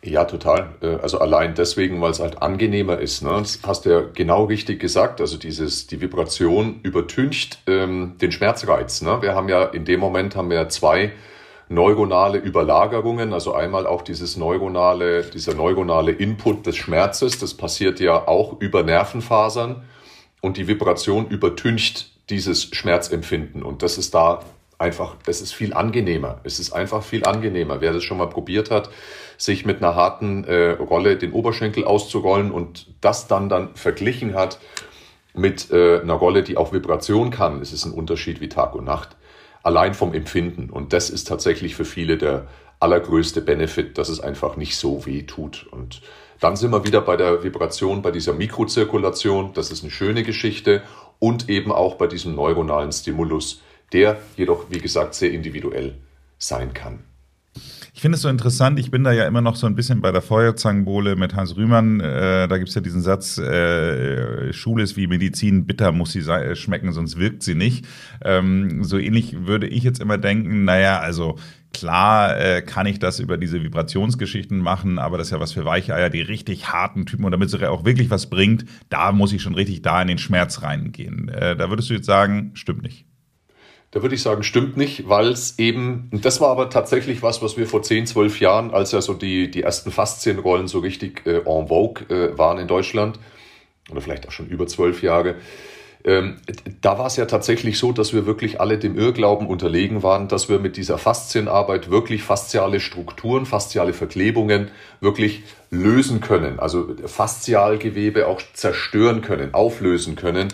Ja, 0.06 0.26
total. 0.26 0.70
Äh, 0.82 0.98
also 1.02 1.20
allein 1.20 1.56
deswegen, 1.56 2.00
weil 2.00 2.12
es 2.12 2.20
halt 2.20 2.42
angenehmer 2.42 3.00
ist. 3.00 3.22
Ne? 3.24 3.32
Das 3.32 3.60
hast 3.66 3.86
du 3.86 3.90
ja 3.90 4.02
genau 4.14 4.46
richtig 4.46 4.80
gesagt. 4.80 5.20
Also 5.20 5.38
dieses, 5.38 5.88
die 5.88 6.00
Vibration 6.00 6.80
übertüncht 6.84 7.60
ähm, 7.68 8.14
den 8.22 8.32
Schmerzreiz. 8.32 9.02
Ne? 9.02 9.22
Wir 9.22 9.34
haben 9.34 9.50
ja 9.50 9.64
in 9.66 9.84
dem 9.84 10.00
Moment 10.00 10.36
haben 10.36 10.50
wir 10.50 10.70
zwei 10.70 11.12
neuronale 11.70 12.38
Überlagerungen, 12.38 13.34
also 13.34 13.54
einmal 13.54 13.88
auch 13.88 14.02
dieses 14.02 14.38
neuronale, 14.38 15.24
dieser 15.24 15.56
neuronale 15.56 16.12
Input 16.12 16.66
des 16.66 16.78
Schmerzes, 16.78 17.40
das 17.40 17.54
passiert 17.54 18.00
ja 18.00 18.28
auch 18.28 18.60
über 18.60 18.84
Nervenfasern 18.84 19.84
und 20.42 20.58
die 20.58 20.68
Vibration 20.68 21.28
übertüncht 21.28 22.12
dieses 22.30 22.66
Schmerzempfinden 22.66 23.64
und 23.64 23.82
das 23.82 23.98
ist 23.98 24.14
da 24.14 24.42
einfach, 24.78 25.16
es 25.26 25.42
ist 25.42 25.54
viel 25.54 25.74
angenehmer. 25.74 26.40
Es 26.44 26.60
ist 26.60 26.74
einfach 26.74 27.04
viel 27.04 27.26
angenehmer. 27.26 27.82
Wer 27.82 27.94
das 27.94 28.04
schon 28.04 28.18
mal 28.18 28.28
probiert 28.28 28.72
hat, 28.72 28.90
sich 29.38 29.66
mit 29.66 29.78
einer 29.78 29.96
harten 29.96 30.44
äh, 30.44 30.72
Rolle 30.72 31.18
den 31.18 31.32
Oberschenkel 31.32 31.86
auszurollen 31.86 32.52
und 32.52 32.88
das 33.02 33.28
dann 33.28 33.50
dann 33.50 33.76
verglichen 33.76 34.34
hat 34.34 34.60
mit 35.34 35.72
äh, 35.72 36.02
einer 36.02 36.14
Rolle, 36.14 36.44
die 36.44 36.58
auch 36.58 36.74
Vibration 36.74 37.30
kann, 37.30 37.62
es 37.62 37.74
ist 37.74 37.86
ein 37.86 37.92
Unterschied 37.92 38.40
wie 38.42 38.50
Tag 38.50 38.76
und 38.76 38.86
Nacht 38.86 39.16
allein 39.66 39.96
vom 39.96 40.14
Empfinden. 40.14 40.70
Und 40.70 40.94
das 40.94 41.10
ist 41.10 41.28
tatsächlich 41.28 41.76
für 41.76 41.86
viele 41.86 42.18
der 42.18 42.48
allergrößte 42.80 43.42
Benefit, 43.42 43.98
dass 43.98 44.10
es 44.10 44.20
einfach 44.20 44.58
nicht 44.58 44.78
so 44.78 45.06
weh 45.06 45.24
tut. 45.24 45.68
Und 45.72 46.02
dann 46.40 46.56
sind 46.56 46.72
wir 46.72 46.86
wieder 46.86 47.02
bei 47.02 47.18
der 47.18 47.44
Vibration, 47.44 48.02
bei 48.02 48.12
dieser 48.12 48.34
Mikrozirkulation. 48.34 49.54
Das 49.54 49.72
ist 49.72 49.84
eine 49.84 49.92
schöne 49.92 50.24
Geschichte. 50.24 50.84
Und 51.18 51.50
eben 51.50 51.72
auch 51.72 51.96
bei 51.96 52.08
diesem 52.08 52.36
neuronalen 52.36 52.92
Stimulus, 52.92 53.64
der 53.92 54.20
jedoch, 54.38 54.66
wie 54.70 54.80
gesagt, 54.80 55.16
sehr 55.16 55.32
individuell 55.32 55.96
sein 56.38 56.74
kann. 56.74 57.04
Ich 57.96 58.02
finde 58.02 58.18
es 58.18 58.24
so 58.24 58.28
interessant, 58.28 58.78
ich 58.78 58.92
bin 58.92 59.06
da 59.06 59.14
ja 59.14 59.26
immer 59.26 59.40
noch 59.40 59.56
so 59.56 59.68
ein 59.68 59.76
bisschen 59.76 60.02
bei 60.02 60.12
der 60.12 60.22
Feuerzangenbowle 60.22 61.16
mit 61.16 61.34
Hans 61.34 61.56
Rühmann. 61.56 62.02
Äh, 62.02 62.46
da 62.50 62.58
gibt 62.58 62.68
es 62.68 62.76
ja 62.76 62.82
diesen 62.82 63.02
Satz, 63.02 63.38
äh, 63.38 64.52
Schule 64.52 64.84
ist 64.84 64.98
wie 64.98 65.08
Medizin, 65.08 65.66
bitter 65.66 65.94
muss 65.94 66.12
sie 66.12 66.20
äh, 66.20 66.58
schmecken, 66.58 66.92
sonst 66.92 67.18
wirkt 67.18 67.42
sie 67.42 67.56
nicht. 67.56 67.86
Ähm, 68.22 68.84
so 68.84 68.98
ähnlich 68.98 69.48
würde 69.48 69.68
ich 69.68 69.84
jetzt 69.84 70.02
immer 70.02 70.18
denken, 70.18 70.66
naja, 70.66 71.00
also 71.00 71.38
Klar 71.74 72.40
äh, 72.40 72.62
kann 72.62 72.86
ich 72.86 73.00
das 73.00 73.20
über 73.20 73.38
diese 73.38 73.62
Vibrationsgeschichten 73.62 74.60
machen, 74.60 74.98
aber 74.98 75.18
das 75.18 75.28
ist 75.28 75.32
ja 75.32 75.42
was 75.42 75.52
für 75.52 75.66
Weicheier, 75.66 76.10
die 76.10 76.22
richtig 76.22 76.72
harten 76.72 77.06
Typen. 77.06 77.26
Und 77.26 77.32
damit 77.32 77.54
es 77.54 77.64
auch 77.64 77.84
wirklich 77.84 78.10
was 78.10 78.30
bringt, 78.30 78.64
da 78.88 79.12
muss 79.12 79.34
ich 79.34 79.42
schon 79.42 79.56
richtig 79.56 79.82
da 79.82 80.02
in 80.02 80.08
den 80.08 80.18
Schmerz 80.18 80.62
reingehen. 80.62 81.28
Äh, 81.28 81.58
da 81.58 81.70
würdest 81.70 81.90
du 81.90 81.94
jetzt 81.94 82.06
sagen, 82.06 82.52
stimmt 82.54 82.82
nicht. 82.82 83.06
Da 83.96 84.02
würde 84.02 84.14
ich 84.14 84.22
sagen, 84.22 84.44
stimmt 84.44 84.76
nicht, 84.76 85.08
weil 85.08 85.30
es 85.30 85.58
eben, 85.58 86.10
und 86.12 86.26
das 86.26 86.42
war 86.42 86.50
aber 86.50 86.70
tatsächlich 86.70 87.24
was, 87.24 87.42
was 87.42 87.56
wir 87.56 87.66
vor 87.66 87.82
10, 87.82 88.08
12 88.08 88.42
Jahren, 88.42 88.72
als 88.72 88.92
ja 88.92 89.00
so 89.00 89.14
die, 89.14 89.50
die 89.50 89.62
ersten 89.62 89.90
Faszienrollen 89.90 90.68
so 90.68 90.80
richtig 90.80 91.26
äh, 91.26 91.38
en 91.38 91.68
vogue 91.70 92.04
äh, 92.10 92.38
waren 92.38 92.58
in 92.58 92.68
Deutschland, 92.68 93.18
oder 93.90 94.02
vielleicht 94.02 94.28
auch 94.28 94.34
schon 94.34 94.48
über 94.48 94.68
zwölf 94.68 95.02
Jahre, 95.02 95.36
ähm, 96.04 96.42
da 96.82 97.00
war 97.00 97.06
es 97.06 97.16
ja 97.16 97.26
tatsächlich 97.26 97.80
so, 97.80 97.94
dass 97.94 98.14
wir 98.14 98.26
wirklich 98.26 98.60
alle 98.60 98.78
dem 98.78 99.00
Irrglauben 99.00 99.48
unterlegen 99.48 100.04
waren, 100.04 100.28
dass 100.28 100.50
wir 100.50 100.60
mit 100.60 100.76
dieser 100.76 100.98
Faszienarbeit 100.98 101.90
wirklich 101.90 102.22
fasziale 102.22 102.82
Strukturen, 102.82 103.46
fasziale 103.46 103.94
Verklebungen 103.94 104.72
wirklich 105.00 105.44
lösen 105.72 106.20
können, 106.20 106.60
also 106.60 106.94
Faszialgewebe 107.06 108.28
auch 108.28 108.42
zerstören 108.52 109.22
können, 109.22 109.54
auflösen 109.54 110.18
können. 110.18 110.50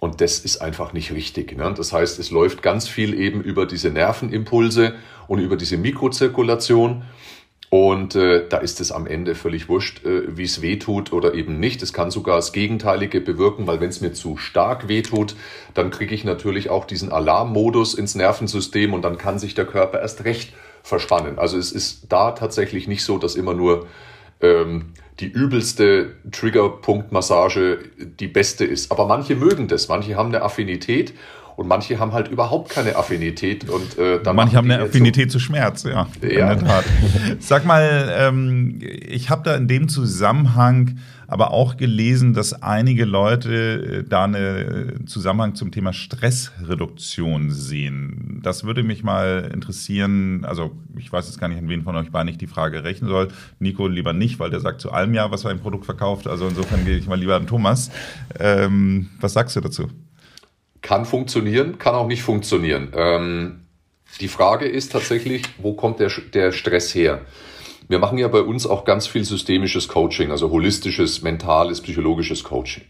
Und 0.00 0.22
das 0.22 0.38
ist 0.38 0.62
einfach 0.62 0.94
nicht 0.94 1.12
richtig. 1.12 1.56
Ne? 1.56 1.72
Das 1.76 1.92
heißt, 1.92 2.18
es 2.18 2.30
läuft 2.30 2.62
ganz 2.62 2.88
viel 2.88 3.14
eben 3.14 3.42
über 3.42 3.66
diese 3.66 3.90
Nervenimpulse 3.90 4.94
und 5.28 5.38
über 5.40 5.56
diese 5.56 5.76
Mikrozirkulation. 5.76 7.04
Und 7.68 8.16
äh, 8.16 8.48
da 8.48 8.56
ist 8.56 8.80
es 8.80 8.90
am 8.90 9.06
Ende 9.06 9.36
völlig 9.36 9.68
wurscht, 9.68 10.04
äh, 10.04 10.36
wie 10.36 10.42
es 10.42 10.60
weh 10.60 10.76
tut 10.76 11.12
oder 11.12 11.34
eben 11.34 11.60
nicht. 11.60 11.82
Es 11.82 11.92
kann 11.92 12.10
sogar 12.10 12.36
das 12.36 12.52
Gegenteilige 12.52 13.20
bewirken, 13.20 13.68
weil 13.68 13.80
wenn 13.80 13.90
es 13.90 14.00
mir 14.00 14.12
zu 14.12 14.36
stark 14.38 14.88
weh 14.88 15.02
tut, 15.02 15.36
dann 15.74 15.90
kriege 15.90 16.12
ich 16.12 16.24
natürlich 16.24 16.68
auch 16.68 16.84
diesen 16.84 17.12
Alarmmodus 17.12 17.94
ins 17.94 18.16
Nervensystem 18.16 18.92
und 18.92 19.02
dann 19.02 19.18
kann 19.18 19.38
sich 19.38 19.54
der 19.54 19.66
Körper 19.66 20.00
erst 20.00 20.24
recht 20.24 20.52
verspannen. 20.82 21.38
Also 21.38 21.58
es 21.58 21.70
ist 21.70 22.06
da 22.08 22.32
tatsächlich 22.32 22.88
nicht 22.88 23.04
so, 23.04 23.18
dass 23.18 23.36
immer 23.36 23.54
nur 23.54 23.86
ähm, 24.40 24.92
die 25.20 25.26
übelste 25.26 26.16
Triggerpunktmassage 26.30 27.78
die 28.18 28.28
beste 28.28 28.64
ist. 28.64 28.90
Aber 28.90 29.06
manche 29.06 29.36
mögen 29.36 29.68
das, 29.68 29.88
manche 29.88 30.16
haben 30.16 30.28
eine 30.28 30.42
Affinität 30.42 31.12
und 31.56 31.68
manche 31.68 31.98
haben 31.98 32.12
halt 32.12 32.28
überhaupt 32.28 32.70
keine 32.70 32.96
Affinität. 32.96 33.68
Und, 33.68 33.98
äh, 33.98 34.22
dann 34.22 34.34
manche 34.34 34.56
haben 34.56 34.70
eine 34.70 34.84
Affinität 34.84 35.30
so, 35.30 35.38
zu 35.38 35.44
Schmerz, 35.44 35.84
ja. 35.84 36.08
ja. 36.22 36.52
In 36.52 36.58
der 36.58 36.58
Tat. 36.58 36.84
Sag 37.38 37.66
mal, 37.66 38.14
ähm, 38.16 38.78
ich 38.80 39.28
habe 39.28 39.42
da 39.44 39.54
in 39.56 39.68
dem 39.68 39.88
Zusammenhang 39.88 40.96
aber 41.30 41.52
auch 41.52 41.76
gelesen, 41.76 42.34
dass 42.34 42.60
einige 42.60 43.04
Leute 43.04 44.02
äh, 44.02 44.08
da 44.08 44.24
einen 44.24 45.06
Zusammenhang 45.06 45.54
zum 45.54 45.70
Thema 45.70 45.92
Stressreduktion 45.92 47.52
sehen. 47.52 48.40
Das 48.42 48.64
würde 48.64 48.82
mich 48.82 49.04
mal 49.04 49.48
interessieren. 49.54 50.44
Also 50.44 50.72
ich 50.98 51.12
weiß 51.12 51.28
jetzt 51.28 51.38
gar 51.38 51.46
nicht, 51.46 51.58
an 51.58 51.68
wen 51.68 51.82
von 51.82 51.94
euch 51.94 52.10
beiden 52.10 52.28
ich 52.28 52.38
die 52.38 52.48
Frage 52.48 52.82
rechnen 52.82 53.08
soll. 53.08 53.28
Nico 53.60 53.86
lieber 53.86 54.12
nicht, 54.12 54.40
weil 54.40 54.50
der 54.50 54.58
sagt 54.58 54.80
zu 54.80 54.90
allem 54.90 55.14
ja, 55.14 55.30
was 55.30 55.44
er 55.44 55.52
ein 55.52 55.60
Produkt 55.60 55.84
verkauft. 55.84 56.26
Also 56.26 56.48
insofern 56.48 56.84
gehe 56.84 56.96
ich 56.96 57.06
mal 57.06 57.18
lieber 57.18 57.36
an 57.36 57.46
Thomas. 57.46 57.92
Ähm, 58.40 59.10
was 59.20 59.32
sagst 59.32 59.54
du 59.54 59.60
dazu? 59.60 59.88
Kann 60.82 61.04
funktionieren, 61.04 61.78
kann 61.78 61.94
auch 61.94 62.08
nicht 62.08 62.22
funktionieren. 62.22 62.88
Ähm, 62.92 63.60
die 64.20 64.28
Frage 64.28 64.66
ist 64.66 64.90
tatsächlich, 64.90 65.44
wo 65.58 65.74
kommt 65.74 66.00
der, 66.00 66.10
der 66.34 66.50
Stress 66.50 66.92
her? 66.92 67.20
Wir 67.90 67.98
machen 67.98 68.18
ja 68.18 68.28
bei 68.28 68.42
uns 68.42 68.68
auch 68.68 68.84
ganz 68.84 69.08
viel 69.08 69.24
systemisches 69.24 69.88
Coaching, 69.88 70.30
also 70.30 70.50
holistisches, 70.50 71.22
mentales, 71.22 71.80
psychologisches 71.80 72.44
Coaching. 72.44 72.84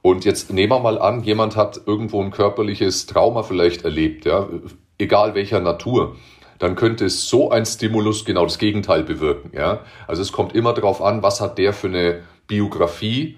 Und 0.00 0.24
jetzt 0.24 0.50
nehmen 0.50 0.72
wir 0.72 0.78
mal 0.78 0.98
an, 0.98 1.22
jemand 1.22 1.54
hat 1.54 1.82
irgendwo 1.84 2.22
ein 2.22 2.30
körperliches 2.30 3.04
Trauma 3.04 3.42
vielleicht 3.42 3.84
erlebt, 3.84 4.24
ja, 4.24 4.48
egal 4.96 5.34
welcher 5.34 5.60
Natur, 5.60 6.16
dann 6.58 6.76
könnte 6.76 7.04
es 7.04 7.28
so 7.28 7.50
ein 7.50 7.66
Stimulus 7.66 8.24
genau 8.24 8.44
das 8.44 8.56
Gegenteil 8.56 9.02
bewirken, 9.02 9.50
ja. 9.54 9.80
Also 10.08 10.22
es 10.22 10.32
kommt 10.32 10.54
immer 10.54 10.72
darauf 10.72 11.02
an, 11.02 11.22
was 11.22 11.42
hat 11.42 11.58
der 11.58 11.74
für 11.74 11.88
eine 11.88 12.22
Biografie, 12.46 13.36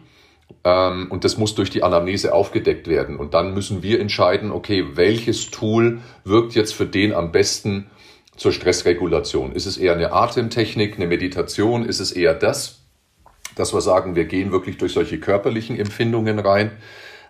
ähm, 0.63 1.09
und 1.11 1.25
das 1.25 1.39
muss 1.39 1.57
durch 1.57 1.71
die 1.71 1.83
Anamnese 1.83 2.33
aufgedeckt 2.33 2.87
werden. 2.87 3.17
Und 3.17 3.35
dann 3.35 3.53
müssen 3.53 3.83
wir 3.83 3.99
entscheiden, 3.99 4.53
okay, 4.53 4.85
welches 4.95 5.51
Tool 5.51 6.03
wirkt 6.23 6.55
jetzt 6.55 6.73
für 6.73 6.87
den 6.87 7.13
am 7.13 7.33
besten 7.33 7.91
zur 8.37 8.53
Stressregulation? 8.53 9.53
Ist 9.53 9.67
es 9.67 9.77
eher 9.77 9.95
eine 9.95 10.13
Atemtechnik, 10.13 10.97
eine 10.97 11.07
Meditation? 11.07 11.85
Ist 11.85 12.01
es 12.01 12.13
eher 12.13 12.35
das, 12.35 12.83
dass 13.55 13.73
wir 13.73 13.81
sagen, 13.81 14.17
wir 14.17 14.25
gehen 14.25 14.53
wirklich 14.53 14.79
durch 14.79 14.93
solche 14.93 15.19
körperlichen 15.19 15.79
Empfindungen 15.79 16.39
rein? 16.39 16.73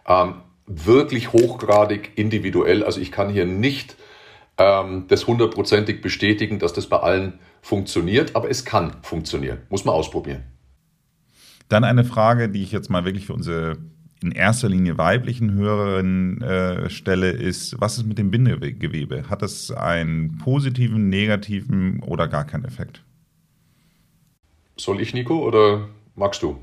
Ähm, 0.06 0.36
wirklich 0.66 1.32
hochgradig 1.32 2.12
individuell. 2.16 2.84
Also 2.84 3.00
ich 3.00 3.12
kann 3.12 3.28
hier 3.30 3.44
nicht 3.44 3.96
ähm, 4.56 5.04
das 5.08 5.26
hundertprozentig 5.26 6.00
bestätigen, 6.00 6.58
dass 6.58 6.72
das 6.72 6.86
bei 6.86 6.98
allen 6.98 7.38
funktioniert, 7.60 8.36
aber 8.36 8.50
es 8.50 8.64
kann 8.64 8.96
funktionieren. 9.02 9.58
Muss 9.68 9.84
man 9.84 9.94
ausprobieren. 9.94 10.44
Dann 11.68 11.84
eine 11.84 12.04
Frage, 12.04 12.48
die 12.48 12.62
ich 12.62 12.72
jetzt 12.72 12.90
mal 12.90 13.04
wirklich 13.04 13.26
für 13.26 13.32
unsere 13.32 13.78
in 14.22 14.32
erster 14.32 14.68
Linie 14.68 14.96
weiblichen 14.96 15.52
Hörerinnen 15.54 16.40
äh, 16.42 16.90
stelle, 16.90 17.30
ist, 17.30 17.80
was 17.80 17.98
ist 17.98 18.06
mit 18.06 18.18
dem 18.18 18.30
Bindegewebe? 18.30 19.28
Hat 19.28 19.42
das 19.42 19.70
einen 19.70 20.38
positiven, 20.38 21.08
negativen 21.08 22.00
oder 22.00 22.28
gar 22.28 22.44
keinen 22.44 22.64
Effekt? 22.64 23.02
Soll 24.76 25.00
ich, 25.00 25.14
Nico, 25.14 25.38
oder 25.38 25.88
magst 26.14 26.42
du? 26.42 26.58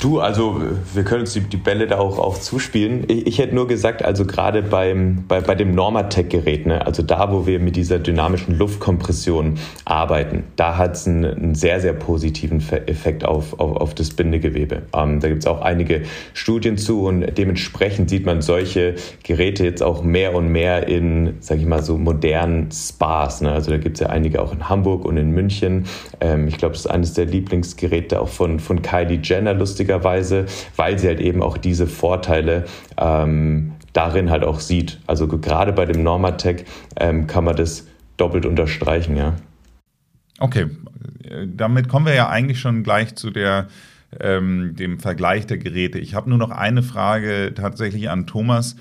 Du, 0.00 0.20
also 0.20 0.60
wir 0.94 1.04
können 1.04 1.20
uns 1.22 1.32
die, 1.32 1.40
die 1.40 1.56
Bälle 1.56 1.86
da 1.86 1.98
auch, 1.98 2.18
auch 2.18 2.38
zuspielen. 2.38 3.04
Ich, 3.08 3.26
ich 3.26 3.38
hätte 3.38 3.54
nur 3.54 3.68
gesagt, 3.68 4.04
also 4.04 4.24
gerade 4.24 4.62
beim, 4.62 5.24
bei, 5.28 5.40
bei 5.40 5.54
dem 5.54 5.74
Normatec-Gerät, 5.74 6.66
ne, 6.66 6.84
also 6.84 7.02
da, 7.02 7.32
wo 7.32 7.46
wir 7.46 7.60
mit 7.60 7.76
dieser 7.76 7.98
dynamischen 7.98 8.56
Luftkompression 8.56 9.58
arbeiten, 9.84 10.44
da 10.56 10.76
hat 10.76 10.94
es 10.94 11.06
einen, 11.06 11.24
einen, 11.24 11.54
sehr, 11.54 11.80
sehr 11.80 11.92
positiven 11.92 12.62
Effekt 12.86 13.24
auf, 13.24 13.58
auf, 13.60 13.76
auf 13.76 13.94
das 13.94 14.10
Bindegewebe. 14.10 14.82
Ähm, 14.94 15.20
da 15.20 15.28
gibt 15.28 15.42
es 15.42 15.46
auch 15.46 15.60
einige 15.60 16.02
Studien 16.34 16.76
zu 16.78 17.06
und 17.06 17.26
dementsprechend 17.36 18.10
sieht 18.10 18.26
man 18.26 18.42
solche 18.42 18.94
Geräte 19.22 19.64
jetzt 19.64 19.82
auch 19.82 20.02
mehr 20.02 20.34
und 20.34 20.48
mehr 20.48 20.88
in, 20.88 21.34
sage 21.40 21.60
ich 21.60 21.66
mal, 21.66 21.82
so 21.82 21.98
modernen 21.98 22.70
Spas. 22.72 23.40
Ne? 23.40 23.52
Also 23.52 23.70
da 23.70 23.78
gibt 23.78 23.96
es 23.96 24.00
ja 24.00 24.08
einige 24.08 24.42
auch 24.42 24.52
in 24.52 24.68
Hamburg 24.68 25.04
und 25.04 25.16
in 25.16 25.30
München. 25.30 25.84
Ähm, 26.20 26.48
ich 26.48 26.56
glaube, 26.56 26.72
das 26.72 26.86
ist 26.86 26.90
eines 26.90 27.12
der 27.14 27.26
Lieblingsgeräte 27.26 28.20
auch 28.20 28.28
von, 28.28 28.60
von 28.60 28.82
Kylie 28.82 29.20
Jenner 29.22 29.57
lustigerweise, 29.58 30.46
weil 30.76 30.98
sie 30.98 31.08
halt 31.08 31.20
eben 31.20 31.42
auch 31.42 31.58
diese 31.58 31.86
Vorteile 31.86 32.64
ähm, 32.96 33.72
darin 33.92 34.30
halt 34.30 34.44
auch 34.44 34.60
sieht. 34.60 35.00
Also 35.06 35.28
gerade 35.28 35.72
bei 35.72 35.86
dem 35.86 36.02
Normatec 36.02 36.64
ähm, 36.98 37.26
kann 37.26 37.44
man 37.44 37.56
das 37.56 37.86
doppelt 38.16 38.46
unterstreichen, 38.46 39.16
ja. 39.16 39.34
Okay, 40.40 40.66
damit 41.46 41.88
kommen 41.88 42.06
wir 42.06 42.14
ja 42.14 42.28
eigentlich 42.28 42.60
schon 42.60 42.82
gleich 42.82 43.16
zu 43.16 43.30
der 43.30 43.68
ähm, 44.20 44.74
dem 44.76 45.00
Vergleich 45.00 45.46
der 45.46 45.58
Geräte. 45.58 45.98
Ich 45.98 46.14
habe 46.14 46.30
nur 46.30 46.38
noch 46.38 46.50
eine 46.50 46.82
Frage 46.82 47.52
tatsächlich 47.54 48.08
an 48.08 48.26
Thomas 48.26 48.76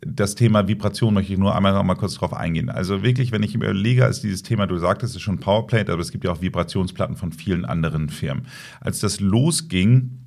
das 0.00 0.34
Thema 0.34 0.68
Vibration 0.68 1.14
möchte 1.14 1.32
ich 1.32 1.38
nur 1.38 1.54
einmal 1.54 1.72
noch 1.72 1.82
mal 1.82 1.94
kurz 1.94 2.14
drauf 2.14 2.32
eingehen. 2.32 2.70
Also 2.70 3.02
wirklich, 3.02 3.32
wenn 3.32 3.42
ich 3.42 3.54
überlege, 3.54 4.04
als 4.04 4.20
dieses 4.20 4.42
Thema, 4.42 4.66
du 4.66 4.78
sagtest, 4.78 5.12
es 5.12 5.16
ist 5.16 5.22
schon 5.22 5.38
Powerplate, 5.38 5.92
aber 5.92 6.00
es 6.00 6.12
gibt 6.12 6.24
ja 6.24 6.32
auch 6.32 6.40
Vibrationsplatten 6.40 7.16
von 7.16 7.32
vielen 7.32 7.64
anderen 7.64 8.08
Firmen. 8.08 8.46
Als 8.80 9.00
das 9.00 9.20
losging, 9.20 10.26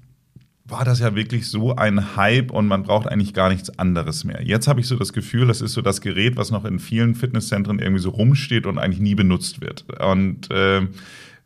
war 0.66 0.86
das 0.86 1.00
ja 1.00 1.16
wirklich 1.16 1.48
so 1.48 1.76
ein 1.76 2.16
Hype 2.16 2.52
und 2.52 2.68
man 2.68 2.84
braucht 2.84 3.08
eigentlich 3.08 3.34
gar 3.34 3.50
nichts 3.50 3.78
anderes 3.80 4.24
mehr. 4.24 4.44
Jetzt 4.44 4.68
habe 4.68 4.80
ich 4.80 4.88
so 4.88 4.96
das 4.96 5.14
Gefühl, 5.14 5.48
das 5.48 5.62
ist 5.62 5.74
so 5.74 5.82
das 5.82 6.02
Gerät, 6.02 6.38
was 6.38 6.52
noch 6.52 6.66
in 6.66 6.80
vielen 6.80 7.16
Fitnesszentren 7.16 7.80
irgendwie 7.80 8.02
so 8.02 8.12
rumsteht 8.12 8.66
und 8.66 8.78
eigentlich 8.78 9.00
nie 9.00 9.16
benutzt 9.16 9.62
wird. 9.62 9.86
Und 10.00 10.52
äh, 10.52 10.88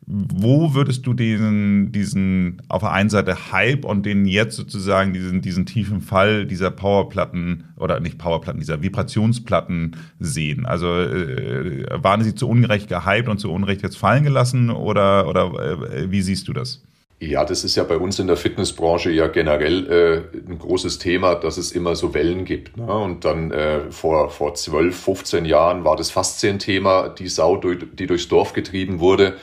wo 0.06 0.74
würdest 0.74 1.06
du 1.06 1.14
diesen, 1.14 1.92
diesen 1.92 2.60
auf 2.68 2.82
der 2.82 2.92
einen 2.92 3.10
Seite 3.10 3.52
Hype 3.52 3.84
und 3.84 4.04
den 4.04 4.26
jetzt 4.26 4.56
sozusagen 4.56 5.12
diesen, 5.12 5.40
diesen 5.40 5.66
tiefen 5.66 6.00
Fall 6.00 6.46
dieser 6.46 6.70
Powerplatten 6.70 7.64
oder 7.76 8.00
nicht 8.00 8.18
Powerplatten, 8.18 8.60
dieser 8.60 8.82
Vibrationsplatten 8.82 9.96
sehen? 10.20 10.66
Also 10.66 10.88
äh, 10.94 11.86
waren 11.90 12.22
sie 12.22 12.34
zu 12.34 12.48
ungerecht 12.48 12.88
gehypt 12.88 13.28
und 13.28 13.38
zu 13.38 13.50
unrecht 13.50 13.82
jetzt 13.82 13.96
fallen 13.96 14.24
gelassen 14.24 14.70
oder, 14.70 15.28
oder 15.28 15.52
äh, 15.54 16.10
wie 16.10 16.22
siehst 16.22 16.48
du 16.48 16.52
das? 16.52 16.82
Ja, 17.20 17.44
das 17.44 17.64
ist 17.64 17.76
ja 17.76 17.84
bei 17.84 17.96
uns 17.96 18.18
in 18.18 18.26
der 18.26 18.36
Fitnessbranche 18.36 19.10
ja 19.10 19.28
generell 19.28 19.86
äh, 19.90 20.38
ein 20.50 20.58
großes 20.58 20.98
Thema, 20.98 21.34
dass 21.34 21.56
es 21.56 21.72
immer 21.72 21.96
so 21.96 22.12
Wellen 22.12 22.44
gibt. 22.44 22.76
Ne? 22.76 22.92
Und 22.92 23.24
dann 23.24 23.50
äh, 23.50 23.90
vor, 23.90 24.28
vor 24.30 24.54
12, 24.54 24.94
15 24.94 25.44
Jahren 25.44 25.84
war 25.84 25.96
das 25.96 26.10
Faszien-Thema, 26.10 27.08
die 27.08 27.28
Sau, 27.28 27.56
die 27.56 28.06
durchs 28.06 28.28
Dorf 28.28 28.52
getrieben 28.52 29.00
wurde. 29.00 29.34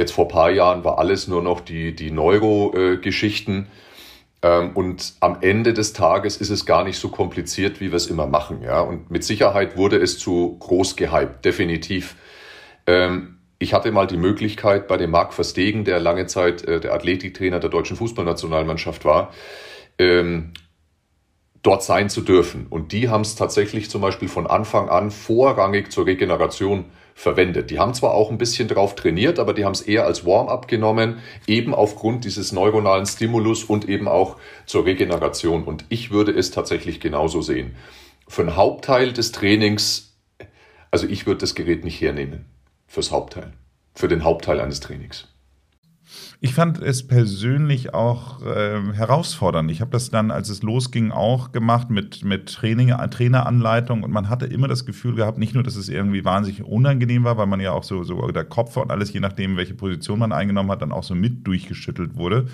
Jetzt 0.00 0.12
vor 0.12 0.28
paar 0.28 0.50
Jahren 0.50 0.82
war 0.82 0.98
alles 0.98 1.28
nur 1.28 1.42
noch 1.42 1.60
die, 1.60 1.94
die 1.94 2.10
Neuro-Geschichten. 2.10 3.66
Ähm, 4.40 4.70
und 4.72 5.12
am 5.20 5.36
Ende 5.42 5.74
des 5.74 5.92
Tages 5.92 6.38
ist 6.38 6.48
es 6.48 6.64
gar 6.64 6.84
nicht 6.84 6.98
so 6.98 7.10
kompliziert, 7.10 7.82
wie 7.82 7.90
wir 7.90 7.96
es 7.96 8.06
immer 8.06 8.26
machen. 8.26 8.62
Ja? 8.62 8.80
Und 8.80 9.10
mit 9.10 9.24
Sicherheit 9.24 9.76
wurde 9.76 9.98
es 9.98 10.18
zu 10.18 10.56
groß 10.58 10.96
gehypt, 10.96 11.44
definitiv. 11.44 12.16
Ähm, 12.86 13.40
ich 13.58 13.74
hatte 13.74 13.92
mal 13.92 14.06
die 14.06 14.16
Möglichkeit 14.16 14.88
bei 14.88 14.96
dem 14.96 15.10
Marc 15.10 15.34
Verstegen, 15.34 15.84
der 15.84 16.00
lange 16.00 16.24
Zeit 16.24 16.64
äh, 16.64 16.80
der 16.80 16.94
Athletiktrainer 16.94 17.60
der 17.60 17.68
deutschen 17.68 17.98
Fußballnationalmannschaft 17.98 19.04
war, 19.04 19.34
ähm, 19.98 20.54
dort 21.62 21.82
sein 21.82 22.08
zu 22.08 22.22
dürfen. 22.22 22.68
Und 22.70 22.92
die 22.92 23.10
haben 23.10 23.20
es 23.20 23.34
tatsächlich 23.34 23.90
zum 23.90 24.00
Beispiel 24.00 24.28
von 24.28 24.46
Anfang 24.46 24.88
an 24.88 25.10
vorrangig 25.10 25.92
zur 25.92 26.06
Regeneration 26.06 26.86
verwendet. 27.20 27.70
Die 27.70 27.78
haben 27.78 27.92
zwar 27.92 28.14
auch 28.14 28.30
ein 28.30 28.38
bisschen 28.38 28.66
drauf 28.66 28.94
trainiert, 28.94 29.38
aber 29.38 29.52
die 29.52 29.66
haben 29.66 29.72
es 29.72 29.82
eher 29.82 30.06
als 30.06 30.24
Warm-up 30.24 30.68
genommen, 30.68 31.18
eben 31.46 31.74
aufgrund 31.74 32.24
dieses 32.24 32.50
neuronalen 32.50 33.04
Stimulus 33.04 33.62
und 33.62 33.86
eben 33.88 34.08
auch 34.08 34.36
zur 34.64 34.86
Regeneration. 34.86 35.64
Und 35.64 35.84
ich 35.90 36.10
würde 36.10 36.32
es 36.32 36.50
tatsächlich 36.50 36.98
genauso 36.98 37.42
sehen. 37.42 37.76
Für 38.26 38.42
einen 38.42 38.56
Hauptteil 38.56 39.12
des 39.12 39.32
Trainings, 39.32 40.16
also 40.90 41.06
ich 41.06 41.26
würde 41.26 41.40
das 41.40 41.54
Gerät 41.54 41.84
nicht 41.84 42.00
hernehmen. 42.00 42.46
Fürs 42.86 43.10
Hauptteil. 43.10 43.52
Für 43.94 44.08
den 44.08 44.24
Hauptteil 44.24 44.58
eines 44.58 44.80
Trainings. 44.80 45.29
Ich 46.42 46.54
fand 46.54 46.80
es 46.80 47.06
persönlich 47.06 47.92
auch 47.92 48.40
äh, 48.42 48.80
herausfordernd. 48.94 49.70
Ich 49.70 49.82
habe 49.82 49.90
das 49.90 50.08
dann, 50.08 50.30
als 50.30 50.48
es 50.48 50.62
losging, 50.62 51.10
auch 51.10 51.52
gemacht 51.52 51.90
mit, 51.90 52.24
mit 52.24 52.50
Training, 52.54 52.88
Traineranleitung 52.88 54.02
und 54.02 54.10
man 54.10 54.30
hatte 54.30 54.46
immer 54.46 54.66
das 54.66 54.86
Gefühl 54.86 55.16
gehabt, 55.16 55.36
nicht 55.36 55.52
nur, 55.52 55.62
dass 55.62 55.76
es 55.76 55.90
irgendwie 55.90 56.24
wahnsinnig 56.24 56.62
unangenehm 56.64 57.24
war, 57.24 57.36
weil 57.36 57.46
man 57.46 57.60
ja 57.60 57.72
auch 57.72 57.84
so, 57.84 58.04
so 58.04 58.26
der 58.28 58.44
Kopf 58.44 58.78
und 58.78 58.90
alles, 58.90 59.12
je 59.12 59.20
nachdem, 59.20 59.58
welche 59.58 59.74
Position 59.74 60.18
man 60.18 60.32
eingenommen 60.32 60.70
hat, 60.70 60.80
dann 60.80 60.92
auch 60.92 61.04
so 61.04 61.14
mit 61.14 61.46
durchgeschüttelt 61.46 62.16
wurde. 62.16 62.46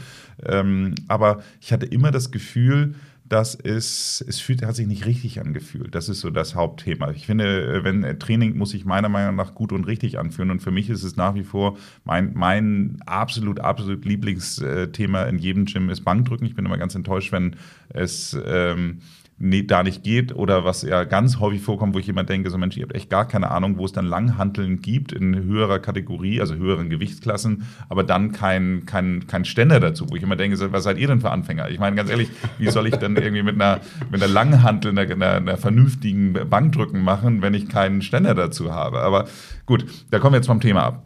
Ähm, 0.44 0.96
aber 1.06 1.44
ich 1.60 1.72
hatte 1.72 1.86
immer 1.86 2.10
das 2.10 2.32
Gefühl, 2.32 2.96
das 3.28 3.54
ist, 3.54 4.24
es 4.26 4.40
fühlt, 4.40 4.64
hat 4.64 4.76
sich 4.76 4.86
nicht 4.86 5.06
richtig 5.06 5.40
angefühlt. 5.40 5.94
Das 5.94 6.08
ist 6.08 6.20
so 6.20 6.30
das 6.30 6.54
Hauptthema. 6.54 7.10
Ich 7.10 7.26
finde, 7.26 7.82
wenn 7.82 8.04
äh, 8.04 8.18
Training 8.18 8.56
muss 8.56 8.70
sich 8.70 8.84
meiner 8.84 9.08
Meinung 9.08 9.36
nach 9.36 9.54
gut 9.54 9.72
und 9.72 9.86
richtig 9.86 10.18
anfühlen. 10.18 10.50
Und 10.50 10.60
für 10.60 10.70
mich 10.70 10.90
ist 10.90 11.02
es 11.02 11.16
nach 11.16 11.34
wie 11.34 11.42
vor 11.42 11.76
mein, 12.04 12.32
mein 12.34 12.98
absolut, 13.06 13.60
absolut 13.60 14.04
Lieblingsthema 14.04 15.24
in 15.24 15.38
jedem 15.38 15.64
Gym 15.64 15.90
ist 15.90 16.04
Bankdrücken. 16.04 16.46
Ich 16.46 16.54
bin 16.54 16.66
immer 16.66 16.78
ganz 16.78 16.94
enttäuscht, 16.94 17.32
wenn 17.32 17.56
es 17.88 18.36
ähm, 18.44 19.00
da 19.38 19.82
nicht 19.82 20.02
geht 20.02 20.34
oder 20.34 20.64
was 20.64 20.80
ja 20.80 21.04
ganz 21.04 21.38
häufig 21.40 21.60
vorkommt, 21.60 21.94
wo 21.94 21.98
ich 21.98 22.06
jemand 22.06 22.30
denke, 22.30 22.48
so 22.48 22.56
Mensch, 22.56 22.76
ihr 22.76 22.84
habt 22.84 22.94
echt 22.94 23.10
gar 23.10 23.28
keine 23.28 23.50
Ahnung, 23.50 23.76
wo 23.76 23.84
es 23.84 23.92
dann 23.92 24.06
Langhanteln 24.06 24.80
gibt 24.80 25.12
in 25.12 25.44
höherer 25.44 25.78
Kategorie, 25.78 26.40
also 26.40 26.54
höheren 26.54 26.88
Gewichtsklassen, 26.88 27.66
aber 27.90 28.02
dann 28.02 28.32
kein, 28.32 28.86
kein, 28.86 29.26
kein 29.26 29.44
Ständer 29.44 29.78
dazu, 29.78 30.06
wo 30.08 30.16
ich 30.16 30.22
immer 30.22 30.36
denke, 30.36 30.72
was 30.72 30.84
seid 30.84 30.96
ihr 30.96 31.08
denn 31.08 31.20
für 31.20 31.30
Anfänger? 31.30 31.68
Ich 31.68 31.78
meine, 31.78 31.96
ganz 31.96 32.08
ehrlich, 32.08 32.30
wie 32.58 32.70
soll 32.70 32.86
ich 32.86 32.96
denn 32.96 33.16
irgendwie 33.16 33.42
mit 33.42 33.56
einer, 33.56 33.80
mit 34.10 34.22
einer 34.22 34.32
Langhantel, 34.32 34.92
einer, 34.92 35.02
einer, 35.02 35.32
einer 35.34 35.56
vernünftigen 35.58 36.32
Bankdrücken 36.32 37.02
machen, 37.02 37.42
wenn 37.42 37.52
ich 37.52 37.68
keinen 37.68 38.00
Ständer 38.00 38.34
dazu 38.34 38.72
habe? 38.72 39.00
Aber 39.00 39.26
gut, 39.66 39.84
da 40.10 40.18
kommen 40.18 40.32
wir 40.32 40.38
jetzt 40.38 40.46
vom 40.46 40.60
Thema 40.60 40.84
ab. 40.84 41.02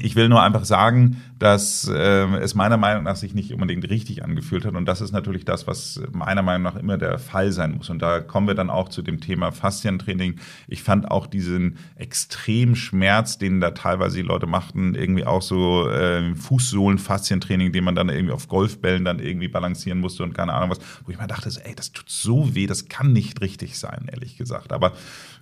Ich 0.00 0.16
will 0.16 0.30
nur 0.30 0.42
einfach 0.42 0.64
sagen, 0.64 1.22
dass 1.38 1.86
äh, 1.86 2.24
es 2.36 2.54
meiner 2.54 2.78
Meinung 2.78 3.04
nach 3.04 3.16
sich 3.16 3.34
nicht 3.34 3.52
unbedingt 3.52 3.88
richtig 3.90 4.24
angefühlt 4.24 4.64
hat. 4.64 4.74
Und 4.74 4.86
das 4.86 5.02
ist 5.02 5.12
natürlich 5.12 5.44
das, 5.44 5.66
was 5.66 6.00
meiner 6.12 6.40
Meinung 6.40 6.62
nach 6.62 6.76
immer 6.76 6.96
der 6.96 7.18
Fall 7.18 7.52
sein 7.52 7.72
muss. 7.72 7.90
Und 7.90 8.00
da 8.00 8.20
kommen 8.20 8.46
wir 8.46 8.54
dann 8.54 8.70
auch 8.70 8.88
zu 8.88 9.02
dem 9.02 9.20
Thema 9.20 9.52
Faszientraining. 9.52 10.36
Ich 10.66 10.82
fand 10.82 11.10
auch 11.10 11.26
diesen 11.26 11.76
extremen 11.96 12.74
Schmerz, 12.74 13.36
den 13.36 13.60
da 13.60 13.72
teilweise 13.72 14.16
die 14.16 14.22
Leute 14.22 14.46
machten, 14.46 14.94
irgendwie 14.94 15.26
auch 15.26 15.42
so 15.42 15.88
äh, 15.90 16.34
Fußsohlen-Faszientraining, 16.36 17.72
den 17.72 17.84
man 17.84 17.94
dann 17.94 18.08
irgendwie 18.08 18.32
auf 18.32 18.48
Golfbällen 18.48 19.04
dann 19.04 19.18
irgendwie 19.18 19.48
balancieren 19.48 20.00
musste 20.00 20.22
und 20.22 20.32
keine 20.32 20.54
Ahnung 20.54 20.70
was, 20.70 20.80
wo 21.04 21.12
ich 21.12 21.18
mir 21.18 21.26
dachte, 21.26 21.50
ey, 21.64 21.74
das 21.74 21.92
tut 21.92 22.08
so 22.08 22.54
weh, 22.54 22.66
das 22.66 22.88
kann 22.88 23.12
nicht 23.12 23.42
richtig 23.42 23.78
sein, 23.78 24.06
ehrlich 24.10 24.38
gesagt. 24.38 24.72
Aber 24.72 24.92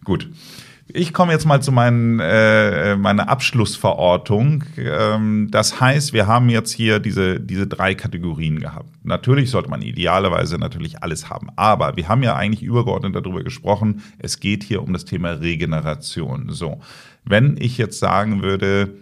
gut. 0.03 0.29
Ich 0.93 1.13
komme 1.13 1.33
jetzt 1.33 1.47
mal 1.47 1.63
zu 1.63 1.73
meinen, 1.73 2.21
äh, 2.21 2.97
meiner 2.97 3.29
Abschlussverortung. 3.29 4.65
Ähm, 4.77 5.49
das 5.51 5.81
heißt, 5.81 6.13
wir 6.13 6.27
haben 6.27 6.49
jetzt 6.49 6.73
hier 6.73 6.99
diese, 6.99 7.39
diese 7.41 7.67
drei 7.67 7.95
Kategorien 7.95 8.61
gehabt. 8.61 8.89
Natürlich 9.05 9.51
sollte 9.51 9.71
man 9.71 9.83
idealerweise 9.83 10.59
natürlich 10.59 11.03
alles 11.03 11.31
haben. 11.31 11.49
Aber 11.57 11.97
wir 11.97 12.09
haben 12.09 12.23
ja 12.23 12.35
eigentlich 12.35 12.63
übergeordnet 12.63 13.15
darüber 13.15 13.43
gesprochen. 13.43 14.03
Es 14.19 14.41
geht 14.41 14.63
hier 14.63 14.83
um 14.83 14.93
das 14.93 15.05
Thema 15.05 15.33
Regeneration. 15.33 16.47
So. 16.51 16.81
Wenn 17.25 17.57
ich 17.59 17.79
jetzt 17.79 17.99
sagen 17.99 18.43
würde, 18.43 18.95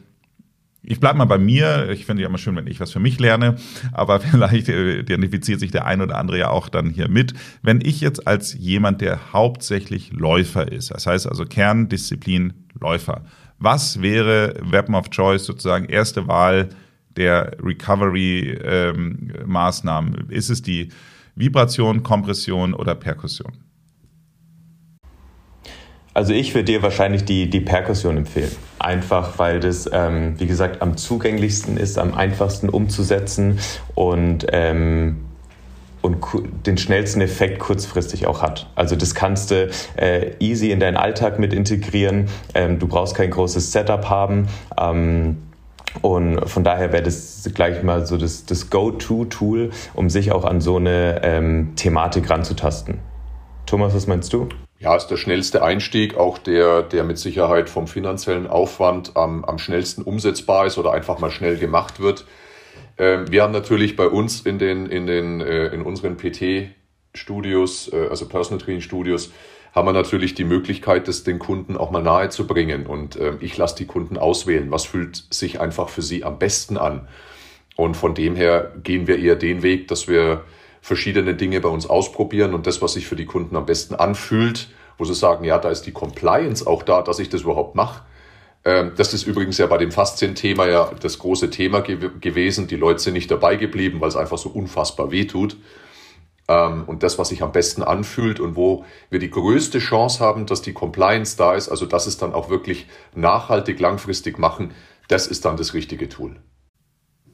ich 0.89 1.01
bleibe 1.01 1.18
mal 1.18 1.24
bei 1.26 1.39
mir. 1.39 1.91
Ich 1.91 2.07
finde 2.07 2.22
ja 2.22 2.28
immer 2.28 2.39
schön, 2.39 2.55
wenn 2.57 2.66
ich 2.66 2.80
was 2.80 2.91
für 2.93 3.01
mich 3.01 3.20
lerne, 3.20 3.57
aber 3.93 4.20
vielleicht 4.20 4.68
äh, 4.68 5.01
identifiziert 5.01 5.61
sich 5.61 5.70
der 5.70 5.84
ein 5.86 6.01
oder 6.01 6.16
andere 6.16 6.39
ja 6.39 6.49
auch 6.49 6.68
dann 6.68 6.91
hier 6.91 7.09
mit. 7.09 7.34
Wenn 7.62 7.80
ich 7.82 8.01
jetzt 8.01 8.26
als 8.26 8.55
jemand, 8.55 9.03
der 9.03 9.32
hauptsächlich 9.32 10.12
Läufer 10.12 10.72
ist, 10.72 10.91
das 10.91 11.07
heißt 11.07 11.28
also 11.28 11.45
Kerndisziplin 11.45 12.55
Läufer, 12.80 13.24
was 13.59 14.03
wäre 14.03 14.55
Weapon 14.62 14.95
of 14.95 15.11
Choice 15.11 15.45
sozusagen 15.45 15.86
erste 15.86 16.28
Wahl 16.28 16.68
der 17.16 17.57
Recovery-Maßnahmen? 17.62 20.16
Ähm, 20.20 20.30
ist 20.30 20.49
es 20.49 20.62
die 20.62 20.89
Vibration, 21.34 22.03
Kompression 22.03 22.72
oder 22.72 22.95
Perkussion? 22.95 23.53
Also 26.19 26.33
ich 26.33 26.53
würde 26.53 26.64
dir 26.64 26.83
wahrscheinlich 26.83 27.25
die, 27.25 27.49
die 27.49 27.61
Perkussion 27.61 28.16
empfehlen. 28.16 28.51
Einfach 28.81 29.39
weil 29.39 29.61
das, 29.61 29.89
ähm, 29.93 30.35
wie 30.39 30.49
gesagt, 30.49 30.83
am 30.83 30.97
zugänglichsten 30.97 31.77
ist, 31.77 31.97
am 31.97 32.12
einfachsten 32.12 32.69
umzusetzen 32.69 33.61
und, 33.95 34.45
ähm, 34.51 35.19
und 36.03 36.19
den 36.66 36.77
schnellsten 36.77 37.21
Effekt 37.21 37.61
kurzfristig 37.61 38.27
auch 38.27 38.43
hat. 38.43 38.69
Also 38.75 38.97
das 38.97 39.14
kannst 39.14 39.53
du 39.53 39.71
äh, 39.95 40.33
easy 40.41 40.73
in 40.73 40.81
deinen 40.81 40.97
Alltag 40.97 41.39
mit 41.39 41.53
integrieren. 41.53 42.27
Ähm, 42.53 42.81
du 42.81 42.89
brauchst 42.89 43.14
kein 43.14 43.31
großes 43.31 43.71
Setup 43.71 44.11
haben. 44.11 44.49
Ähm, 44.77 45.37
und 46.03 46.51
von 46.51 46.64
daher 46.64 46.93
wäre 46.93 47.05
das 47.05 47.49
gleich 47.55 47.85
mal 47.85 48.07
so 48.07 48.16
das, 48.16 48.45
das 48.45 48.71
Go-To-Tool, 48.71 49.71
um 49.95 50.11
sich 50.11 50.33
auch 50.33 50.45
an 50.45 50.61
so 50.61 50.79
eine 50.79 51.21
ähm, 51.23 51.75
Thematik 51.77 52.29
ranzutasten. 52.29 52.99
Thomas, 53.66 53.95
was 53.95 54.09
meinst 54.09 54.33
du? 54.33 54.49
Ja, 54.81 54.95
ist 54.95 55.09
der 55.09 55.16
schnellste 55.16 55.62
Einstieg, 55.64 56.16
auch 56.16 56.39
der, 56.39 56.83
der 56.83 57.03
mit 57.03 57.18
Sicherheit 57.18 57.68
vom 57.68 57.89
finanziellen 57.89 58.47
Aufwand 58.47 59.16
am, 59.16 59.45
am 59.45 59.59
schnellsten 59.59 60.03
umsetzbar 60.03 60.66
ist 60.66 60.79
oder 60.79 60.93
einfach 60.93 61.18
mal 61.18 61.33
schnell 61.33 61.59
gemacht 61.59 61.99
wird. 61.99 62.26
Ähm, 62.97 63.29
wir 63.29 63.43
haben 63.43 63.53
natürlich 63.53 63.97
bei 63.97 64.07
uns 64.07 64.43
in 64.43 64.61
den, 64.61 64.87
in 64.87 65.09
den, 65.09 65.41
äh, 65.41 65.66
in 65.68 65.83
unseren 65.83 66.16
PT-Studios, 66.16 67.93
äh, 67.93 68.07
also 68.09 68.29
Personal 68.29 68.64
Training 68.64 68.81
Studios, 68.81 69.33
haben 69.72 69.89
wir 69.89 69.93
natürlich 69.93 70.35
die 70.35 70.45
Möglichkeit, 70.45 71.09
das 71.09 71.24
den 71.24 71.41
Kunden 71.41 71.76
auch 71.76 71.91
mal 71.91 72.03
nahe 72.03 72.29
zu 72.29 72.47
bringen. 72.47 72.87
Und 72.87 73.16
äh, 73.16 73.35
ich 73.41 73.57
lasse 73.57 73.76
die 73.76 73.87
Kunden 73.87 74.16
auswählen, 74.16 74.70
was 74.70 74.85
fühlt 74.85 75.24
sich 75.31 75.61
einfach 75.61 75.89
für 75.89 76.03
sie 76.03 76.22
am 76.22 76.39
besten 76.39 76.76
an. 76.76 77.09
Und 77.74 77.97
von 77.97 78.14
dem 78.14 78.37
her 78.37 78.72
gehen 78.85 79.09
wir 79.09 79.18
eher 79.18 79.37
den 79.37 79.62
Weg, 79.62 79.89
dass 79.89 80.07
wir 80.07 80.45
verschiedene 80.89 81.34
Dinge 81.34 81.61
bei 81.61 81.68
uns 81.68 81.86
ausprobieren 81.86 82.55
und 82.55 82.66
das, 82.66 82.80
was 82.82 82.95
sich 82.95 83.07
für 83.07 83.14
die 83.14 83.26
Kunden 83.26 83.55
am 83.57 83.66
besten 83.66 83.95
anfühlt, 83.95 84.70
wo 84.97 85.05
sie 85.05 85.14
sagen, 85.14 85.45
ja, 85.45 85.59
da 85.59 85.68
ist 85.68 85.82
die 85.82 85.93
Compliance 85.93 86.66
auch 86.66 86.82
da, 86.82 87.03
dass 87.03 87.18
ich 87.18 87.28
das 87.28 87.43
überhaupt 87.43 87.76
mache. 87.76 88.03
Ähm, 88.64 88.93
das 88.97 89.12
ist 89.12 89.26
übrigens 89.26 89.59
ja 89.59 89.66
bei 89.66 89.76
dem 89.76 89.93
Faszien-Thema 89.93 90.66
ja 90.66 90.91
das 91.01 91.18
große 91.18 91.51
Thema 91.51 91.82
ge 91.82 92.11
gewesen. 92.20 92.66
Die 92.66 92.76
Leute 92.76 93.01
sind 93.01 93.12
nicht 93.12 93.30
dabei 93.30 93.57
geblieben, 93.57 94.01
weil 94.01 94.09
es 94.09 94.16
einfach 94.16 94.39
so 94.39 94.49
unfassbar 94.49 95.11
weh 95.11 95.26
tut. 95.26 95.59
Ähm, 96.49 96.84
und 96.86 97.03
das, 97.03 97.18
was 97.18 97.28
sich 97.28 97.43
am 97.43 97.53
besten 97.53 97.82
anfühlt 97.82 98.41
und 98.41 98.57
wo 98.57 98.86
wir 99.11 99.18
die 99.18 99.30
größte 99.30 99.80
Chance 99.80 100.20
haben, 100.20 100.47
dass 100.47 100.62
die 100.62 100.72
Compliance 100.72 101.36
da 101.36 101.55
ist, 101.55 101.68
also 101.68 101.84
dass 101.84 102.07
es 102.07 102.16
dann 102.16 102.32
auch 102.32 102.49
wirklich 102.49 102.86
nachhaltig, 103.14 103.78
langfristig 103.78 104.39
machen, 104.39 104.72
das 105.09 105.26
ist 105.26 105.45
dann 105.45 105.59
das 105.59 105.74
richtige 105.74 106.09
Tool. 106.09 106.36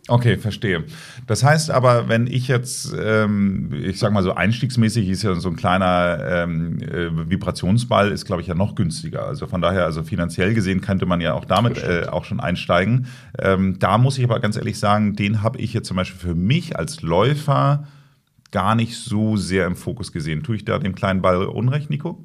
Okay, 0.06 0.36
verstehe. 0.36 0.84
Das 1.26 1.42
heißt 1.42 1.70
aber, 1.70 2.08
wenn 2.08 2.26
ich 2.26 2.46
jetzt, 2.46 2.94
ähm, 2.98 3.72
ich 3.72 3.98
sag 3.98 4.12
mal 4.12 4.22
so 4.22 4.34
einstiegsmäßig 4.34 5.08
ist 5.08 5.22
ja 5.22 5.34
so 5.34 5.48
ein 5.48 5.56
kleiner 5.56 6.18
ähm, 6.28 6.78
äh, 6.82 7.30
Vibrationsball, 7.30 8.10
ist 8.10 8.26
glaube 8.26 8.42
ich 8.42 8.48
ja 8.48 8.54
noch 8.54 8.74
günstiger. 8.74 9.24
Also 9.24 9.46
von 9.46 9.62
daher, 9.62 9.84
also 9.84 10.02
finanziell 10.02 10.52
gesehen 10.52 10.82
könnte 10.82 11.06
man 11.06 11.22
ja 11.22 11.32
auch 11.32 11.46
damit 11.46 11.82
äh, 11.82 12.06
auch 12.10 12.24
schon 12.24 12.38
einsteigen. 12.38 13.06
Ähm, 13.38 13.78
da 13.78 13.96
muss 13.96 14.18
ich 14.18 14.24
aber 14.24 14.40
ganz 14.40 14.56
ehrlich 14.56 14.78
sagen, 14.78 15.16
den 15.16 15.42
habe 15.42 15.58
ich 15.58 15.72
jetzt 15.72 15.88
zum 15.88 15.96
Beispiel 15.96 16.20
für 16.20 16.34
mich 16.34 16.76
als 16.76 17.00
Läufer 17.00 17.86
gar 18.50 18.74
nicht 18.74 18.96
so 18.96 19.38
sehr 19.38 19.66
im 19.66 19.74
Fokus 19.74 20.12
gesehen. 20.12 20.42
Tue 20.42 20.56
ich 20.56 20.66
da 20.66 20.78
dem 20.78 20.94
kleinen 20.94 21.22
Ball 21.22 21.46
Unrecht, 21.46 21.88
Nico? 21.88 22.22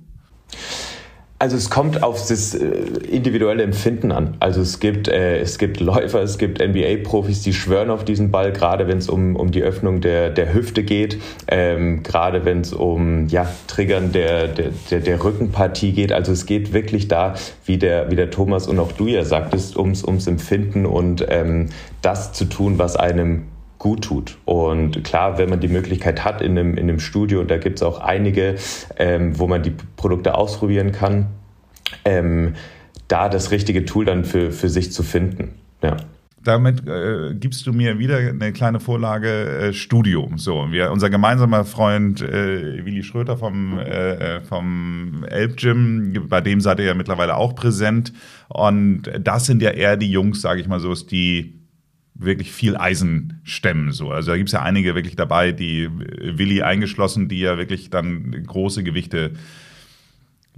Also 1.42 1.56
es 1.56 1.70
kommt 1.70 2.04
auf 2.04 2.28
das 2.28 2.54
äh, 2.54 2.68
individuelle 3.10 3.64
Empfinden 3.64 4.12
an. 4.12 4.36
Also 4.42 4.60
es 4.60 4.82
gibt, 4.82 5.08
äh, 5.08 5.40
es 5.40 5.58
gibt 5.58 5.80
Läufer, 5.80 6.22
es 6.22 6.38
gibt 6.38 6.60
NBA-Profis, 6.60 7.44
die 7.44 7.54
schwören 7.54 7.90
auf 7.92 8.04
diesen 8.04 8.30
Ball, 8.30 8.52
gerade 8.52 8.90
wenn 8.90 8.98
es 8.98 9.08
um, 9.08 9.38
um 9.38 9.50
die 9.50 9.64
Öffnung 9.64 10.02
der, 10.02 10.32
der 10.32 10.54
Hüfte 10.54 10.84
geht, 10.84 11.18
ähm, 11.48 12.04
gerade 12.04 12.44
wenn 12.44 12.60
es 12.60 12.74
um 12.74 13.30
ja, 13.30 13.50
Triggern 13.68 14.12
der, 14.12 14.50
der, 14.50 14.72
der, 14.92 15.00
der 15.00 15.24
Rückenpartie 15.24 15.94
geht. 15.94 16.12
Also 16.12 16.34
es 16.34 16.46
geht 16.46 16.74
wirklich 16.74 17.08
da, 17.08 17.36
wie 17.64 17.78
der, 17.78 18.12
wie 18.12 18.18
der 18.18 18.32
Thomas 18.32 18.68
und 18.68 18.78
auch 18.78 18.92
du 18.92 19.08
ja 19.08 19.24
sagtest, 19.24 19.78
ums, 19.78 20.04
ums 20.04 20.28
Empfinden 20.28 20.86
und 20.86 21.26
ähm, 21.30 21.70
das 22.02 22.34
zu 22.34 22.46
tun, 22.46 22.80
was 22.80 22.98
einem 22.98 23.44
gut 23.80 24.04
tut. 24.04 24.38
Und 24.46 25.04
klar, 25.04 25.38
wenn 25.38 25.50
man 25.50 25.62
die 25.62 25.70
Möglichkeit 25.70 26.24
hat 26.24 26.42
in 26.42 26.58
einem, 26.58 26.78
in 26.78 26.90
einem 26.90 27.00
Studio, 27.00 27.40
und 27.40 27.50
da 27.50 27.58
gibt 27.58 27.78
es 27.78 27.84
auch 27.84 28.00
einige, 28.00 28.56
ähm, 28.98 29.40
wo 29.40 29.48
man 29.48 29.64
die 29.64 29.74
Produkte 29.96 30.36
ausprobieren 30.36 30.92
kann, 30.92 31.28
ähm, 32.06 32.54
da 33.08 33.30
das 33.30 33.52
richtige 33.52 33.86
Tool 33.86 34.06
dann 34.06 34.26
für, 34.26 34.52
für 34.52 34.70
sich 34.70 34.92
zu 34.92 35.02
finden. 35.02 35.56
Ja. 35.82 35.98
Damit 36.44 36.88
äh, 36.88 37.36
gibst 37.36 37.68
du 37.68 37.74
mir 37.74 38.00
wieder 38.00 38.18
eine 38.18 38.54
kleine 38.54 38.80
Vorlage 38.80 39.30
äh, 39.30 39.74
Studio. 39.74 40.30
So, 40.36 40.68
wir, 40.72 40.92
unser 40.92 41.10
gemeinsamer 41.10 41.66
Freund 41.66 42.22
äh, 42.22 42.86
Willi 42.86 43.04
Schröter 43.04 43.38
vom, 43.38 43.78
äh, 43.78 44.38
äh 44.38 44.42
vom 44.42 45.26
Elb 45.28 45.58
Gym, 45.58 46.28
bei 46.30 46.40
dem 46.40 46.62
seid 46.62 46.80
ihr 46.80 46.86
ja 46.86 46.94
mittlerweile 46.94 47.36
auch 47.36 47.56
präsent. 47.56 48.14
Und 48.48 49.04
das 49.20 49.48
sind 49.48 49.62
ja 49.62 49.72
eher 49.72 49.98
die 49.98 50.12
Jungs, 50.12 50.42
sage 50.42 50.62
ich 50.62 50.68
mal 50.68 50.80
so, 50.80 50.94
die 50.94 51.59
wirklich 52.20 52.52
viel 52.52 52.78
Eisen 52.78 53.40
stemmen. 53.44 53.92
So. 53.92 54.12
Also 54.12 54.32
da 54.32 54.38
gibt 54.38 54.50
es 54.50 54.54
ja 54.54 54.62
einige 54.62 54.94
wirklich 54.94 55.16
dabei, 55.16 55.52
die 55.52 55.84
äh, 55.84 56.38
Willi 56.38 56.62
eingeschlossen, 56.62 57.30
die 57.30 57.40
ja 57.40 57.58
wirklich 57.58 57.90
dann 57.90 58.44
große 58.46 58.84
Gewichte 58.84 59.32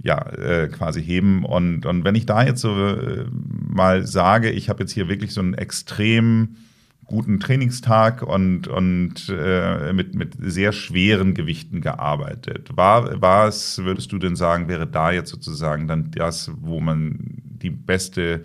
ja, 0.02 0.18
äh, 0.30 0.68
quasi 0.68 1.02
heben. 1.02 1.44
Und, 1.44 1.86
und 1.86 2.04
wenn 2.04 2.16
ich 2.16 2.26
da 2.26 2.42
jetzt 2.42 2.60
so 2.60 2.76
äh, 2.76 3.26
mal 3.30 4.06
sage, 4.06 4.50
ich 4.50 4.68
habe 4.68 4.82
jetzt 4.82 4.92
hier 4.92 5.08
wirklich 5.08 5.32
so 5.32 5.40
einen 5.40 5.54
extrem 5.54 6.56
guten 7.04 7.40
Trainingstag 7.40 8.22
und, 8.22 8.68
und 8.68 9.28
äh, 9.28 9.92
mit, 9.92 10.14
mit 10.14 10.34
sehr 10.38 10.72
schweren 10.72 11.34
Gewichten 11.34 11.80
gearbeitet. 11.80 12.70
War, 12.74 13.20
was, 13.20 13.78
würdest 13.84 14.12
du 14.12 14.18
denn 14.18 14.34
sagen, 14.34 14.68
wäre 14.68 14.86
da 14.86 15.12
jetzt 15.12 15.30
sozusagen 15.30 15.86
dann 15.86 16.10
das, 16.10 16.50
wo 16.60 16.80
man 16.80 17.18
die 17.44 17.70
beste 17.70 18.44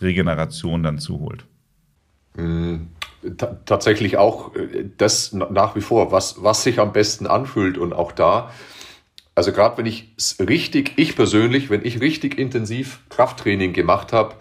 Regeneration 0.00 0.82
dann 0.82 0.98
zuholt? 0.98 1.46
Mm, 2.36 2.88
tatsächlich 3.64 4.16
auch 4.16 4.54
äh, 4.54 4.84
das 4.96 5.32
nach 5.32 5.74
wie 5.74 5.80
vor, 5.80 6.12
was, 6.12 6.42
was 6.42 6.62
sich 6.62 6.78
am 6.78 6.92
besten 6.92 7.26
anfühlt 7.26 7.78
und 7.78 7.92
auch 7.92 8.12
da, 8.12 8.50
also 9.36 9.52
gerade 9.52 9.76
wenn 9.76 9.86
ich 9.86 10.14
richtig, 10.40 10.94
ich 10.96 11.14
persönlich, 11.14 11.68
wenn 11.68 11.84
ich 11.84 12.00
richtig 12.00 12.38
intensiv 12.38 13.00
Krafttraining 13.10 13.74
gemacht 13.74 14.14
habe, 14.14 14.34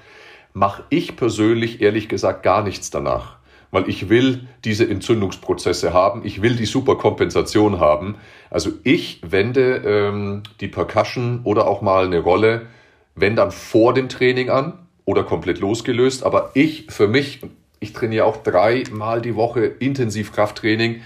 mache 0.54 0.84
ich 0.89 1.18
persönlich 1.18 1.82
ehrlich 1.82 2.08
gesagt 2.08 2.43
gar 2.43 2.64
nichts 2.64 2.91
danach. 2.91 3.36
Weil 3.72 3.89
ich 3.89 4.08
will 4.08 4.48
diese 4.64 4.89
Entzündungsprozesse 4.89 5.91
haben, 5.91 6.22
ich 6.24 6.41
will 6.41 6.56
die 6.56 6.66
Superkompensation 6.66 7.82
haben. 7.82 8.16
Also 8.50 8.72
ich 8.84 9.20
wende 9.22 9.82
ähm, 9.86 10.43
die 10.62 10.70
Percussion 10.70 11.41
oder 11.43 11.68
auch 11.68 11.82
mal 11.82 12.06
eine 12.06 12.20
Rolle, 12.20 12.68
wenn 13.16 13.36
dann 13.36 13.52
vor 13.52 13.93
dem 13.93 14.08
Training 14.08 14.50
an 14.50 14.80
oder 15.04 15.24
komplett 15.24 15.60
losgelöst. 15.60 16.24
Aber 16.24 16.52
ich 16.54 16.86
für 16.88 17.10
mich, 17.10 17.41
ich 17.86 17.94
trainiere 17.94 18.26
auch 18.26 18.44
dreimal 18.44 19.22
die 19.22 19.36
Woche 19.36 19.66
intensiv 19.66 20.34
Krafttraining. 20.34 21.02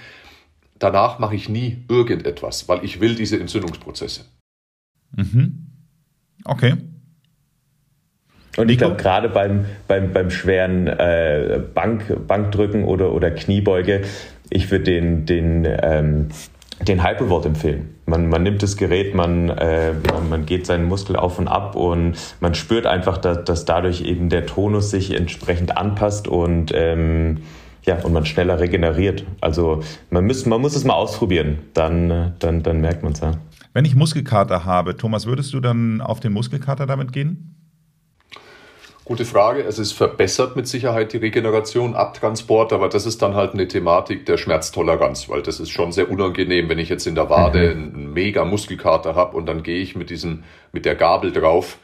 Danach 0.80 1.20
mache 1.20 1.36
ich 1.36 1.50
nie 1.50 1.84
irgendetwas, 1.90 2.70
weil 2.70 2.84
ich 2.84 3.02
will 3.02 3.16
diese 3.16 3.40
Entzündungsprozesse. 3.40 4.26
Mhm. 5.16 5.68
Okay. 6.46 6.76
Und 8.58 8.70
ich 8.70 8.78
glaube, 8.78 8.96
gerade 8.96 9.30
beim, 9.30 9.66
beim, 9.88 10.12
beim 10.12 10.32
schweren 10.32 10.88
äh, 10.88 11.62
Bank, 11.74 12.28
Bankdrücken 12.28 12.84
oder, 12.86 13.12
oder 13.14 13.32
Kniebeuge, 13.32 14.04
ich 14.50 14.72
würde 14.72 14.86
den, 14.86 15.26
den 15.26 15.66
ähm, 15.66 16.30
den 16.88 17.06
Hypervolt 17.06 17.46
empfehlen. 17.46 17.96
Man, 18.06 18.30
man 18.30 18.44
nimmt 18.44 18.64
das 18.64 18.78
Gerät, 18.78 19.14
man, 19.14 19.50
äh, 19.50 19.94
man 20.30 20.46
geht 20.46 20.66
seinen 20.66 20.88
Muskel 20.88 21.16
auf 21.16 21.38
und 21.38 21.48
ab 21.48 21.76
und 21.76 22.16
man 22.40 22.56
spürt 22.56 22.86
einfach, 22.86 23.18
dass, 23.18 23.44
dass 23.44 23.66
dadurch 23.66 24.02
eben 24.02 24.30
der 24.30 24.46
Tonus 24.46 24.90
sich 24.92 25.14
entsprechend 25.14 25.78
anpasst 25.78 26.28
und 26.28 26.72
ähm, 26.74 27.40
ja, 27.86 27.98
und 28.04 28.14
man 28.14 28.26
schneller 28.26 28.60
regeneriert. 28.60 29.26
Also 29.42 29.82
man 30.10 30.26
muss, 30.26 30.46
man 30.46 30.62
muss 30.62 30.76
es 30.76 30.84
mal 30.84 30.94
ausprobieren, 30.94 31.60
dann, 31.74 32.34
dann, 32.40 32.64
dann 32.64 32.82
merkt 32.82 33.04
man 33.04 33.14
es 33.14 33.20
ja. 33.20 33.34
Wenn 33.74 33.86
ich 33.86 33.96
Muskelkater 33.96 34.66
habe, 34.66 34.98
Thomas, 34.98 35.26
würdest 35.26 35.54
du 35.54 35.60
dann 35.60 36.02
auf 36.02 36.20
den 36.20 36.34
Muskelkater 36.34 36.86
damit 36.86 37.14
gehen? 37.14 37.59
Gute 39.10 39.26
Frage. 39.26 39.64
Es 39.64 39.80
ist 39.80 39.94
verbessert 39.94 40.56
mit 40.56 40.68
Sicherheit 40.68 41.14
die 41.14 41.18
Regeneration, 41.18 41.96
Abtransport, 41.96 42.72
aber 42.74 42.90
das 42.90 43.08
ist 43.08 43.24
dann 43.24 43.34
halt 43.34 43.54
eine 43.54 43.68
Thematik 43.68 44.28
der 44.28 44.38
Schmerztoleranz, 44.38 45.28
weil 45.30 45.42
das 45.42 45.60
ist 45.60 45.72
schon 45.72 45.92
sehr 45.92 46.12
unangenehm, 46.12 46.70
wenn 46.70 46.78
ich 46.78 46.90
jetzt 46.90 47.08
in 47.08 47.16
der 47.16 47.28
Wade 47.28 47.74
mhm. 47.74 47.82
einen 47.82 48.14
mega 48.14 48.46
Muskelkater 48.46 49.16
habe 49.16 49.36
und 49.36 49.48
dann 49.48 49.64
gehe 49.64 49.80
ich 49.80 49.96
mit 49.96 50.12
diesem, 50.12 50.44
mit 50.74 50.86
der 50.86 50.94
Gabel 50.94 51.32
drauf. 51.32 51.80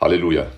Halleluja. 0.00 0.48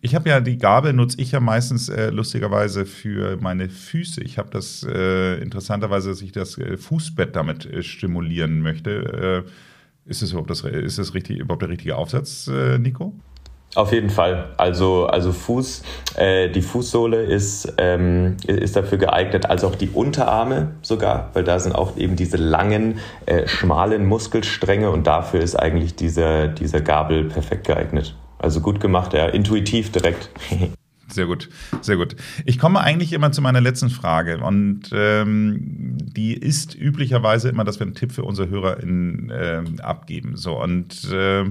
Ich 0.00 0.14
habe 0.14 0.30
ja 0.30 0.40
die 0.40 0.56
Gabel 0.56 0.94
nutze 0.94 1.20
ich 1.20 1.32
ja 1.32 1.40
meistens 1.40 1.90
äh, 1.90 2.08
lustigerweise 2.08 2.86
für 2.86 3.36
meine 3.36 3.68
Füße. 3.68 4.24
Ich 4.24 4.38
habe 4.38 4.48
das 4.48 4.82
äh, 4.82 5.42
interessanterweise, 5.42 6.08
dass 6.08 6.22
ich 6.22 6.32
das 6.32 6.56
äh, 6.56 6.78
Fußbett 6.78 7.36
damit 7.36 7.66
äh, 7.66 7.82
stimulieren 7.82 8.62
möchte. 8.62 9.44
Äh, 9.46 9.50
ist 10.08 10.22
es 10.22 10.30
überhaupt 10.30 10.48
das, 10.48 10.62
ist 10.62 10.98
das 10.98 11.12
richtig, 11.12 11.36
überhaupt 11.36 11.60
der 11.60 11.68
richtige 11.68 11.96
Aufsatz, 11.96 12.48
äh, 12.48 12.78
Nico? 12.78 13.12
Auf 13.74 13.92
jeden 13.92 14.10
Fall. 14.10 14.54
Also, 14.56 15.06
also 15.06 15.32
Fuß, 15.32 15.82
äh, 16.16 16.48
die 16.48 16.62
Fußsohle 16.62 17.22
ist, 17.22 17.74
ähm, 17.76 18.38
ist 18.46 18.76
dafür 18.76 18.98
geeignet, 18.98 19.46
als 19.46 19.62
auch 19.62 19.74
die 19.74 19.90
Unterarme 19.90 20.72
sogar, 20.80 21.30
weil 21.34 21.44
da 21.44 21.58
sind 21.58 21.74
auch 21.74 21.96
eben 21.96 22.16
diese 22.16 22.38
langen, 22.38 22.98
äh, 23.26 23.46
schmalen 23.46 24.06
Muskelstränge 24.06 24.90
und 24.90 25.06
dafür 25.06 25.40
ist 25.40 25.54
eigentlich 25.54 25.94
dieser, 25.94 26.48
dieser 26.48 26.80
Gabel 26.80 27.24
perfekt 27.24 27.66
geeignet. 27.66 28.16
Also 28.38 28.60
gut 28.60 28.80
gemacht, 28.80 29.12
ja, 29.12 29.26
intuitiv 29.26 29.92
direkt. 29.92 30.30
Sehr 31.10 31.24
gut, 31.24 31.48
sehr 31.80 31.96
gut. 31.96 32.16
Ich 32.44 32.58
komme 32.58 32.80
eigentlich 32.80 33.14
immer 33.14 33.32
zu 33.32 33.40
meiner 33.40 33.62
letzten 33.62 33.88
Frage 33.88 34.40
und 34.44 34.90
ähm, 34.92 35.96
die 35.98 36.34
ist 36.34 36.74
üblicherweise 36.74 37.48
immer, 37.48 37.64
dass 37.64 37.80
wir 37.80 37.86
einen 37.86 37.94
Tipp 37.94 38.12
für 38.12 38.24
unsere 38.24 38.50
HörerInnen 38.50 39.30
äh, 39.30 39.62
abgeben. 39.80 40.36
So 40.36 40.62
und 40.62 41.10
äh, 41.10 41.44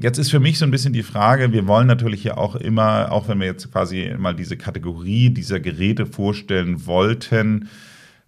jetzt 0.00 0.18
ist 0.18 0.30
für 0.30 0.40
mich 0.40 0.58
so 0.58 0.64
ein 0.64 0.70
bisschen 0.70 0.92
die 0.92 1.02
Frage, 1.02 1.52
wir 1.52 1.66
wollen 1.66 1.86
natürlich 1.86 2.24
ja 2.24 2.36
auch 2.36 2.56
immer, 2.56 3.12
auch 3.12 3.28
wenn 3.28 3.40
wir 3.40 3.46
jetzt 3.46 3.70
quasi 3.72 4.14
mal 4.18 4.34
diese 4.34 4.56
Kategorie 4.56 5.30
dieser 5.30 5.60
Geräte 5.60 6.06
vorstellen 6.06 6.86
wollten, 6.86 7.68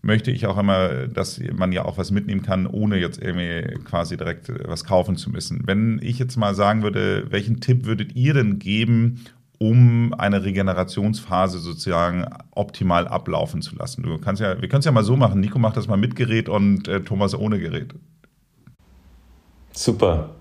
möchte 0.01 0.31
ich 0.31 0.47
auch 0.47 0.59
immer, 0.59 1.09
dass 1.09 1.41
man 1.53 1.73
ja 1.73 1.85
auch 1.85 1.99
was 1.99 2.11
mitnehmen 2.11 2.43
kann, 2.43 2.67
ohne 2.67 2.99
jetzt 2.99 3.21
irgendwie 3.21 3.83
quasi 3.85 4.17
direkt 4.17 4.53
was 4.67 4.85
kaufen 4.85 5.17
zu 5.17 5.31
müssen. 5.31 5.63
Wenn 5.67 5.99
ich 6.03 6.19
jetzt 6.19 6.37
mal 6.37 6.55
sagen 6.55 6.83
würde, 6.83 7.27
welchen 7.31 7.61
Tipp 7.61 7.85
würdet 7.85 8.15
ihr 8.15 8.35
denn 8.35 8.59
geben, 8.59 9.25
um 9.59 10.15
eine 10.15 10.45
Regenerationsphase 10.45 11.59
sozusagen 11.59 12.25
optimal 12.53 13.09
ablaufen 13.09 13.61
zu 13.61 13.75
lassen. 13.75 14.05
Du 14.05 14.17
kannst 14.19 14.41
ja, 14.41 14.61
wir 14.61 14.69
können 14.69 14.81
es 14.81 14.85
ja 14.85 14.93
mal 14.93 15.03
so 15.03 15.17
machen. 15.17 15.41
Nico 15.41 15.59
macht 15.59 15.77
das 15.77 15.89
mal 15.89 15.97
mit 15.97 16.15
Gerät 16.15 16.49
und 16.49 16.87
äh, 16.87 17.01
Thomas 17.01 17.35
ohne 17.35 17.59
Gerät. 17.59 17.93
Super. 19.73 20.38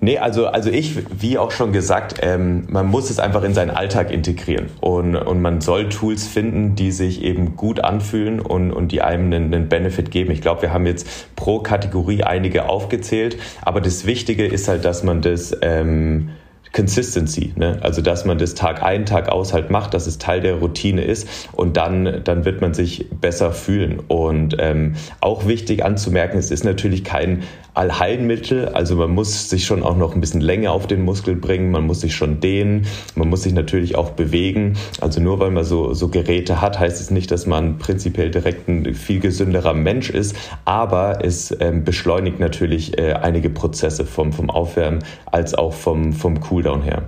Nee, 0.00 0.18
also, 0.18 0.46
also 0.46 0.70
ich, 0.70 0.96
wie 1.20 1.38
auch 1.38 1.50
schon 1.50 1.72
gesagt, 1.72 2.20
ähm, 2.22 2.66
man 2.68 2.86
muss 2.86 3.10
es 3.10 3.18
einfach 3.18 3.42
in 3.42 3.52
seinen 3.52 3.70
Alltag 3.70 4.12
integrieren 4.12 4.66
und, 4.80 5.16
und 5.16 5.42
man 5.42 5.60
soll 5.60 5.88
Tools 5.88 6.26
finden, 6.26 6.76
die 6.76 6.92
sich 6.92 7.22
eben 7.22 7.56
gut 7.56 7.80
anfühlen 7.80 8.38
und, 8.38 8.72
und 8.72 8.92
die 8.92 9.02
einem 9.02 9.26
einen, 9.32 9.52
einen 9.52 9.68
Benefit 9.68 10.12
geben. 10.12 10.30
Ich 10.30 10.40
glaube, 10.40 10.62
wir 10.62 10.72
haben 10.72 10.86
jetzt 10.86 11.34
pro 11.34 11.58
Kategorie 11.60 12.22
einige 12.22 12.68
aufgezählt, 12.68 13.38
aber 13.62 13.80
das 13.80 14.06
Wichtige 14.06 14.46
ist 14.46 14.68
halt, 14.68 14.84
dass 14.84 15.02
man 15.02 15.20
das 15.20 15.56
ähm, 15.62 16.30
Consistency, 16.72 17.52
ne? 17.56 17.78
also 17.82 18.02
dass 18.02 18.24
man 18.24 18.38
das 18.38 18.54
Tag 18.54 18.82
ein, 18.82 19.06
Tag 19.06 19.28
aus 19.28 19.52
halt 19.52 19.70
macht, 19.70 19.94
dass 19.94 20.06
es 20.06 20.18
Teil 20.18 20.40
der 20.40 20.56
Routine 20.56 21.02
ist 21.02 21.28
und 21.52 21.76
dann, 21.76 22.20
dann 22.24 22.44
wird 22.44 22.60
man 22.60 22.74
sich 22.74 23.06
besser 23.10 23.52
fühlen. 23.52 24.00
Und 24.06 24.56
ähm, 24.58 24.94
auch 25.20 25.46
wichtig 25.46 25.84
anzumerken, 25.84 26.38
es 26.38 26.50
ist 26.50 26.64
natürlich 26.64 27.04
kein 27.04 27.42
Allheilmittel, 27.78 28.68
also 28.68 28.96
man 28.96 29.10
muss 29.10 29.48
sich 29.48 29.64
schon 29.64 29.82
auch 29.82 29.96
noch 29.96 30.14
ein 30.14 30.20
bisschen 30.20 30.42
Länge 30.42 30.70
auf 30.70 30.86
den 30.86 31.02
Muskel 31.02 31.36
bringen, 31.36 31.70
man 31.70 31.86
muss 31.86 32.02
sich 32.02 32.14
schon 32.14 32.40
dehnen, 32.40 32.86
man 33.14 33.28
muss 33.28 33.44
sich 33.44 33.54
natürlich 33.54 33.96
auch 33.96 34.10
bewegen. 34.10 34.76
Also 35.00 35.22
nur 35.22 35.40
weil 35.40 35.50
man 35.50 35.64
so, 35.64 35.94
so 35.94 36.08
Geräte 36.08 36.60
hat, 36.60 36.78
heißt 36.78 37.00
es 37.00 37.10
nicht, 37.10 37.30
dass 37.30 37.46
man 37.46 37.78
prinzipiell 37.78 38.30
direkt 38.30 38.68
ein 38.68 38.94
viel 38.94 39.20
gesünderer 39.20 39.72
Mensch 39.72 40.10
ist, 40.10 40.36
aber 40.66 41.24
es 41.24 41.56
ähm, 41.60 41.84
beschleunigt 41.84 42.40
natürlich 42.40 42.98
äh, 42.98 43.14
einige 43.14 43.48
Prozesse 43.48 44.04
vom, 44.04 44.34
vom 44.34 44.50
Aufwärmen 44.50 45.02
als 45.24 45.54
auch 45.54 45.72
vom, 45.72 46.12
vom 46.12 46.40
Cool 46.50 46.58
Cooldown 46.58 46.82
her? 46.82 47.04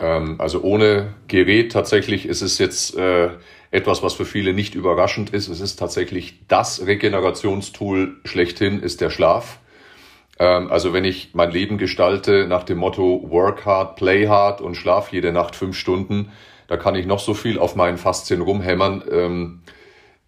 Ähm, 0.00 0.36
also 0.38 0.62
ohne 0.62 1.14
Gerät 1.28 1.72
tatsächlich 1.72 2.26
ist 2.26 2.42
es 2.42 2.58
jetzt 2.58 2.96
äh, 2.96 3.28
etwas, 3.70 4.02
was 4.02 4.14
für 4.14 4.24
viele 4.24 4.52
nicht 4.52 4.74
überraschend 4.74 5.30
ist. 5.30 5.48
Es 5.48 5.60
ist 5.60 5.76
tatsächlich 5.76 6.46
das 6.48 6.86
Regenerationstool 6.86 8.16
schlechthin, 8.24 8.80
ist 8.80 9.00
der 9.00 9.10
Schlaf. 9.10 9.58
Ähm, 10.38 10.70
also 10.70 10.92
wenn 10.92 11.04
ich 11.04 11.30
mein 11.34 11.50
Leben 11.50 11.78
gestalte 11.78 12.46
nach 12.46 12.64
dem 12.64 12.78
Motto 12.78 13.24
Work 13.30 13.64
hard, 13.66 13.96
play 13.96 14.28
hard 14.28 14.60
und 14.60 14.74
schlaf 14.74 15.12
jede 15.12 15.32
Nacht 15.32 15.56
fünf 15.56 15.76
Stunden, 15.76 16.32
da 16.68 16.76
kann 16.76 16.94
ich 16.94 17.06
noch 17.06 17.20
so 17.20 17.34
viel 17.34 17.58
auf 17.58 17.76
meinen 17.76 17.98
Faszien 17.98 18.40
rumhämmern. 18.40 19.04
Ähm, 19.10 19.60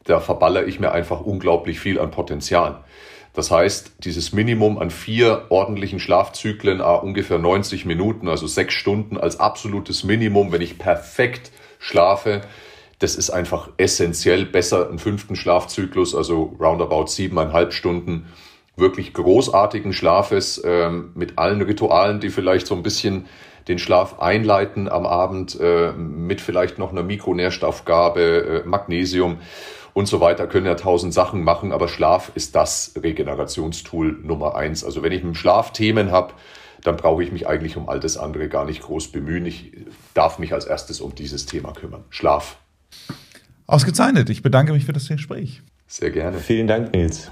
da 0.04 0.20
verballere 0.20 0.64
ich 0.64 0.80
mir 0.80 0.92
einfach 0.92 1.20
unglaublich 1.20 1.80
viel 1.80 2.00
an 2.00 2.10
Potenzial. 2.10 2.84
Das 3.34 3.50
heißt, 3.50 4.04
dieses 4.04 4.32
Minimum 4.32 4.78
an 4.78 4.90
vier 4.90 5.46
ordentlichen 5.50 6.00
Schlafzyklen, 6.00 6.80
ah, 6.80 6.94
ungefähr 6.94 7.38
90 7.38 7.84
Minuten, 7.84 8.28
also 8.28 8.46
sechs 8.46 8.74
Stunden 8.74 9.18
als 9.18 9.38
absolutes 9.38 10.02
Minimum, 10.02 10.50
wenn 10.50 10.62
ich 10.62 10.78
perfekt 10.78 11.52
schlafe, 11.78 12.40
das 12.98 13.14
ist 13.14 13.30
einfach 13.30 13.68
essentiell 13.76 14.44
besser 14.44 14.88
einen 14.88 14.98
fünften 14.98 15.36
Schlafzyklus, 15.36 16.16
also 16.16 16.56
roundabout 16.58 17.06
siebeneinhalb 17.06 17.72
Stunden 17.72 18.26
wirklich 18.78 19.12
großartigen 19.12 19.92
Schlafes 19.92 20.62
ähm, 20.64 21.10
mit 21.14 21.38
allen 21.38 21.62
Ritualen, 21.62 22.20
die 22.20 22.30
vielleicht 22.30 22.66
so 22.66 22.74
ein 22.74 22.82
bisschen 22.82 23.26
den 23.68 23.78
Schlaf 23.78 24.20
einleiten 24.20 24.88
am 24.88 25.06
Abend, 25.06 25.58
äh, 25.60 25.92
mit 25.92 26.40
vielleicht 26.40 26.78
noch 26.78 26.90
einer 26.90 27.02
Mikronährstoffgabe, 27.02 28.62
äh, 28.64 28.68
Magnesium 28.68 29.38
und 29.92 30.06
so 30.06 30.20
weiter, 30.20 30.46
können 30.46 30.66
ja 30.66 30.74
tausend 30.74 31.12
Sachen 31.12 31.42
machen, 31.44 31.72
aber 31.72 31.88
Schlaf 31.88 32.32
ist 32.34 32.54
das 32.54 32.94
Regenerationstool 33.00 34.18
Nummer 34.22 34.54
eins. 34.54 34.84
Also 34.84 35.02
wenn 35.02 35.12
ich 35.12 35.22
mit 35.22 35.34
dem 35.34 35.36
Schlaf 35.36 35.72
Themen 35.72 36.10
habe, 36.10 36.34
dann 36.82 36.96
brauche 36.96 37.22
ich 37.22 37.32
mich 37.32 37.46
eigentlich 37.48 37.76
um 37.76 37.88
all 37.88 38.00
das 38.00 38.16
andere 38.16 38.48
gar 38.48 38.64
nicht 38.64 38.82
groß 38.82 39.08
bemühen. 39.08 39.44
Ich 39.44 39.72
darf 40.14 40.38
mich 40.38 40.52
als 40.52 40.64
erstes 40.64 41.00
um 41.00 41.14
dieses 41.14 41.46
Thema 41.46 41.72
kümmern. 41.72 42.04
Schlaf. 42.10 42.58
Ausgezeichnet. 43.66 44.30
Ich 44.30 44.42
bedanke 44.42 44.72
mich 44.72 44.86
für 44.86 44.92
das 44.92 45.08
Gespräch. 45.08 45.62
Sehr 45.86 46.10
gerne. 46.10 46.38
Vielen 46.38 46.68
Dank, 46.68 46.92
Nils. 46.94 47.30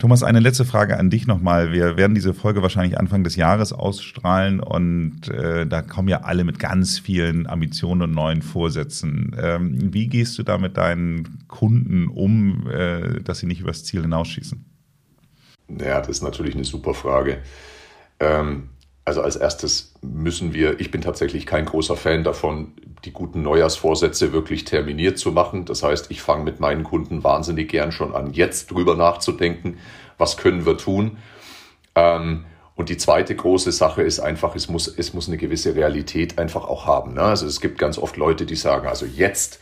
Thomas, 0.00 0.22
eine 0.22 0.40
letzte 0.40 0.64
Frage 0.64 0.98
an 0.98 1.10
dich 1.10 1.26
nochmal. 1.26 1.72
Wir 1.72 1.98
werden 1.98 2.14
diese 2.14 2.32
Folge 2.32 2.62
wahrscheinlich 2.62 2.98
Anfang 2.98 3.22
des 3.22 3.36
Jahres 3.36 3.74
ausstrahlen 3.74 4.58
und 4.58 5.28
äh, 5.28 5.66
da 5.66 5.82
kommen 5.82 6.08
ja 6.08 6.22
alle 6.22 6.44
mit 6.44 6.58
ganz 6.58 6.98
vielen 6.98 7.46
Ambitionen 7.46 8.00
und 8.00 8.12
neuen 8.12 8.40
Vorsätzen. 8.40 9.36
Ähm, 9.38 9.92
wie 9.92 10.06
gehst 10.06 10.38
du 10.38 10.42
da 10.42 10.56
mit 10.56 10.78
deinen 10.78 11.46
Kunden 11.48 12.08
um, 12.08 12.66
äh, 12.70 13.20
dass 13.20 13.40
sie 13.40 13.46
nicht 13.46 13.60
übers 13.60 13.84
Ziel 13.84 14.00
hinausschießen? 14.00 14.64
Ja, 15.78 15.98
das 16.00 16.08
ist 16.08 16.22
natürlich 16.22 16.54
eine 16.54 16.64
super 16.64 16.94
Frage. 16.94 17.42
Ähm, 18.20 18.70
also 19.10 19.22
als 19.22 19.34
erstes 19.34 19.92
müssen 20.02 20.54
wir, 20.54 20.78
ich 20.78 20.92
bin 20.92 21.00
tatsächlich 21.00 21.44
kein 21.44 21.64
großer 21.64 21.96
Fan 21.96 22.22
davon, 22.22 22.74
die 23.04 23.10
guten 23.10 23.42
Neujahrsvorsätze 23.42 24.32
wirklich 24.32 24.64
terminiert 24.64 25.18
zu 25.18 25.32
machen. 25.32 25.64
Das 25.64 25.82
heißt, 25.82 26.12
ich 26.12 26.22
fange 26.22 26.44
mit 26.44 26.60
meinen 26.60 26.84
Kunden 26.84 27.24
wahnsinnig 27.24 27.68
gern 27.68 27.90
schon 27.90 28.14
an, 28.14 28.32
jetzt 28.34 28.70
drüber 28.70 28.94
nachzudenken, 28.94 29.78
was 30.16 30.36
können 30.36 30.64
wir 30.64 30.78
tun. 30.78 31.18
Ähm, 31.96 32.44
und 32.76 32.88
die 32.88 32.98
zweite 32.98 33.34
große 33.34 33.72
Sache 33.72 34.02
ist 34.02 34.20
einfach, 34.20 34.54
es 34.54 34.68
muss, 34.68 34.86
es 34.86 35.12
muss 35.12 35.26
eine 35.26 35.38
gewisse 35.38 35.74
Realität 35.74 36.38
einfach 36.38 36.68
auch 36.68 36.86
haben. 36.86 37.14
Ne? 37.14 37.22
Also 37.22 37.46
es 37.46 37.60
gibt 37.60 37.78
ganz 37.78 37.98
oft 37.98 38.16
Leute, 38.16 38.46
die 38.46 38.54
sagen, 38.54 38.86
also 38.86 39.06
jetzt 39.06 39.58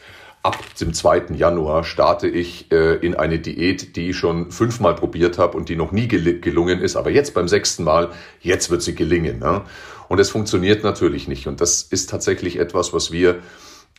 ab 0.49 0.57
dem 0.81 0.95
2. 0.95 1.35
Januar 1.35 1.85
starte 1.85 2.27
ich 2.27 2.73
äh, 2.73 2.95
in 2.97 3.15
eine 3.15 3.39
Diät, 3.39 3.97
die 3.97 4.11
ich 4.11 4.17
schon 4.17 4.51
fünfmal 4.51 4.95
probiert 4.95 5.37
habe 5.37 5.59
und 5.59 5.69
die 5.69 5.77
noch 5.77 5.93
nie 5.93 6.09
gel 6.09 6.41
gelungen 6.41 6.81
ist, 6.81 6.97
aber 6.97 7.11
jetzt 7.11 7.35
beim 7.35 7.49
sechsten 7.49 7.85
Mal, 7.85 8.09
jetzt 8.41 8.71
wird 8.71 8.81
sie 8.81 8.95
gelingen. 8.95 9.41
Ne? 9.41 9.61
Und 10.09 10.21
es 10.21 10.31
funktioniert 10.31 10.85
natürlich 10.85 11.29
nicht. 11.29 11.47
Und 11.49 11.61
das 11.61 11.83
ist 11.83 12.09
tatsächlich 12.09 12.59
etwas, 12.59 12.95
was 12.95 13.13
wir 13.13 13.41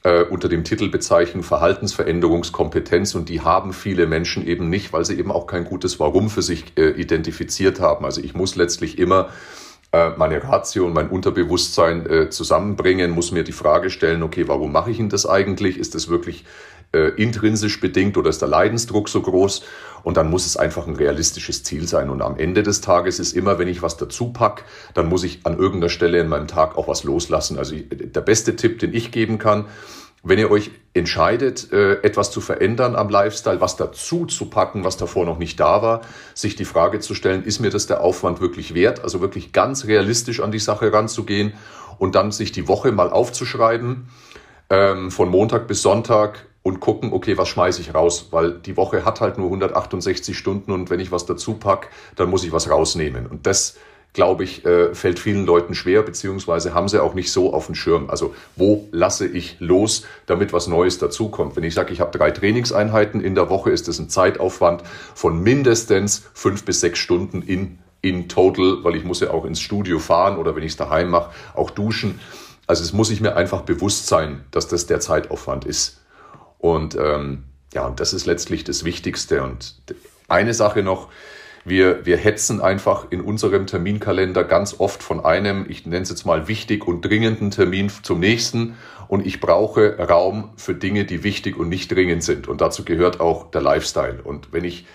äh, 0.02 0.24
unter 0.24 0.50
dem 0.50 0.64
Titel 0.64 0.90
bezeichnen 0.90 1.44
Verhaltensveränderungskompetenz 1.44 3.14
und 3.14 3.30
die 3.30 3.42
haben 3.42 3.72
viele 3.72 4.08
Menschen 4.08 4.48
eben 4.48 4.70
nicht, 4.70 4.92
weil 4.92 5.06
sie 5.06 5.20
eben 5.20 5.32
auch 5.32 5.46
kein 5.46 5.66
gutes 5.66 6.00
Warum 6.00 6.32
für 6.32 6.42
sich 6.42 6.64
äh, 6.78 6.90
identifiziert 7.00 7.80
haben. 7.80 8.06
Also 8.06 8.22
ich 8.22 8.34
muss 8.34 8.56
letztlich 8.56 8.98
immer 8.98 9.30
meine 9.92 10.44
Ratio 10.44 10.86
und 10.86 10.94
mein 10.94 11.10
Unterbewusstsein 11.10 12.06
äh, 12.10 12.30
zusammenbringen, 12.30 13.12
muss 13.12 13.32
mir 13.32 13.44
die 13.44 13.52
Frage 13.52 13.90
stellen, 13.90 14.22
okay, 14.22 14.48
warum 14.48 14.72
mache 14.72 14.92
ich 14.92 14.98
denn 14.98 15.10
das 15.10 15.26
eigentlich? 15.26 15.78
Ist 15.78 15.96
das 15.96 16.10
wirklich 16.10 16.46
äh, 16.94 17.10
intrinsisch 17.22 17.80
bedingt 17.80 18.18
oder 18.18 18.30
ist 18.30 18.42
der 18.42 18.50
Leidensdruck 18.50 19.10
so 19.10 19.22
groß? 19.22 19.64
Und 20.04 20.18
dann 20.18 20.30
muss 20.30 20.46
es 20.46 20.58
einfach 20.58 20.88
ein 20.88 20.96
realistisches 20.96 21.64
Ziel 21.64 21.88
sein. 21.88 22.10
Und 22.10 22.22
am 22.22 22.38
Ende 22.38 22.64
des 22.64 22.82
Tages 22.82 23.20
ist 23.20 23.34
immer, 23.34 23.60
wenn 23.60 23.68
ich 23.68 23.82
was 23.82 23.98
dazu 23.98 24.32
pack, 24.32 24.64
dann 24.94 25.08
muss 25.08 25.24
ich 25.24 25.46
an 25.46 25.58
irgendeiner 25.58 25.90
Stelle 25.90 26.20
in 26.20 26.28
meinem 26.28 26.48
Tag 26.48 26.78
auch 26.78 26.88
was 26.88 27.04
loslassen. 27.04 27.58
Also 27.58 27.76
der 27.76 28.22
beste 28.22 28.56
Tipp, 28.56 28.80
den 28.80 28.94
ich 28.94 29.12
geben 29.12 29.40
kann, 29.40 29.66
wenn 30.24 30.40
ihr 30.40 30.52
euch 30.52 30.72
entscheidet, 30.94 31.72
äh, 31.72 32.02
etwas 32.02 32.32
zu 32.32 32.42
verändern 32.42 32.96
am 32.96 33.10
Lifestyle, 33.10 33.62
was 33.62 33.78
dazu 33.78 34.26
zu 34.26 34.46
packen, 34.46 34.84
was 34.84 34.98
davor 34.98 35.26
noch 35.26 35.38
nicht 35.38 35.60
da 35.60 35.82
war, 35.82 36.02
sich 36.34 36.56
die 36.56 36.66
Frage 36.66 37.00
zu 37.00 37.16
stellen, 37.16 37.44
ist 37.44 37.60
mir 37.60 37.70
das 37.70 37.88
der 37.88 38.02
Aufwand 38.02 38.42
wirklich 38.42 38.74
wert? 38.74 39.02
Also 39.04 39.22
wirklich 39.22 39.54
ganz 39.54 39.86
realistisch 39.86 40.42
an 40.42 40.52
die 40.52 40.60
Sache 40.60 40.92
ranzugehen 40.92 41.54
und 41.98 42.16
dann 42.16 42.32
sich 42.32 42.52
die 42.52 42.68
Woche 42.68 42.92
mal 42.92 43.10
aufzuschreiben, 43.10 44.10
ähm, 44.70 45.12
von 45.12 45.30
Montag 45.30 45.68
bis 45.68 45.82
Sonntag 45.82 46.46
und 46.64 46.80
gucken, 46.80 47.14
okay, 47.14 47.38
was 47.38 47.48
schmeiße 47.50 47.82
ich 47.82 47.94
raus? 47.94 48.28
Weil 48.32 48.54
die 48.54 48.78
Woche 48.78 49.06
hat 49.06 49.22
halt 49.22 49.38
nur 49.38 49.48
168 49.48 50.38
Stunden 50.38 50.72
und 50.72 50.90
wenn 50.90 51.00
ich 51.00 51.12
was 51.12 51.26
dazu 51.26 51.54
pack, 51.54 51.90
dann 52.16 52.30
muss 52.30 52.44
ich 52.44 52.52
was 52.52 52.70
rausnehmen. 52.70 53.26
Und 53.26 53.48
das 53.48 53.78
glaube 54.14 54.44
ich, 54.44 54.66
äh, 54.66 54.94
fällt 54.96 55.20
vielen 55.20 55.46
Leuten 55.46 55.76
schwer, 55.76 56.02
beziehungsweise 56.02 56.74
haben 56.74 56.90
sie 56.90 57.02
auch 57.02 57.14
nicht 57.14 57.32
so 57.32 57.54
auf 57.54 57.68
dem 57.68 57.76
Schirm. 57.76 58.10
Also 58.10 58.34
wo 58.56 58.88
lasse 58.92 59.28
ich 59.28 59.58
los, 59.60 60.04
damit 60.26 60.52
was 60.52 60.68
Neues 60.68 60.98
dazukommt? 60.98 61.56
Wenn 61.56 61.64
ich 61.64 61.76
sage, 61.76 61.94
ich 61.94 62.00
habe 62.02 62.18
drei 62.18 62.32
Trainingseinheiten 62.32 63.22
in 63.22 63.36
der 63.36 63.50
Woche, 63.50 63.70
ist 63.70 63.88
das 63.88 64.00
ein 64.00 64.10
Zeitaufwand 64.10 64.84
von 65.14 65.42
mindestens 65.42 66.24
fünf 66.34 66.66
bis 66.66 66.80
sechs 66.80 67.00
Stunden 67.00 67.44
in, 67.44 67.80
in 68.02 68.28
total, 68.28 68.84
weil 68.84 68.96
ich 68.96 69.04
muss 69.04 69.20
ja 69.20 69.30
auch 69.30 69.46
ins 69.46 69.60
Studio 69.60 70.00
fahren 70.00 70.38
oder 70.38 70.56
wenn 70.56 70.64
ich 70.64 70.72
es 70.72 70.78
daheim 70.78 71.10
mache, 71.10 71.32
auch 71.54 71.70
duschen. 71.70 72.20
Also 72.66 72.84
es 72.84 72.94
muss 72.94 73.12
ich 73.12 73.22
mir 73.22 73.36
einfach 73.36 73.62
bewusst 73.62 74.08
sein, 74.08 74.44
dass 74.52 74.68
das 74.68 74.88
der 74.88 75.00
Zeitaufwand 75.00 75.66
ist. 75.66 76.02
Und 76.58 76.96
ähm, 76.96 77.44
ja, 77.74 77.90
das 77.92 78.14
ist 78.14 78.26
letztlich 78.26 78.64
das 78.64 78.84
Wichtigste. 78.86 79.44
Und 79.44 79.76
eine 80.28 80.54
Sache 80.54 80.82
noch, 80.82 81.10
wir, 81.70 82.06
wir 82.06 82.18
hetzen 82.18 82.62
einfach 82.62 83.08
in 83.12 83.22
unserem 83.22 83.68
Terminkalender 83.68 84.44
ganz 84.44 84.80
oft 84.80 85.04
von 85.04 85.24
einem, 85.24 85.66
ich 85.70 85.86
nenne 85.86 86.04
es 86.04 86.10
jetzt 86.10 86.26
mal 86.26 86.48
wichtig 86.48 86.88
und 86.88 87.02
dringenden 87.02 87.52
Termin 87.52 87.92
zum 88.04 88.20
nächsten. 88.20 88.76
Und 89.08 89.26
ich 89.26 89.40
brauche 89.40 89.98
Raum 89.98 90.52
für 90.56 90.76
Dinge, 90.76 91.06
die 91.06 91.24
wichtig 91.24 91.58
und 91.58 91.70
nicht 91.70 91.92
dringend 91.92 92.24
sind. 92.24 92.48
Und 92.48 92.62
dazu 92.62 92.86
gehört 92.86 93.20
auch 93.20 93.50
der 93.50 93.62
Lifestyle. 93.62 94.22
Und 94.24 94.54
wenn 94.54 94.64
ich 94.64 94.86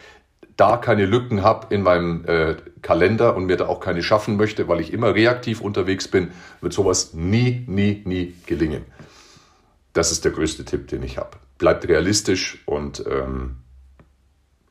da 0.56 0.76
keine 0.76 1.06
Lücken 1.06 1.42
habe 1.42 1.74
in 1.74 1.82
meinem 1.82 2.24
äh, 2.26 2.54
Kalender 2.80 3.34
und 3.34 3.46
mir 3.46 3.56
da 3.56 3.66
auch 3.66 3.80
keine 3.80 4.02
schaffen 4.02 4.36
möchte, 4.36 4.68
weil 4.68 4.80
ich 4.80 4.92
immer 4.92 5.14
reaktiv 5.14 5.60
unterwegs 5.60 6.06
bin, 6.06 6.30
wird 6.60 6.72
sowas 6.72 7.12
nie, 7.12 7.64
nie, 7.66 8.02
nie 8.04 8.34
gelingen. 8.46 8.84
Das 9.92 10.12
ist 10.12 10.24
der 10.24 10.32
größte 10.32 10.64
Tipp, 10.64 10.88
den 10.88 11.02
ich 11.02 11.18
habe. 11.18 11.38
Bleibt 11.58 11.88
realistisch 11.88 12.62
und 12.66 13.04
ähm, 13.10 13.56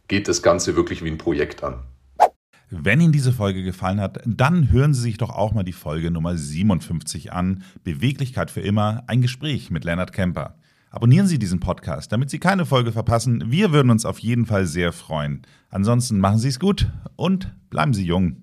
geht 0.08 0.28
das 0.28 0.42
Ganze 0.42 0.76
wirklich 0.76 1.04
wie 1.04 1.12
ein 1.12 1.18
Projekt 1.18 1.64
an. 1.64 1.84
Wenn 2.82 3.02
Ihnen 3.02 3.14
diese 3.14 3.32
Folge 3.32 3.64
gefallen 3.64 4.00
hat, 4.02 4.20
dann 4.26 4.72
hören 4.72 4.96
Sie 4.96 5.02
sich 5.02 5.18
doch 5.18 5.30
auch 5.30 5.54
mal 5.54 5.64
die 5.64 5.74
Folge 5.74 6.10
Nummer 6.10 6.36
57 6.36 7.32
an. 7.32 7.64
Beweglichkeit 7.84 8.50
für 8.50 8.62
immer, 8.62 9.04
ein 9.06 9.22
Gespräch 9.22 9.70
mit 9.70 9.84
Leonard 9.84 10.12
Kemper. 10.12 10.56
Abonnieren 10.90 11.28
Sie 11.28 11.38
diesen 11.38 11.60
Podcast, 11.60 12.12
damit 12.12 12.32
Sie 12.32 12.40
keine 12.40 12.66
Folge 12.66 12.92
verpassen. 12.92 13.52
Wir 13.52 13.72
würden 13.72 13.92
uns 13.92 14.06
auf 14.06 14.20
jeden 14.20 14.48
Fall 14.48 14.66
sehr 14.66 14.92
freuen. 14.92 15.44
Ansonsten 15.70 16.20
machen 16.20 16.40
Sie 16.40 16.50
es 16.50 16.60
gut 16.60 16.92
und 17.16 17.54
bleiben 17.70 17.94
Sie 17.94 18.06
jung. 18.06 18.43